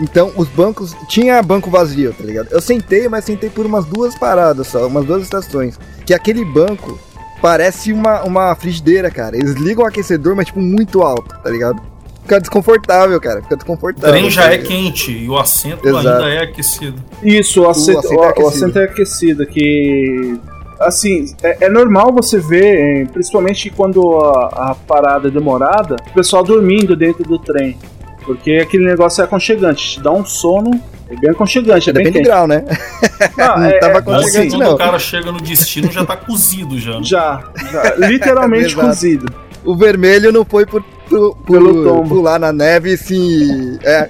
[0.00, 0.94] Então os bancos.
[1.08, 2.48] Tinha banco vazio, tá ligado?
[2.50, 5.78] Eu sentei, mas sentei por umas duas paradas só, umas duas estações.
[6.04, 6.98] Que aquele banco
[7.40, 9.36] parece uma, uma frigideira, cara.
[9.36, 11.80] Eles ligam o aquecedor, mas tipo muito alto, tá ligado?
[12.24, 13.40] Fica desconfortável, cara.
[13.42, 14.10] Fica o desconfortável.
[14.10, 16.08] trem já é quente e o assento Exato.
[16.08, 16.96] ainda é aquecido.
[17.22, 18.48] Isso, o assento, assento é o- o aquecido.
[18.64, 20.38] assento é aquecido, que.
[20.80, 26.42] Assim, é, é normal você ver, principalmente quando a, a parada é demorada, o pessoal
[26.42, 27.76] dormindo dentro do trem.
[28.24, 30.70] Porque aquele negócio é aconchegante, te dá um sono,
[31.10, 32.34] é bem aconchegante, é bem Depende do quente.
[32.34, 32.64] grau, né?
[33.38, 34.74] Ah, Não é- tava é- aconchegante, assim, quando não.
[34.74, 36.92] o cara chega no destino já tá cozido já.
[36.98, 37.04] né?
[37.04, 39.26] Já, já, literalmente cozido.
[39.64, 43.78] O vermelho não foi por, pular na neve e se.
[43.84, 44.08] É.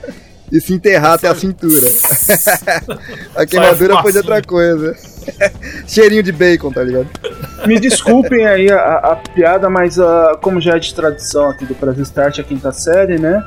[0.53, 1.87] e se enterrar até a cintura.
[3.35, 4.95] a queimadura foi de outra coisa.
[5.89, 7.09] Cheirinho de bacon, tá ligado?
[7.67, 11.65] Me desculpem aí a, a- a piada, mas ah, como já é de tradição aqui
[11.65, 13.43] do Brasil Start, a quinta série, né?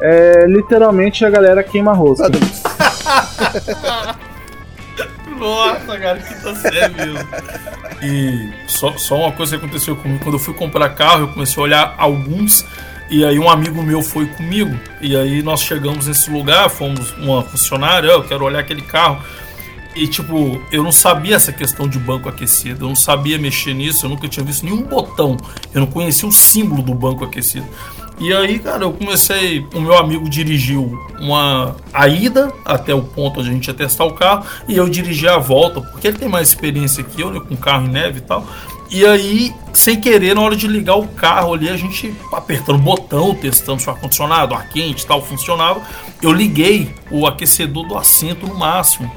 [0.00, 2.28] É, literalmente a galera queima rosca.
[5.38, 7.28] Nossa, cara, que tá sério mesmo.
[8.02, 11.60] E só, só uma coisa que aconteceu comigo, quando eu fui comprar carro, eu comecei
[11.60, 12.64] a olhar alguns,
[13.10, 17.42] e aí um amigo meu foi comigo, e aí nós chegamos nesse lugar, fomos uma
[17.42, 19.22] funcionária, "Ah, eu quero olhar aquele carro.
[19.96, 24.04] E tipo, eu não sabia essa questão de banco aquecido, eu não sabia mexer nisso,
[24.06, 25.36] eu nunca tinha visto nenhum botão,
[25.72, 27.66] eu não conhecia o símbolo do banco aquecido.
[28.18, 29.66] E aí, cara, eu comecei.
[29.74, 34.04] O meu amigo dirigiu uma a ida até o ponto onde a gente ia testar
[34.04, 37.40] o carro e eu dirigi a volta, porque ele tem mais experiência que eu, né,
[37.40, 38.46] com carro em neve e tal.
[38.90, 42.82] E aí, sem querer, na hora de ligar o carro ali, a gente apertando o
[42.82, 45.82] botão, testando se o ar-condicionado, ar quente e tal, funcionava.
[46.22, 49.10] Eu liguei o aquecedor do assento no máximo.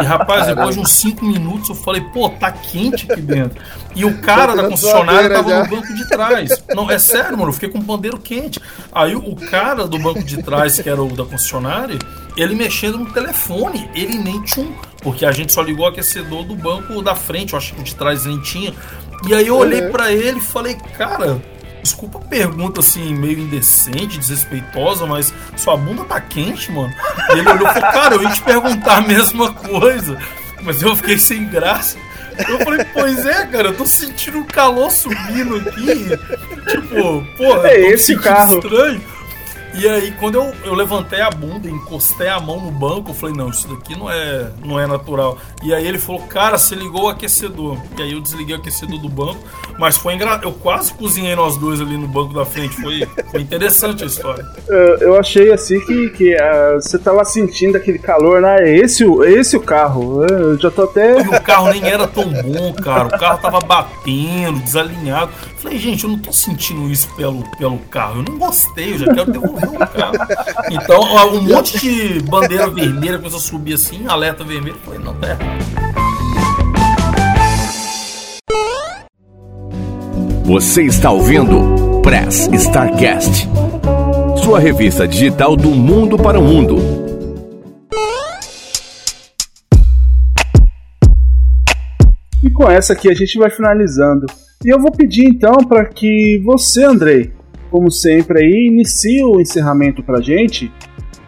[0.00, 3.60] E rapaz, depois de uns 5 minutos eu falei, pô, tá quente aqui dentro.
[3.94, 5.62] E o cara da concessionária tava já.
[5.64, 6.64] no banco de trás.
[6.74, 8.60] Não, é sério, mano, eu fiquei com um pandeiro quente.
[8.92, 11.98] Aí o cara do banco de trás, que era o da concessionária,
[12.36, 16.44] ele mexendo no telefone, ele nem tinha um, porque a gente só ligou o aquecedor
[16.44, 18.72] do banco da frente, eu acho que o de trás nem tinha.
[19.26, 19.92] E aí eu olhei Uhum.
[19.92, 21.40] pra ele e falei, cara,
[21.82, 26.92] desculpa a pergunta assim, meio indecente, desrespeitosa, mas sua bunda tá quente, mano?
[27.30, 30.18] E ele olhou e falou, cara, eu ia te perguntar a mesma coisa,
[30.62, 31.96] mas eu fiquei sem graça.
[32.48, 36.08] Eu falei, pois é, cara, eu tô sentindo o calor subindo aqui.
[36.70, 38.54] Tipo, porra, É esse carro.
[38.58, 39.02] estranho.
[39.74, 43.34] E aí, quando eu, eu levantei a bunda, encostei a mão no banco, eu falei,
[43.34, 45.38] não, isso daqui não é, não é natural.
[45.62, 47.78] E aí ele falou, cara, você ligou o aquecedor.
[47.98, 49.38] E aí eu desliguei o aquecedor do banco,
[49.78, 50.44] mas foi engraçado.
[50.44, 52.76] Eu quase cozinhei nós dois ali no banco da frente.
[52.80, 54.44] Foi, foi interessante a história.
[54.68, 58.56] Eu, eu achei assim que, que ah, você tava sentindo aquele calor, né?
[58.60, 60.24] É esse, é esse o carro.
[60.24, 61.22] Eu já tô até.
[61.22, 63.06] E o carro nem era tão bom, cara.
[63.06, 65.32] O carro tava batendo, desalinhado.
[65.62, 68.18] Falei, gente, eu não tô sentindo isso pelo, pelo carro.
[68.18, 70.14] Eu não gostei, eu já quero devolver o carro.
[70.72, 74.76] Então, um monte de bandeira vermelha começou a subir assim, alerta vermelho.
[74.84, 75.38] Falei, não, tá.
[80.42, 83.48] Você está ouvindo Press Starcast,
[84.42, 86.91] sua revista digital do mundo para o mundo.
[92.72, 94.26] Essa aqui a gente vai finalizando.
[94.64, 97.32] E eu vou pedir então para que você, Andrei,
[97.70, 100.70] como sempre aí, inicie o encerramento pra gente.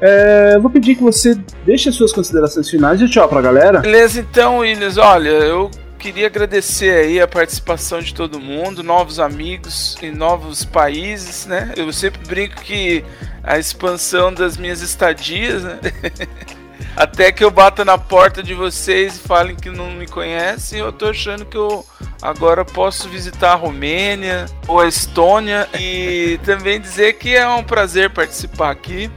[0.00, 1.34] É, vou pedir que você
[1.64, 3.80] deixe as suas considerações finais e tchau pra galera.
[3.80, 9.96] Beleza, então, Williams, olha, eu queria agradecer aí a participação de todo mundo, novos amigos
[10.02, 11.72] em novos países, né?
[11.76, 13.02] Eu sempre brinco que
[13.42, 15.78] a expansão das minhas estadias, né?
[16.96, 20.92] Até que eu bata na porta de vocês e falem que não me conhecem, eu
[20.92, 21.84] tô achando que eu
[22.22, 28.10] agora posso visitar a Romênia ou a Estônia e também dizer que é um prazer
[28.10, 29.10] participar aqui.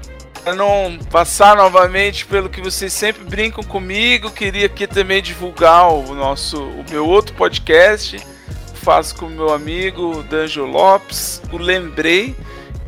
[0.44, 6.16] Para não passar novamente pelo que vocês sempre brincam comigo, queria aqui também divulgar o
[6.16, 8.18] nosso, o meu outro podcast.
[8.76, 12.34] Faço com o meu amigo Danjo Lopes, o Lembrei.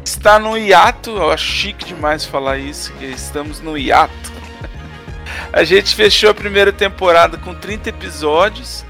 [0.06, 4.39] Está no hiato, eu acho chique demais falar isso, que estamos no hiato.
[5.52, 8.86] A gente fechou a primeira temporada com 30 episódios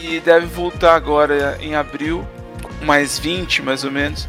[0.00, 2.26] e deve voltar agora em abril,
[2.82, 4.28] mais 20 mais ou menos.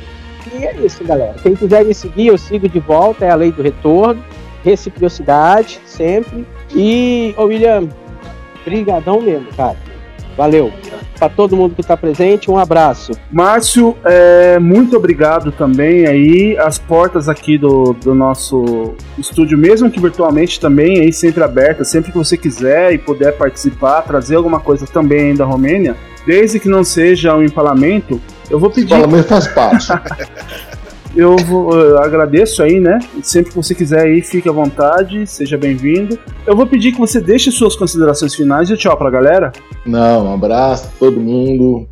[0.53, 1.35] E é isso, galera.
[1.43, 4.23] Quem quiser me seguir, eu sigo de volta, é a lei do retorno.
[4.65, 6.47] Reciprocidade, sempre.
[6.75, 7.89] E, ô William,
[8.65, 9.77] brigadão mesmo, cara.
[10.37, 10.73] Valeu.
[11.19, 13.13] Para todo mundo que está presente, um abraço.
[13.31, 16.57] Márcio, é, muito obrigado também aí.
[16.59, 22.11] As portas aqui do, do nosso estúdio, mesmo que virtualmente também, aí sempre abertas, sempre
[22.11, 25.97] que você quiser e puder participar, trazer alguma coisa também da Romênia,
[26.27, 28.95] desde que não seja um empalamento, eu vou pedir.
[28.95, 29.89] Empalamento faz parte.
[31.15, 32.99] Eu, vou, eu agradeço aí, né?
[33.23, 36.19] Sempre que você quiser aí, fique à vontade, seja bem-vindo.
[36.47, 39.53] Eu vou pedir que você deixe suas considerações finais e tchau pra galera.
[39.85, 41.87] Não, um abraço todo mundo.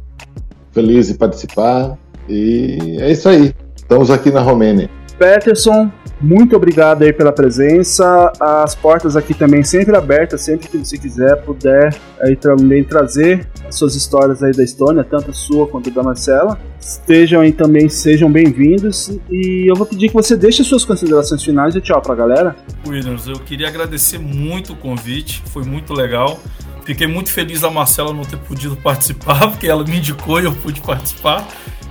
[0.73, 1.99] Feliz de participar.
[2.29, 3.55] E é isso aí.
[3.77, 4.89] Estamos aqui na Romênia.
[5.21, 8.33] Peterson, muito obrigado aí pela presença.
[8.41, 13.75] As portas aqui também sempre abertas, sempre que você quiser, puder aí também trazer as
[13.75, 16.59] suas histórias aí da Estônia, tanto a sua quanto da Marcela.
[16.81, 19.11] Estejam aí também, sejam bem-vindos.
[19.31, 22.57] E eu vou pedir que você deixe suas considerações finais e tchau pra galera.
[22.89, 26.41] Williams, eu queria agradecer muito o convite, foi muito legal.
[26.83, 30.53] Fiquei muito feliz da Marcela não ter podido participar, porque ela me indicou e eu
[30.55, 31.47] pude participar.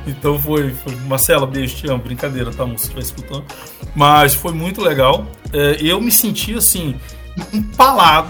[0.10, 3.45] Então foi, foi Marcela, beijo, te amo, brincadeira, tá, moço, estiver escutando.
[3.95, 5.26] Mas foi muito legal.
[5.53, 6.95] É, eu me senti assim,
[7.53, 8.30] empalado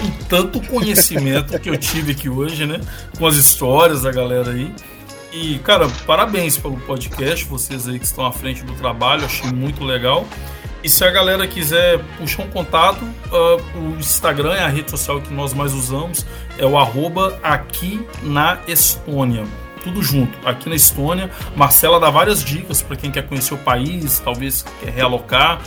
[0.00, 2.80] com tanto conhecimento que eu tive aqui hoje, né?
[3.18, 4.72] Com as histórias da galera aí.
[5.32, 9.84] E, cara, parabéns pelo podcast, vocês aí que estão à frente do trabalho, achei muito
[9.84, 10.26] legal.
[10.82, 15.20] E se a galera quiser puxar um contato, uh, o Instagram é a rede social
[15.20, 16.24] que nós mais usamos,
[16.58, 19.44] é o arroba aqui na Estônia.
[19.86, 21.30] Tudo junto, aqui na Estônia.
[21.54, 25.60] Marcela dá várias dicas para quem quer conhecer o país, talvez quer realocar.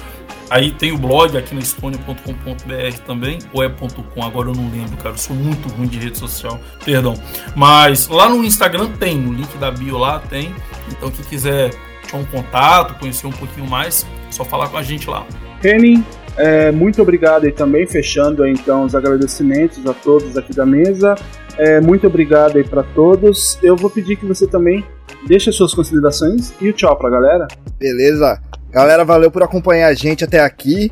[0.49, 4.97] Aí tem o blog aqui na estônia.com.br também, ou é .com, agora eu não lembro,
[4.97, 7.13] cara, eu sou muito ruim de rede social, perdão.
[7.55, 10.53] Mas lá no Instagram tem, no link da bio lá tem.
[10.89, 14.83] Então quem quiser ter um contato, conhecer um pouquinho mais, é só falar com a
[14.83, 15.25] gente lá.
[15.63, 16.03] Henning,
[16.35, 21.15] é, muito obrigado aí também, fechando então os agradecimentos a todos aqui da mesa.
[21.59, 23.59] É, muito obrigado aí para todos.
[23.61, 24.85] Eu vou pedir que você também
[25.27, 27.49] deixe as suas considerações e o tchau pra galera.
[27.77, 28.41] Beleza.
[28.71, 30.89] Galera, valeu por acompanhar a gente até aqui.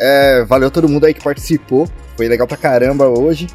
[0.00, 1.86] É, valeu todo mundo aí que participou.
[2.16, 3.48] Foi legal pra caramba hoje.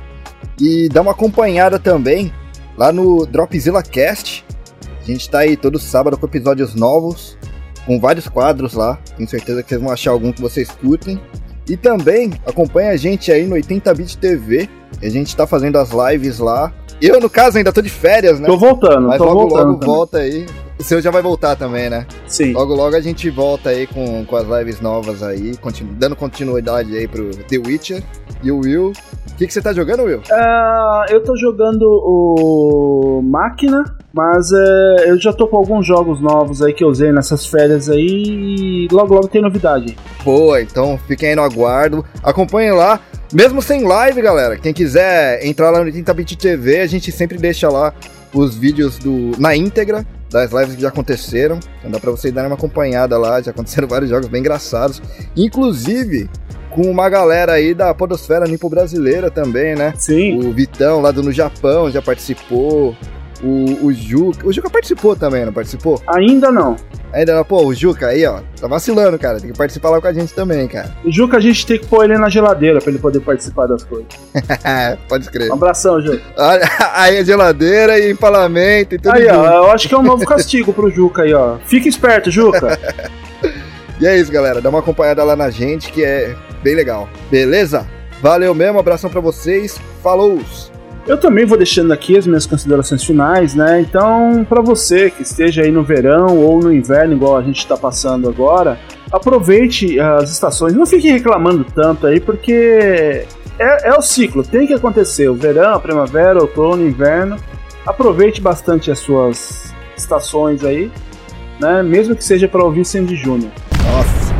[0.61, 2.31] E dá uma acompanhada também
[2.77, 4.45] lá no Dropzilla Cast.
[5.01, 7.35] A gente tá aí todo sábado com episódios novos,
[7.83, 8.99] com vários quadros lá.
[9.17, 11.19] Tenho certeza que vocês vão achar algum que vocês curtem.
[11.67, 14.69] E também acompanha a gente aí no 80bit TV.
[15.01, 16.71] A gente tá fazendo as lives lá.
[17.01, 18.47] Eu, no caso, ainda tô de férias, né?
[18.47, 19.67] Tô voltando, Mas tô logo, voltando.
[19.67, 19.95] logo também.
[19.95, 20.45] volta aí.
[20.79, 22.05] O seu já vai voltar também, né?
[22.27, 22.53] Sim.
[22.53, 26.95] Logo, logo a gente volta aí com, com as lives novas aí, continu- dando continuidade
[26.95, 28.01] aí pro The Witcher.
[28.41, 28.91] E o Will.
[29.31, 30.21] O que, que você tá jogando, Will?
[30.31, 33.83] Ah, eu tô jogando o Máquina,
[34.13, 37.89] mas é, eu já tô com alguns jogos novos aí que eu usei nessas férias
[37.89, 39.95] aí e logo logo tem novidade.
[40.23, 42.03] Boa, então fiquem aí no aguardo.
[42.23, 42.99] Acompanhem lá.
[43.33, 44.57] Mesmo sem live, galera.
[44.57, 47.91] Quem quiser entrar lá no 80bit TV, a gente sempre deixa lá
[48.31, 51.59] os vídeos do na íntegra das lives que já aconteceram.
[51.79, 53.41] Então dá pra vocês darem uma acompanhada lá.
[53.41, 55.01] Já aconteceram vários jogos bem engraçados.
[55.35, 56.29] Inclusive
[56.69, 59.93] com uma galera aí da Podosfera Nipo Brasileira também, né?
[59.97, 60.39] Sim.
[60.39, 62.95] O Vitão lá do No Japão já participou.
[63.43, 64.47] O, o Juca.
[64.47, 66.01] O Juca participou também, não participou?
[66.07, 66.77] Ainda não.
[67.11, 69.39] Ainda não, pô, o Juca aí, ó, tá vacilando, cara.
[69.39, 70.95] Tem que participar lá com a gente também, cara.
[71.03, 73.83] O Juca a gente tem que pôr ele na geladeira pra ele poder participar das
[73.83, 74.07] coisas.
[75.09, 75.51] Pode escrever.
[75.51, 76.21] Um abração, Juca.
[76.93, 79.35] Aí a geladeira e empalamento e tudo Aí, junto.
[79.35, 81.57] ó, eu acho que é um novo castigo pro Juca aí, ó.
[81.65, 82.79] Fica esperto, Juca.
[84.01, 84.59] E é isso, galera.
[84.59, 87.07] Dá uma acompanhada lá na gente que é bem legal.
[87.29, 87.87] Beleza?
[88.21, 89.79] Valeu mesmo, abração pra vocês.
[90.01, 90.41] Falou!
[91.05, 93.81] Eu também vou deixando aqui as minhas considerações finais, né?
[93.81, 97.75] Então, pra você que esteja aí no verão ou no inverno, igual a gente tá
[97.75, 98.79] passando agora,
[99.11, 100.73] aproveite as estações.
[100.73, 103.25] Não fique reclamando tanto aí, porque
[103.59, 105.27] é, é o ciclo, tem que acontecer.
[105.27, 107.37] O verão, a primavera, outono, inverno.
[107.85, 110.89] Aproveite bastante as suas estações aí,
[111.59, 111.83] né?
[111.83, 113.51] Mesmo que seja pra ouvir Sandy Júnior.
[113.91, 114.33] Nossa.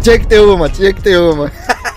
[0.00, 1.52] tinha que ter uma, tinha que ter uma.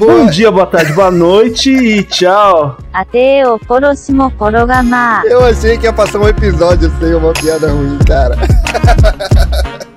[0.00, 2.78] Bom dia, boa tarde, boa noite e tchau.
[2.90, 5.22] Até o próximo programa.
[5.26, 8.34] Eu achei que ia passar um episódio sem uma piada ruim, cara.
[8.40, 9.90] cara.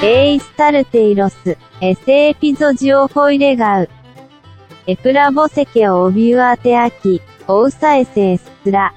[0.00, 3.88] エイスタルテイロス、エセエピゾジオホイレガウ。
[4.86, 8.94] エプラボセケオビュアテアキ、オウサエセエスラ。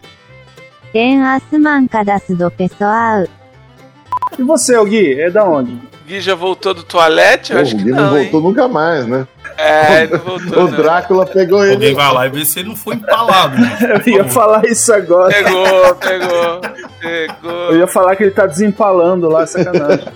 [4.37, 5.77] E você, o Gui, é da onde?
[6.07, 7.51] Gui já voltou do toalete?
[7.53, 8.23] Eu Pô, acho o que Gui não, não hein?
[8.29, 9.27] voltou nunca mais, né?
[9.57, 10.65] É, ele não voltou.
[10.65, 10.77] O não.
[10.77, 11.93] Drácula pegou Alguém ele.
[11.93, 13.57] vai lá e vê se ele não foi empalado.
[13.59, 13.77] né?
[14.05, 15.33] Eu ia falar isso agora.
[15.33, 16.61] Pegou, pegou,
[16.99, 17.51] pegou.
[17.71, 20.07] Eu ia falar que ele tá desempalando lá, sacanagem.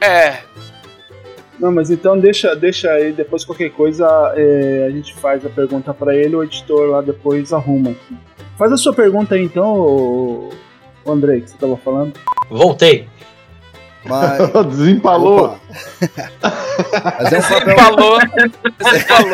[0.00, 0.38] É,
[1.58, 4.06] Não, mas então deixa, deixa aí, depois qualquer coisa
[4.36, 7.94] é, a gente faz a pergunta pra ele, o editor lá depois arruma.
[8.56, 10.50] Faz a sua pergunta aí então, ô,
[11.04, 12.12] ô Andrei, que você tava falando.
[12.48, 13.08] Voltei.
[14.04, 14.38] Mas,
[14.70, 15.58] Desempalou.
[17.20, 17.76] Mas é um você papel.
[17.76, 18.20] falou,
[18.78, 19.32] você falou.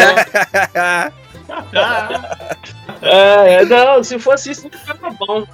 [3.02, 5.44] É, é, não, se fosse isso, não ficava bom.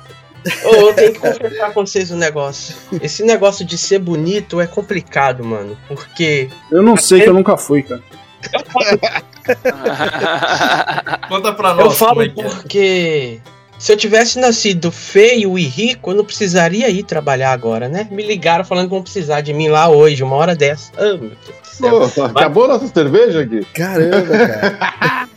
[0.65, 2.75] Ô, eu tenho que confessar com vocês um negócio.
[3.03, 5.77] Esse negócio de ser bonito é complicado, mano.
[5.87, 8.03] Porque Eu não sei, que eu nunca fui, cara.
[11.29, 12.31] Conta pra nós eu falo é é.
[12.31, 13.41] porque
[13.79, 18.09] se eu tivesse nascido feio e rico, eu não precisaria ir trabalhar agora, né?
[18.11, 20.91] Me ligaram falando que vão precisar de mim lá hoje, uma hora dessa.
[20.97, 22.11] Ah, meu Deus do céu.
[22.11, 23.63] Pô, acabou nossa cerveja aqui?
[23.75, 25.29] Caramba, cara.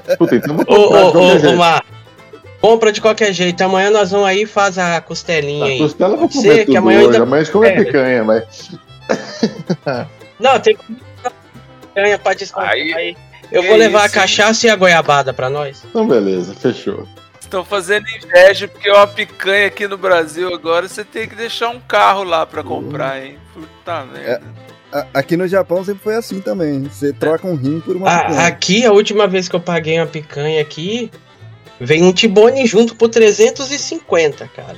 [0.18, 1.80] Puta, então vou Ô, ô, ô, ô.
[2.64, 3.60] Compra de qualquer jeito.
[3.62, 5.78] Amanhã nós vamos aí e faz a costelinha A aí.
[5.78, 7.18] costela eu vou comer ser, tudo que amanhã hoje.
[7.20, 7.84] ainda- a gente come É.
[7.84, 8.70] picanha, mas...
[10.40, 10.74] Não, tem
[11.94, 13.16] picanha pra descontar Aí, aí.
[13.52, 14.20] Eu que vou levar a isso, hein?
[14.22, 15.82] cachaça e a goiabada pra nós.
[15.84, 17.06] Então beleza, fechou.
[17.38, 21.78] Estão fazendo inveja porque uma picanha aqui no Brasil agora você tem que deixar um
[21.80, 23.36] carro lá pra comprar, hein?
[23.52, 24.42] Puta merda.
[24.90, 26.84] A- Aqui no Japão sempre foi assim também.
[26.84, 28.46] Você troca um rim por uma Ah, picanha.
[28.46, 31.10] aqui, a última vez que eu paguei uma picanha aqui,
[31.80, 34.76] veio um tibone junto por 350, cara.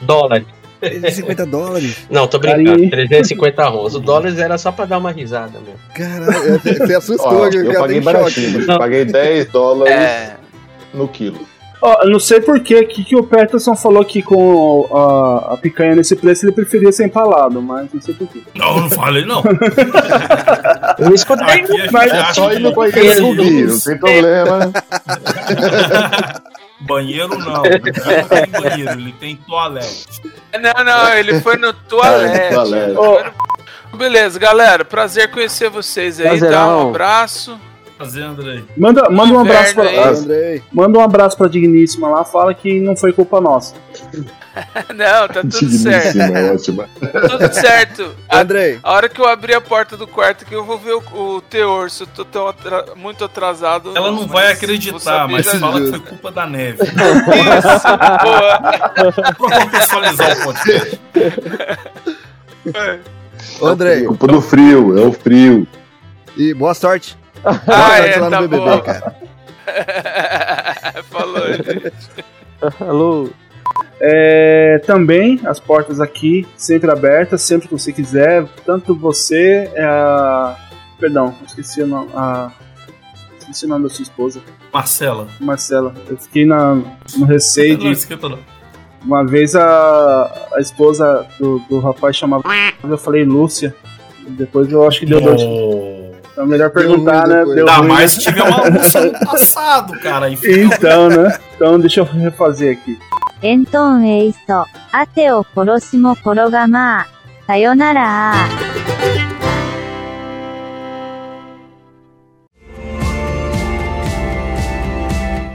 [0.00, 0.46] Dólares.
[0.80, 1.96] 350 dólares.
[2.10, 2.70] Não, tô brincando.
[2.70, 2.90] Carinho.
[2.90, 3.94] 350 rons.
[3.94, 5.80] O dólares era só pra dar uma risada mesmo.
[5.94, 8.66] Caralho, é, você assustou, Ó, eu, eu paguei baratinho.
[8.66, 10.36] Paguei 10 dólares É.
[10.92, 11.40] no quilo.
[11.88, 15.94] Ó, eu não sei por que que o Peterson falou que com a, a picanha
[15.94, 18.42] nesse preço ele preferia ser empalado, mas não sei por quê.
[18.56, 19.40] Não, não falei não.
[20.98, 21.64] Eu escutei.
[21.92, 24.72] Mas acha Só ir no que banheiro Ele- subir, não tem problema.
[26.80, 27.64] banheiro não.
[27.66, 30.06] Ele não tem banheiro, ele tem toalete.
[30.60, 32.54] Não, não, ele foi no toalete.
[32.54, 32.94] toalete.
[32.96, 33.22] Ó,
[33.96, 34.84] Beleza, galera.
[34.84, 36.26] Prazer conhecer vocês aí.
[36.26, 36.88] Dá um Prazerão.
[36.88, 37.60] abraço.
[37.98, 38.62] Fazendo aí.
[38.76, 39.98] manda, manda um abraço pra, aí.
[39.98, 40.62] Andrei.
[40.72, 43.74] manda um abraço pra Digníssima lá, fala que não foi culpa nossa.
[44.88, 46.12] Não, tá tudo certo.
[46.14, 46.88] Digníssima, é ótima.
[47.28, 48.14] Tudo certo.
[48.26, 50.94] A, Andrei, a hora que eu abrir a porta do quarto que eu vou ver
[50.94, 51.02] o,
[51.36, 53.92] o teor, se eu tô tão atra- muito atrasado.
[53.94, 56.78] Ela não mas vai acreditar, mas fala que foi culpa da neve.
[56.88, 58.58] Isso, boa.
[59.34, 61.00] Pra contextualizar o podcast.
[63.60, 64.04] Ô, Andrei.
[64.04, 65.66] Culpa do frio, é o frio.
[66.34, 67.14] E boa sorte.
[67.44, 68.80] Ah, é, lá tá no BBB, bom.
[68.80, 69.16] cara.
[71.10, 71.92] Falou, gente.
[72.80, 73.28] Alô?
[74.00, 78.46] É, também as portas aqui sempre abertas, sempre que você quiser.
[78.64, 80.56] Tanto você, é a.
[80.98, 82.10] Perdão, esqueci o nome.
[82.14, 82.50] A,
[83.38, 84.40] esqueci o nome da sua esposa,
[84.72, 85.28] Marcela.
[85.40, 85.94] Marcela.
[86.08, 86.74] Eu fiquei na,
[87.16, 87.92] no receio Não de.
[87.92, 88.38] esquenta não.
[89.04, 92.42] Uma vez a, a esposa do, do rapaz chamava.
[92.82, 93.74] Eu falei Lúcia.
[94.28, 95.46] Depois eu acho que deu dor de.
[96.36, 97.46] Então, melhor perguntar, né?
[97.46, 100.28] Deu Ainda mais se tiver uma almoça no passado, cara.
[100.30, 101.38] Então, né?
[101.56, 102.98] Então, deixa eu refazer aqui.
[103.42, 104.66] Então é isso.
[104.92, 107.06] Até o próximo programa.
[107.46, 108.32] Sayonara.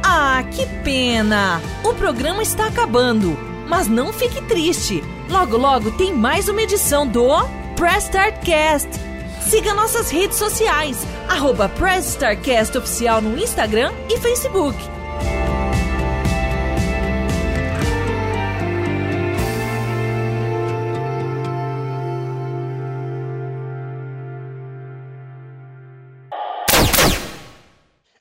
[0.04, 1.62] Ah, que pena!
[1.84, 3.38] O programa está acabando.
[3.68, 5.04] Mas não fique triste.
[5.30, 7.28] Logo, logo tem mais uma edição do
[7.76, 9.11] Press Start Cast
[9.50, 10.98] Siga nossas redes sociais,
[11.28, 14.78] arroba Press Start Cast Oficial no Instagram e Facebook.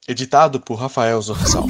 [0.08, 1.66] Editado por Rafael Zorzal.